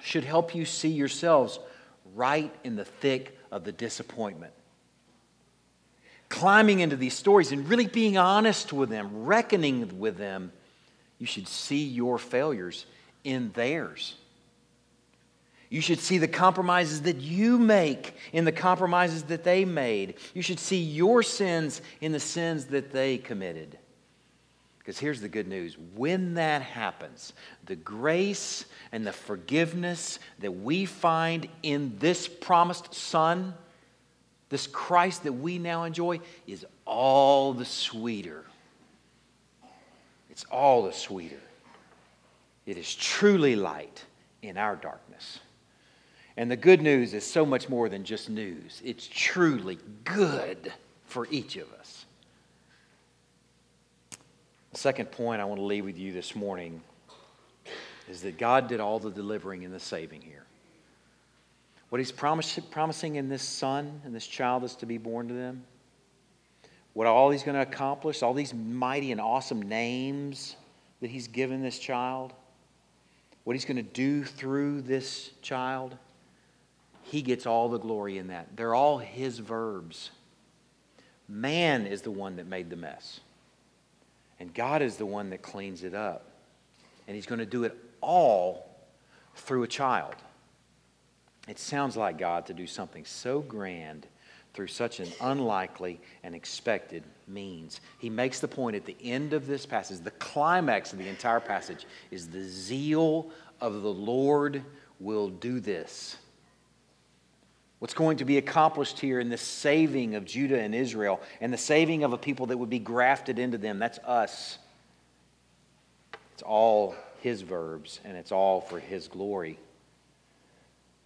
should 0.00 0.24
help 0.24 0.54
you 0.54 0.64
see 0.64 0.88
yourselves 0.88 1.58
right 2.14 2.50
in 2.64 2.76
the 2.76 2.86
thick 2.86 3.38
of 3.52 3.64
the 3.64 3.72
disappointment. 3.72 4.54
Climbing 6.30 6.80
into 6.80 6.96
these 6.96 7.12
stories 7.12 7.52
and 7.52 7.68
really 7.68 7.88
being 7.88 8.16
honest 8.16 8.72
with 8.72 8.88
them, 8.88 9.26
reckoning 9.26 9.98
with 9.98 10.16
them, 10.16 10.50
you 11.18 11.26
should 11.26 11.46
see 11.46 11.84
your 11.84 12.16
failures 12.16 12.86
in 13.22 13.52
theirs. 13.52 14.14
You 15.68 15.80
should 15.80 15.98
see 15.98 16.18
the 16.18 16.28
compromises 16.28 17.02
that 17.02 17.16
you 17.16 17.58
make 17.58 18.14
in 18.32 18.44
the 18.44 18.52
compromises 18.52 19.24
that 19.24 19.44
they 19.44 19.64
made. 19.64 20.14
You 20.34 20.42
should 20.42 20.60
see 20.60 20.80
your 20.80 21.22
sins 21.22 21.82
in 22.00 22.12
the 22.12 22.20
sins 22.20 22.66
that 22.66 22.92
they 22.92 23.18
committed. 23.18 23.78
Because 24.78 25.00
here's 25.00 25.20
the 25.20 25.28
good 25.28 25.48
news 25.48 25.76
when 25.96 26.34
that 26.34 26.62
happens, 26.62 27.32
the 27.64 27.74
grace 27.74 28.64
and 28.92 29.04
the 29.04 29.12
forgiveness 29.12 30.20
that 30.38 30.52
we 30.52 30.86
find 30.86 31.48
in 31.64 31.96
this 31.98 32.28
promised 32.28 32.94
Son, 32.94 33.52
this 34.48 34.68
Christ 34.68 35.24
that 35.24 35.32
we 35.32 35.58
now 35.58 35.82
enjoy, 35.82 36.20
is 36.46 36.64
all 36.84 37.52
the 37.52 37.64
sweeter. 37.64 38.44
It's 40.30 40.44
all 40.44 40.84
the 40.84 40.92
sweeter. 40.92 41.40
It 42.64 42.76
is 42.76 42.94
truly 42.94 43.56
light 43.56 44.04
in 44.42 44.56
our 44.56 44.76
darkness. 44.76 45.05
And 46.36 46.50
the 46.50 46.56
good 46.56 46.82
news 46.82 47.14
is 47.14 47.24
so 47.24 47.46
much 47.46 47.68
more 47.68 47.88
than 47.88 48.04
just 48.04 48.28
news, 48.28 48.82
it's 48.84 49.08
truly 49.10 49.78
good 50.04 50.72
for 51.06 51.26
each 51.30 51.56
of 51.56 51.72
us. 51.74 52.04
The 54.72 54.78
second 54.78 55.10
point 55.10 55.40
I 55.40 55.46
want 55.46 55.60
to 55.60 55.64
leave 55.64 55.86
with 55.86 55.96
you 55.96 56.12
this 56.12 56.36
morning 56.36 56.82
is 58.10 58.20
that 58.20 58.36
God 58.36 58.68
did 58.68 58.80
all 58.80 58.98
the 58.98 59.10
delivering 59.10 59.64
and 59.64 59.72
the 59.72 59.80
saving 59.80 60.20
here. 60.20 60.44
What 61.88 61.98
He's 61.98 62.12
promising 62.12 63.14
in 63.14 63.28
this 63.30 63.42
son 63.42 64.02
and 64.04 64.14
this 64.14 64.26
child 64.26 64.62
that's 64.62 64.74
to 64.76 64.86
be 64.86 64.98
born 64.98 65.28
to 65.28 65.34
them, 65.34 65.64
what 66.92 67.06
all 67.06 67.30
He's 67.30 67.44
going 67.44 67.54
to 67.54 67.62
accomplish, 67.62 68.22
all 68.22 68.34
these 68.34 68.52
mighty 68.52 69.12
and 69.12 69.20
awesome 69.20 69.62
names 69.62 70.56
that 71.00 71.08
He's 71.08 71.28
given 71.28 71.62
this 71.62 71.78
child, 71.78 72.34
what 73.44 73.54
He's 73.54 73.64
going 73.64 73.76
to 73.76 73.82
do 73.82 74.24
through 74.24 74.82
this 74.82 75.30
child 75.40 75.96
he 77.10 77.22
gets 77.22 77.46
all 77.46 77.68
the 77.68 77.78
glory 77.78 78.18
in 78.18 78.28
that. 78.28 78.56
They're 78.56 78.74
all 78.74 78.98
his 78.98 79.38
verbs. 79.38 80.10
Man 81.28 81.86
is 81.86 82.02
the 82.02 82.10
one 82.10 82.36
that 82.36 82.46
made 82.46 82.70
the 82.70 82.76
mess, 82.76 83.20
and 84.38 84.52
God 84.52 84.82
is 84.82 84.96
the 84.96 85.06
one 85.06 85.30
that 85.30 85.42
cleans 85.42 85.82
it 85.82 85.94
up. 85.94 86.30
And 87.06 87.14
he's 87.14 87.26
going 87.26 87.38
to 87.38 87.46
do 87.46 87.64
it 87.64 87.76
all 88.00 88.68
through 89.36 89.62
a 89.62 89.68
child. 89.68 90.16
It 91.48 91.58
sounds 91.58 91.96
like 91.96 92.18
God 92.18 92.46
to 92.46 92.54
do 92.54 92.66
something 92.66 93.04
so 93.04 93.40
grand 93.40 94.06
through 94.52 94.66
such 94.66 95.00
an 95.00 95.08
unlikely 95.20 96.00
and 96.24 96.34
expected 96.34 97.04
means. 97.28 97.80
He 97.98 98.10
makes 98.10 98.40
the 98.40 98.48
point 98.48 98.74
at 98.74 98.84
the 98.84 98.96
end 99.02 99.32
of 99.32 99.46
this 99.46 99.66
passage, 99.66 100.00
the 100.00 100.10
climax 100.12 100.92
of 100.92 100.98
the 100.98 101.08
entire 101.08 101.40
passage 101.40 101.86
is 102.10 102.28
the 102.28 102.42
zeal 102.42 103.30
of 103.60 103.82
the 103.82 103.92
Lord 103.92 104.64
will 104.98 105.28
do 105.28 105.60
this. 105.60 106.16
What's 107.78 107.94
going 107.94 108.18
to 108.18 108.24
be 108.24 108.38
accomplished 108.38 108.98
here 108.98 109.20
in 109.20 109.28
the 109.28 109.36
saving 109.36 110.14
of 110.14 110.24
Judah 110.24 110.60
and 110.60 110.74
Israel 110.74 111.20
and 111.40 111.52
the 111.52 111.58
saving 111.58 112.04
of 112.04 112.12
a 112.12 112.18
people 112.18 112.46
that 112.46 112.56
would 112.56 112.70
be 112.70 112.78
grafted 112.78 113.38
into 113.38 113.58
them. 113.58 113.78
That's 113.78 113.98
us. 113.98 114.58
It's 116.32 116.42
all 116.42 116.94
his 117.20 117.42
verbs 117.42 118.00
and 118.04 118.16
it's 118.16 118.32
all 118.32 118.60
for 118.60 118.80
his 118.80 119.08
glory. 119.08 119.58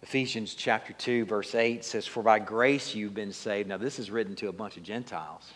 Ephesians 0.01 0.55
chapter 0.55 0.93
2, 0.93 1.25
verse 1.25 1.53
8 1.53 1.85
says, 1.85 2.07
For 2.07 2.23
by 2.23 2.39
grace 2.39 2.95
you've 2.95 3.13
been 3.13 3.33
saved. 3.33 3.69
Now, 3.69 3.77
this 3.77 3.99
is 3.99 4.09
written 4.09 4.35
to 4.37 4.47
a 4.47 4.51
bunch 4.51 4.77
of 4.77 4.83
Gentiles. 4.83 5.51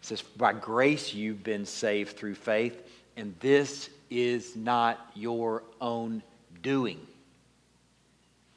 It 0.00 0.06
says, 0.06 0.22
By 0.22 0.52
grace 0.52 1.12
you've 1.12 1.42
been 1.42 1.66
saved 1.66 2.16
through 2.16 2.36
faith, 2.36 2.88
and 3.16 3.34
this 3.40 3.90
is 4.10 4.54
not 4.54 5.10
your 5.14 5.64
own 5.80 6.22
doing. 6.62 7.04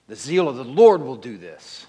The 0.07 0.15
zeal 0.15 0.49
of 0.49 0.57
the 0.57 0.63
Lord 0.63 1.01
will 1.01 1.15
do 1.15 1.37
this. 1.37 1.85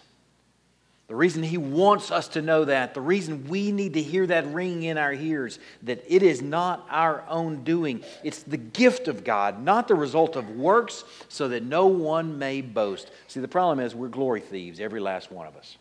The 1.06 1.14
reason 1.14 1.42
He 1.42 1.58
wants 1.58 2.10
us 2.10 2.28
to 2.28 2.42
know 2.42 2.64
that, 2.64 2.94
the 2.94 3.00
reason 3.00 3.46
we 3.48 3.72
need 3.72 3.94
to 3.94 4.02
hear 4.02 4.26
that 4.26 4.46
ringing 4.46 4.84
in 4.84 4.96
our 4.96 5.12
ears, 5.12 5.58
that 5.82 6.02
it 6.08 6.22
is 6.22 6.40
not 6.40 6.86
our 6.88 7.24
own 7.28 7.62
doing. 7.62 8.02
It's 8.22 8.42
the 8.42 8.56
gift 8.56 9.06
of 9.06 9.22
God, 9.22 9.62
not 9.62 9.86
the 9.86 9.94
result 9.94 10.34
of 10.34 10.48
works, 10.50 11.04
so 11.28 11.48
that 11.48 11.62
no 11.62 11.86
one 11.86 12.38
may 12.38 12.62
boast. 12.62 13.10
See, 13.28 13.40
the 13.40 13.48
problem 13.48 13.80
is 13.80 13.94
we're 13.94 14.08
glory 14.08 14.40
thieves, 14.40 14.80
every 14.80 15.00
last 15.00 15.30
one 15.30 15.46
of 15.46 15.56
us. 15.56 15.76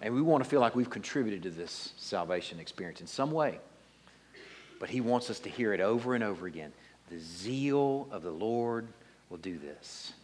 And 0.00 0.14
we 0.14 0.22
want 0.22 0.42
to 0.42 0.48
feel 0.48 0.60
like 0.60 0.74
we've 0.74 0.88
contributed 0.88 1.42
to 1.42 1.50
this 1.50 1.92
salvation 1.96 2.60
experience 2.60 3.00
in 3.02 3.06
some 3.06 3.30
way. 3.30 3.58
But 4.80 4.88
He 4.88 5.02
wants 5.02 5.28
us 5.28 5.40
to 5.40 5.50
hear 5.50 5.74
it 5.74 5.80
over 5.80 6.14
and 6.14 6.24
over 6.24 6.46
again. 6.46 6.72
The 7.10 7.18
zeal 7.18 8.08
of 8.10 8.22
the 8.22 8.30
Lord 8.30 8.88
will 9.28 9.38
do 9.38 9.58
this. 9.58 10.14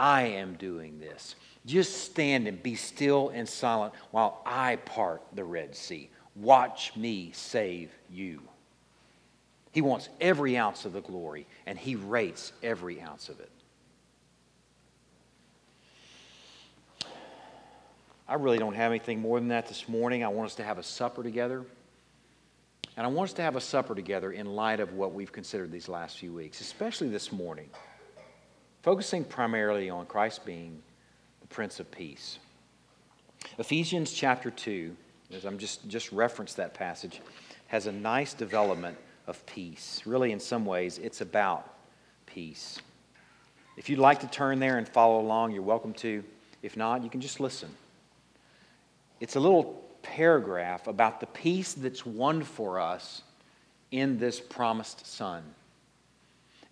I 0.00 0.22
am 0.22 0.54
doing 0.54 0.98
this. 0.98 1.34
Just 1.66 2.04
stand 2.04 2.48
and 2.48 2.62
be 2.62 2.74
still 2.74 3.28
and 3.34 3.46
silent 3.46 3.92
while 4.12 4.40
I 4.46 4.76
part 4.76 5.20
the 5.34 5.44
Red 5.44 5.76
Sea. 5.76 6.08
Watch 6.34 6.96
me 6.96 7.32
save 7.34 7.90
you. 8.08 8.40
He 9.72 9.82
wants 9.82 10.08
every 10.18 10.56
ounce 10.56 10.86
of 10.86 10.94
the 10.94 11.02
glory, 11.02 11.46
and 11.66 11.78
he 11.78 11.96
rates 11.96 12.54
every 12.62 12.98
ounce 13.02 13.28
of 13.28 13.40
it. 13.40 13.50
I 18.26 18.34
really 18.36 18.58
don't 18.58 18.74
have 18.74 18.92
anything 18.92 19.20
more 19.20 19.38
than 19.38 19.48
that 19.48 19.68
this 19.68 19.86
morning. 19.86 20.24
I 20.24 20.28
want 20.28 20.46
us 20.46 20.54
to 20.54 20.64
have 20.64 20.78
a 20.78 20.82
supper 20.82 21.22
together. 21.22 21.66
And 22.96 23.06
I 23.06 23.10
want 23.10 23.28
us 23.28 23.34
to 23.34 23.42
have 23.42 23.56
a 23.56 23.60
supper 23.60 23.94
together 23.94 24.32
in 24.32 24.46
light 24.46 24.80
of 24.80 24.94
what 24.94 25.12
we've 25.12 25.30
considered 25.30 25.70
these 25.70 25.90
last 25.90 26.18
few 26.18 26.32
weeks, 26.32 26.62
especially 26.62 27.10
this 27.10 27.30
morning 27.30 27.68
focusing 28.82 29.24
primarily 29.24 29.90
on 29.90 30.06
Christ 30.06 30.44
being 30.44 30.82
the 31.40 31.46
Prince 31.48 31.80
of 31.80 31.90
Peace. 31.90 32.38
Ephesians 33.58 34.12
chapter 34.12 34.50
2, 34.50 34.96
as 35.32 35.44
I'm 35.44 35.58
just, 35.58 35.86
just 35.88 36.12
referenced 36.12 36.56
that 36.56 36.74
passage, 36.74 37.20
has 37.66 37.86
a 37.86 37.92
nice 37.92 38.32
development 38.32 38.96
of 39.26 39.44
peace. 39.46 40.02
Really, 40.06 40.32
in 40.32 40.40
some 40.40 40.64
ways, 40.64 40.98
it's 40.98 41.20
about 41.20 41.74
peace. 42.26 42.80
If 43.76 43.88
you'd 43.88 43.98
like 43.98 44.20
to 44.20 44.26
turn 44.26 44.58
there 44.58 44.78
and 44.78 44.88
follow 44.88 45.20
along, 45.20 45.52
you're 45.52 45.62
welcome 45.62 45.92
to. 45.94 46.24
If 46.62 46.76
not, 46.76 47.02
you 47.02 47.10
can 47.10 47.20
just 47.20 47.40
listen. 47.40 47.70
It's 49.20 49.36
a 49.36 49.40
little 49.40 49.82
paragraph 50.02 50.86
about 50.86 51.20
the 51.20 51.26
peace 51.26 51.74
that's 51.74 52.04
won 52.04 52.42
for 52.42 52.80
us 52.80 53.22
in 53.90 54.18
this 54.18 54.40
promised 54.40 55.06
Son 55.06 55.42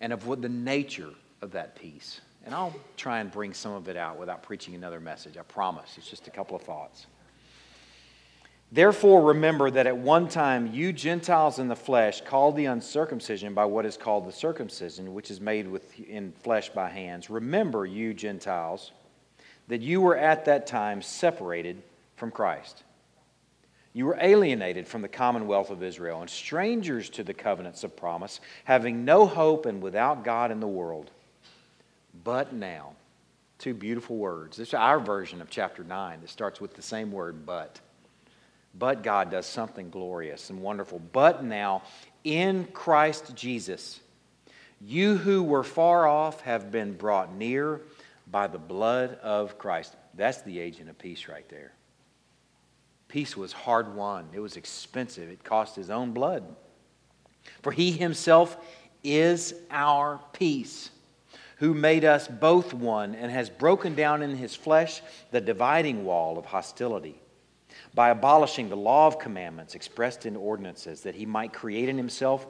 and 0.01 0.11
of 0.13 0.25
what 0.25 0.41
the 0.41 0.49
nature 0.49 1.11
of 1.41 1.51
that 1.51 1.75
peace. 1.75 2.21
And 2.45 2.55
I'll 2.55 2.75
try 2.97 3.19
and 3.19 3.31
bring 3.31 3.53
some 3.53 3.73
of 3.73 3.89
it 3.89 3.97
out 3.97 4.17
without 4.17 4.43
preaching 4.43 4.75
another 4.75 4.99
message. 4.99 5.37
I 5.37 5.41
promise. 5.43 5.95
It's 5.97 6.09
just 6.09 6.27
a 6.27 6.31
couple 6.31 6.55
of 6.55 6.61
thoughts. 6.61 7.05
Therefore, 8.71 9.23
remember 9.23 9.71
that 9.71 9.87
at 9.87 9.97
one 9.97 10.27
time 10.27 10.71
you 10.71 10.93
Gentiles 10.93 11.57
in 11.57 11.67
the 11.67 11.75
flesh, 11.75 12.21
called 12.21 12.55
the 12.55 12.65
uncircumcision 12.65 13.55
by 13.55 13.65
what 13.65 13.85
is 13.85 13.97
called 13.97 14.27
the 14.27 14.31
circumcision, 14.31 15.15
which 15.15 15.31
is 15.31 15.41
made 15.41 15.67
with, 15.67 15.99
in 15.99 16.33
flesh 16.43 16.69
by 16.69 16.87
hands. 16.87 17.31
Remember, 17.31 17.85
you 17.85 18.13
Gentiles, 18.13 18.91
that 19.69 19.81
you 19.81 20.01
were 20.01 20.17
at 20.17 20.45
that 20.45 20.67
time 20.67 21.01
separated 21.01 21.81
from 22.15 22.29
Christ. 22.29 22.83
You 23.93 24.05
were 24.05 24.17
alienated 24.21 24.87
from 24.87 25.01
the 25.01 25.07
commonwealth 25.07 25.71
of 25.71 25.81
Israel 25.81 26.21
and 26.21 26.29
strangers 26.29 27.09
to 27.11 27.23
the 27.23 27.33
covenants 27.33 27.83
of 27.83 27.97
promise, 27.97 28.39
having 28.65 29.03
no 29.03 29.25
hope 29.25 29.65
and 29.65 29.81
without 29.81 30.23
God 30.23 30.51
in 30.51 30.59
the 30.59 30.67
world. 30.67 31.09
But 32.23 32.53
now. 32.53 32.93
Two 33.57 33.73
beautiful 33.73 34.15
words. 34.15 34.55
This 34.55 34.69
is 34.69 34.73
our 34.73 34.99
version 34.99 35.41
of 35.41 35.49
chapter 35.49 35.83
9 35.83 36.21
that 36.21 36.29
starts 36.29 36.61
with 36.61 36.75
the 36.75 36.81
same 36.81 37.11
word, 37.11 37.45
but. 37.45 37.79
But 38.77 39.03
God 39.03 39.31
does 39.31 39.45
something 39.45 39.89
glorious 39.89 40.49
and 40.49 40.61
wonderful. 40.61 40.99
But 41.11 41.43
now, 41.43 41.83
in 42.23 42.65
Christ 42.71 43.35
Jesus, 43.35 43.99
you 44.79 45.17
who 45.17 45.43
were 45.43 45.63
far 45.63 46.07
off 46.07 46.41
have 46.41 46.71
been 46.71 46.93
brought 46.93 47.33
near 47.33 47.81
by 48.31 48.47
the 48.47 48.57
blood 48.57 49.19
of 49.21 49.57
Christ. 49.57 49.95
That's 50.13 50.41
the 50.43 50.59
agent 50.59 50.89
of 50.89 50.97
peace 50.97 51.27
right 51.27 51.47
there. 51.49 51.73
Peace 53.09 53.35
was 53.35 53.51
hard 53.51 53.95
won, 53.95 54.29
it 54.33 54.39
was 54.39 54.55
expensive, 54.55 55.29
it 55.29 55.43
cost 55.43 55.75
his 55.75 55.89
own 55.89 56.11
blood. 56.11 56.43
For 57.63 57.71
he 57.71 57.91
himself 57.91 58.55
is 59.03 59.55
our 59.71 60.19
peace 60.31 60.91
who 61.59 61.73
made 61.73 62.05
us 62.05 62.27
both 62.27 62.73
one 62.73 63.15
and 63.15 63.31
has 63.31 63.49
broken 63.49 63.93
down 63.93 64.21
in 64.21 64.35
his 64.35 64.55
flesh 64.55 65.01
the 65.31 65.41
dividing 65.41 66.05
wall 66.05 66.37
of 66.37 66.45
hostility 66.45 67.19
by 67.93 68.09
abolishing 68.09 68.69
the 68.69 68.77
law 68.77 69.07
of 69.07 69.19
commandments 69.19 69.75
expressed 69.75 70.25
in 70.25 70.35
ordinances, 70.35 71.01
that 71.01 71.15
he 71.15 71.25
might 71.25 71.53
create 71.53 71.89
in 71.89 71.97
himself 71.97 72.45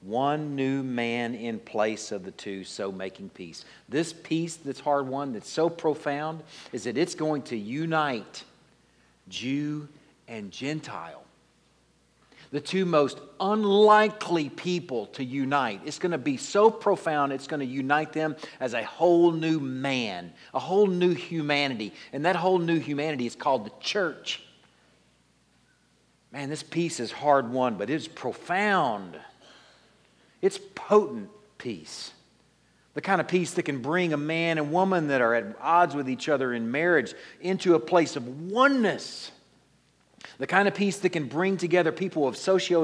one 0.00 0.56
new 0.56 0.82
man 0.82 1.34
in 1.34 1.58
place 1.58 2.12
of 2.12 2.24
the 2.24 2.30
two, 2.32 2.64
so 2.64 2.90
making 2.90 3.28
peace. 3.30 3.64
This 3.88 4.12
peace 4.12 4.56
that's 4.56 4.80
hard 4.80 5.06
won, 5.06 5.32
that's 5.32 5.50
so 5.50 5.68
profound, 5.68 6.42
is 6.72 6.84
that 6.84 6.98
it's 6.98 7.14
going 7.14 7.42
to 7.42 7.56
unite 7.56 8.44
Jew 9.28 9.88
and 10.28 10.50
Gentile 10.50 11.24
the 12.52 12.60
two 12.60 12.84
most 12.84 13.18
unlikely 13.40 14.50
people 14.50 15.06
to 15.06 15.24
unite. 15.24 15.80
It's 15.86 15.98
going 15.98 16.12
to 16.12 16.18
be 16.18 16.36
so 16.36 16.70
profound, 16.70 17.32
it's 17.32 17.46
going 17.46 17.60
to 17.60 17.66
unite 17.66 18.12
them 18.12 18.36
as 18.60 18.74
a 18.74 18.84
whole 18.84 19.32
new 19.32 19.58
man, 19.58 20.32
a 20.52 20.60
whole 20.60 20.86
new 20.86 21.14
humanity. 21.14 21.94
And 22.12 22.26
that 22.26 22.36
whole 22.36 22.58
new 22.58 22.78
humanity 22.78 23.26
is 23.26 23.34
called 23.34 23.64
the 23.64 23.72
church. 23.80 24.42
Man, 26.30 26.50
this 26.50 26.62
peace 26.62 27.00
is 27.00 27.10
hard 27.10 27.50
won, 27.50 27.76
but 27.76 27.90
it's 27.90 28.06
profound. 28.06 29.18
It's 30.42 30.58
potent 30.74 31.30
peace. 31.56 32.12
The 32.94 33.00
kind 33.00 33.20
of 33.20 33.28
peace 33.28 33.52
that 33.54 33.62
can 33.62 33.80
bring 33.80 34.12
a 34.12 34.18
man 34.18 34.58
and 34.58 34.70
woman 34.70 35.08
that 35.08 35.22
are 35.22 35.34
at 35.34 35.56
odds 35.58 35.94
with 35.94 36.08
each 36.10 36.28
other 36.28 36.52
in 36.52 36.70
marriage 36.70 37.14
into 37.40 37.74
a 37.74 37.80
place 37.80 38.16
of 38.16 38.50
oneness 38.50 39.30
the 40.38 40.46
kind 40.46 40.68
of 40.68 40.74
peace 40.74 40.98
that 40.98 41.10
can 41.10 41.26
bring 41.26 41.56
together 41.56 41.92
people 41.92 42.26
of 42.26 42.36
socio 42.36 42.82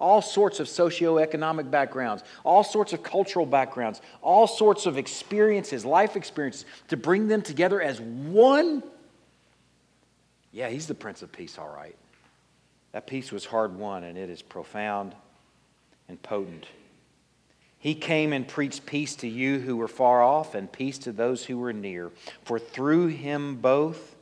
all 0.00 0.22
sorts 0.22 0.60
of 0.60 0.66
socioeconomic 0.66 1.70
backgrounds, 1.70 2.22
all 2.44 2.64
sorts 2.64 2.92
of 2.92 3.02
cultural 3.02 3.46
backgrounds, 3.46 4.00
all 4.22 4.46
sorts 4.46 4.86
of 4.86 4.98
experiences, 4.98 5.84
life 5.84 6.16
experiences, 6.16 6.64
to 6.88 6.96
bring 6.96 7.28
them 7.28 7.42
together 7.42 7.80
as 7.80 8.00
one. 8.00 8.82
Yeah, 10.52 10.68
he's 10.68 10.86
the 10.86 10.94
Prince 10.94 11.22
of 11.22 11.32
Peace, 11.32 11.58
all 11.58 11.68
right. 11.68 11.96
That 12.92 13.06
peace 13.06 13.30
was 13.30 13.44
hard 13.44 13.76
won, 13.76 14.04
and 14.04 14.16
it 14.16 14.30
is 14.30 14.40
profound 14.40 15.14
and 16.08 16.20
potent. 16.22 16.66
He 17.78 17.94
came 17.94 18.32
and 18.32 18.48
preached 18.48 18.86
peace 18.86 19.14
to 19.16 19.28
you 19.28 19.60
who 19.60 19.76
were 19.76 19.86
far 19.86 20.22
off 20.22 20.54
and 20.54 20.70
peace 20.72 20.98
to 20.98 21.12
those 21.12 21.44
who 21.44 21.58
were 21.58 21.72
near. 21.72 22.10
For 22.42 22.58
through 22.58 23.08
him 23.08 23.56
both, 23.56 24.15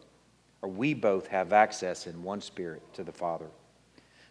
or 0.65 0.69
we 0.69 0.95
both 0.95 1.27
have 1.27 1.53
access 1.53 2.07
in 2.07 2.23
one 2.23 2.41
spirit 2.41 2.81
to 2.95 3.05
the 3.05 3.13
Father. 3.13 3.51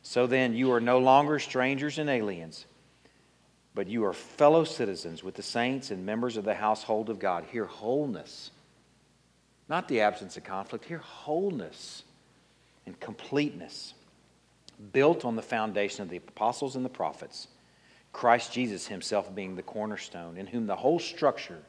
So 0.02 0.26
then, 0.26 0.56
you 0.56 0.72
are 0.72 0.82
no 0.82 0.98
longer 0.98 1.38
strangers 1.38 2.00
and 2.00 2.10
aliens, 2.10 2.66
but 3.76 3.88
you 3.88 4.04
are 4.06 4.14
fellow 4.14 4.64
citizens 4.64 5.24
with 5.24 5.36
the 5.36 5.44
saints 5.44 5.92
and 5.92 6.04
members 6.04 6.36
of 6.36 6.44
the 6.44 6.56
household 6.56 7.12
of 7.12 7.20
God. 7.20 7.46
Here, 7.52 7.66
wholeness, 7.66 8.50
not 9.70 9.88
the 9.88 10.02
absence 10.02 10.36
of 10.36 10.44
conflict, 10.44 10.86
here, 10.86 10.98
wholeness 10.98 12.02
and 12.88 13.00
completeness, 13.00 13.94
built 14.92 15.26
on 15.26 15.36
the 15.36 15.44
foundation 15.44 16.02
of 16.02 16.10
the 16.10 16.18
apostles 16.18 16.76
and 16.76 16.84
the 16.84 16.90
prophets, 16.90 17.48
Christ 18.12 18.52
Jesus 18.52 18.88
himself 18.88 19.36
being 19.36 19.56
the 19.56 19.62
cornerstone, 19.62 20.38
in 20.38 20.48
whom 20.48 20.66
the 20.66 20.76
whole 20.78 20.98
structure, 20.98 21.62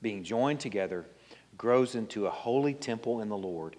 being 0.00 0.24
joined 0.24 0.60
together, 0.60 1.04
grows 1.58 1.94
into 1.94 2.26
a 2.26 2.30
holy 2.30 2.72
temple 2.72 3.20
in 3.20 3.28
the 3.28 3.36
Lord. 3.36 3.76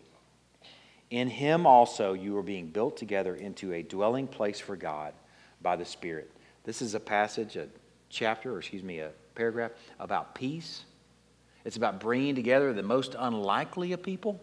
In 1.10 1.30
him 1.30 1.66
also 1.66 2.14
you 2.14 2.38
are 2.38 2.44
being 2.44 2.68
built 2.68 2.98
together 2.98 3.36
into 3.36 3.74
a 3.74 3.82
dwelling 3.82 4.28
place 4.28 4.60
for 4.60 4.76
God 4.76 5.14
by 5.62 5.76
the 5.76 5.86
Spirit. 5.86 6.32
This 6.64 6.82
is 6.82 6.96
a 6.96 7.00
passage, 7.00 7.56
a 7.56 7.68
chapter, 8.10 8.54
or 8.54 8.60
excuse 8.60 8.84
me, 8.84 9.00
a 9.00 9.12
paragraph 9.36 9.72
about 10.00 10.36
peace. 10.36 10.84
It's 11.64 11.78
about 11.78 12.00
bringing 12.00 12.36
together 12.36 12.74
the 12.74 12.84
most 12.84 13.16
unlikely 13.18 13.94
of 13.94 14.04
people. 14.04 14.40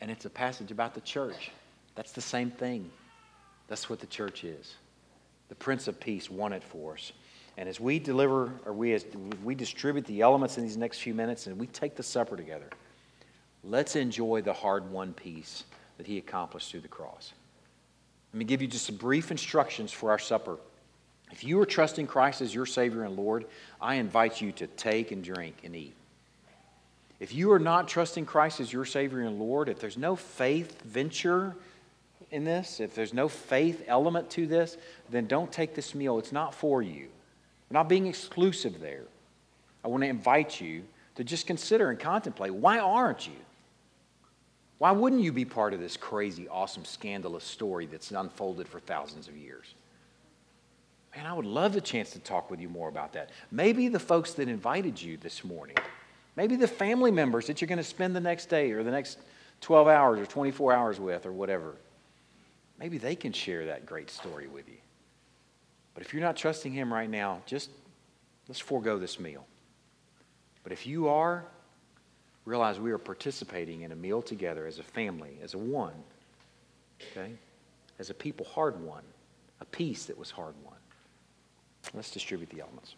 And 0.00 0.10
it's 0.10 0.24
a 0.24 0.30
passage 0.30 0.70
about 0.70 0.94
the 0.94 1.00
church. 1.00 1.50
That's 1.94 2.12
the 2.12 2.20
same 2.20 2.50
thing. 2.50 2.90
That's 3.68 3.88
what 3.88 4.00
the 4.00 4.06
church 4.06 4.44
is. 4.44 4.74
The 5.48 5.54
Prince 5.54 5.88
of 5.88 6.00
Peace 6.00 6.30
won 6.30 6.52
it 6.52 6.64
for 6.64 6.94
us. 6.94 7.12
And 7.56 7.68
as 7.68 7.78
we 7.78 7.98
deliver, 7.98 8.52
or 8.64 8.72
we, 8.72 8.94
as 8.94 9.04
we 9.44 9.54
distribute 9.54 10.06
the 10.06 10.22
elements 10.22 10.56
in 10.56 10.64
these 10.64 10.76
next 10.76 10.98
few 10.98 11.14
minutes 11.14 11.46
and 11.46 11.58
we 11.58 11.66
take 11.66 11.96
the 11.96 12.02
supper 12.02 12.36
together, 12.36 12.68
Let's 13.64 13.96
enjoy 13.96 14.42
the 14.42 14.52
hard 14.52 14.90
won 14.90 15.12
peace 15.12 15.64
that 15.96 16.06
he 16.06 16.18
accomplished 16.18 16.70
through 16.70 16.80
the 16.80 16.88
cross. 16.88 17.32
Let 18.32 18.38
me 18.38 18.44
give 18.44 18.62
you 18.62 18.68
just 18.68 18.86
some 18.86 18.96
brief 18.96 19.30
instructions 19.30 19.92
for 19.92 20.10
our 20.10 20.18
supper. 20.18 20.58
If 21.30 21.44
you 21.44 21.60
are 21.60 21.66
trusting 21.66 22.06
Christ 22.06 22.40
as 22.40 22.54
your 22.54 22.66
Savior 22.66 23.04
and 23.04 23.16
Lord, 23.16 23.46
I 23.80 23.96
invite 23.96 24.40
you 24.40 24.52
to 24.52 24.66
take 24.66 25.12
and 25.12 25.22
drink 25.22 25.56
and 25.64 25.76
eat. 25.76 25.94
If 27.20 27.32
you 27.32 27.52
are 27.52 27.58
not 27.58 27.86
trusting 27.86 28.26
Christ 28.26 28.58
as 28.58 28.72
your 28.72 28.84
Savior 28.84 29.20
and 29.20 29.38
Lord, 29.38 29.68
if 29.68 29.78
there's 29.78 29.96
no 29.96 30.16
faith 30.16 30.82
venture 30.82 31.54
in 32.32 32.44
this, 32.44 32.80
if 32.80 32.94
there's 32.94 33.14
no 33.14 33.28
faith 33.28 33.84
element 33.86 34.28
to 34.30 34.46
this, 34.46 34.76
then 35.08 35.26
don't 35.26 35.52
take 35.52 35.74
this 35.74 35.94
meal. 35.94 36.18
It's 36.18 36.32
not 36.32 36.52
for 36.54 36.82
you. 36.82 37.08
We're 37.70 37.78
not 37.78 37.88
being 37.88 38.06
exclusive 38.08 38.80
there. 38.80 39.04
I 39.84 39.88
want 39.88 40.02
to 40.02 40.08
invite 40.08 40.60
you 40.60 40.82
to 41.14 41.24
just 41.24 41.46
consider 41.46 41.90
and 41.90 41.98
contemplate 41.98 42.52
why 42.52 42.78
aren't 42.78 43.26
you? 43.26 43.34
Why 44.82 44.90
wouldn't 44.90 45.22
you 45.22 45.30
be 45.30 45.44
part 45.44 45.74
of 45.74 45.78
this 45.78 45.96
crazy, 45.96 46.48
awesome, 46.48 46.84
scandalous 46.84 47.44
story 47.44 47.86
that's 47.86 48.10
unfolded 48.10 48.66
for 48.66 48.80
thousands 48.80 49.28
of 49.28 49.36
years? 49.36 49.74
Man, 51.14 51.24
I 51.24 51.32
would 51.32 51.46
love 51.46 51.72
the 51.72 51.80
chance 51.80 52.10
to 52.10 52.18
talk 52.18 52.50
with 52.50 52.60
you 52.60 52.68
more 52.68 52.88
about 52.88 53.12
that. 53.12 53.30
Maybe 53.52 53.86
the 53.86 54.00
folks 54.00 54.34
that 54.34 54.48
invited 54.48 55.00
you 55.00 55.18
this 55.18 55.44
morning, 55.44 55.76
maybe 56.34 56.56
the 56.56 56.66
family 56.66 57.12
members 57.12 57.46
that 57.46 57.60
you're 57.60 57.68
going 57.68 57.78
to 57.78 57.84
spend 57.84 58.16
the 58.16 58.20
next 58.20 58.46
day 58.46 58.72
or 58.72 58.82
the 58.82 58.90
next 58.90 59.18
12 59.60 59.86
hours 59.86 60.18
or 60.18 60.26
24 60.26 60.72
hours 60.72 60.98
with 60.98 61.26
or 61.26 61.32
whatever, 61.32 61.76
maybe 62.80 62.98
they 62.98 63.14
can 63.14 63.32
share 63.32 63.66
that 63.66 63.86
great 63.86 64.10
story 64.10 64.48
with 64.48 64.68
you. 64.68 64.78
But 65.94 66.02
if 66.02 66.12
you're 66.12 66.24
not 66.24 66.36
trusting 66.36 66.72
Him 66.72 66.92
right 66.92 67.08
now, 67.08 67.40
just 67.46 67.70
let's 68.48 68.58
forego 68.58 68.98
this 68.98 69.20
meal. 69.20 69.46
But 70.64 70.72
if 70.72 70.88
you 70.88 71.08
are, 71.08 71.44
realize 72.44 72.80
we 72.80 72.90
are 72.92 72.98
participating 72.98 73.82
in 73.82 73.92
a 73.92 73.96
meal 73.96 74.22
together 74.22 74.66
as 74.66 74.78
a 74.78 74.82
family, 74.82 75.38
as 75.42 75.54
a 75.54 75.58
one, 75.58 75.94
okay? 77.10 77.32
As 77.98 78.10
a 78.10 78.14
people 78.14 78.46
hard 78.46 78.80
won, 78.82 79.02
a 79.60 79.64
peace 79.64 80.06
that 80.06 80.18
was 80.18 80.30
hard 80.30 80.54
won. 80.64 80.74
Let's 81.94 82.10
distribute 82.10 82.50
the 82.50 82.60
elements. 82.60 82.94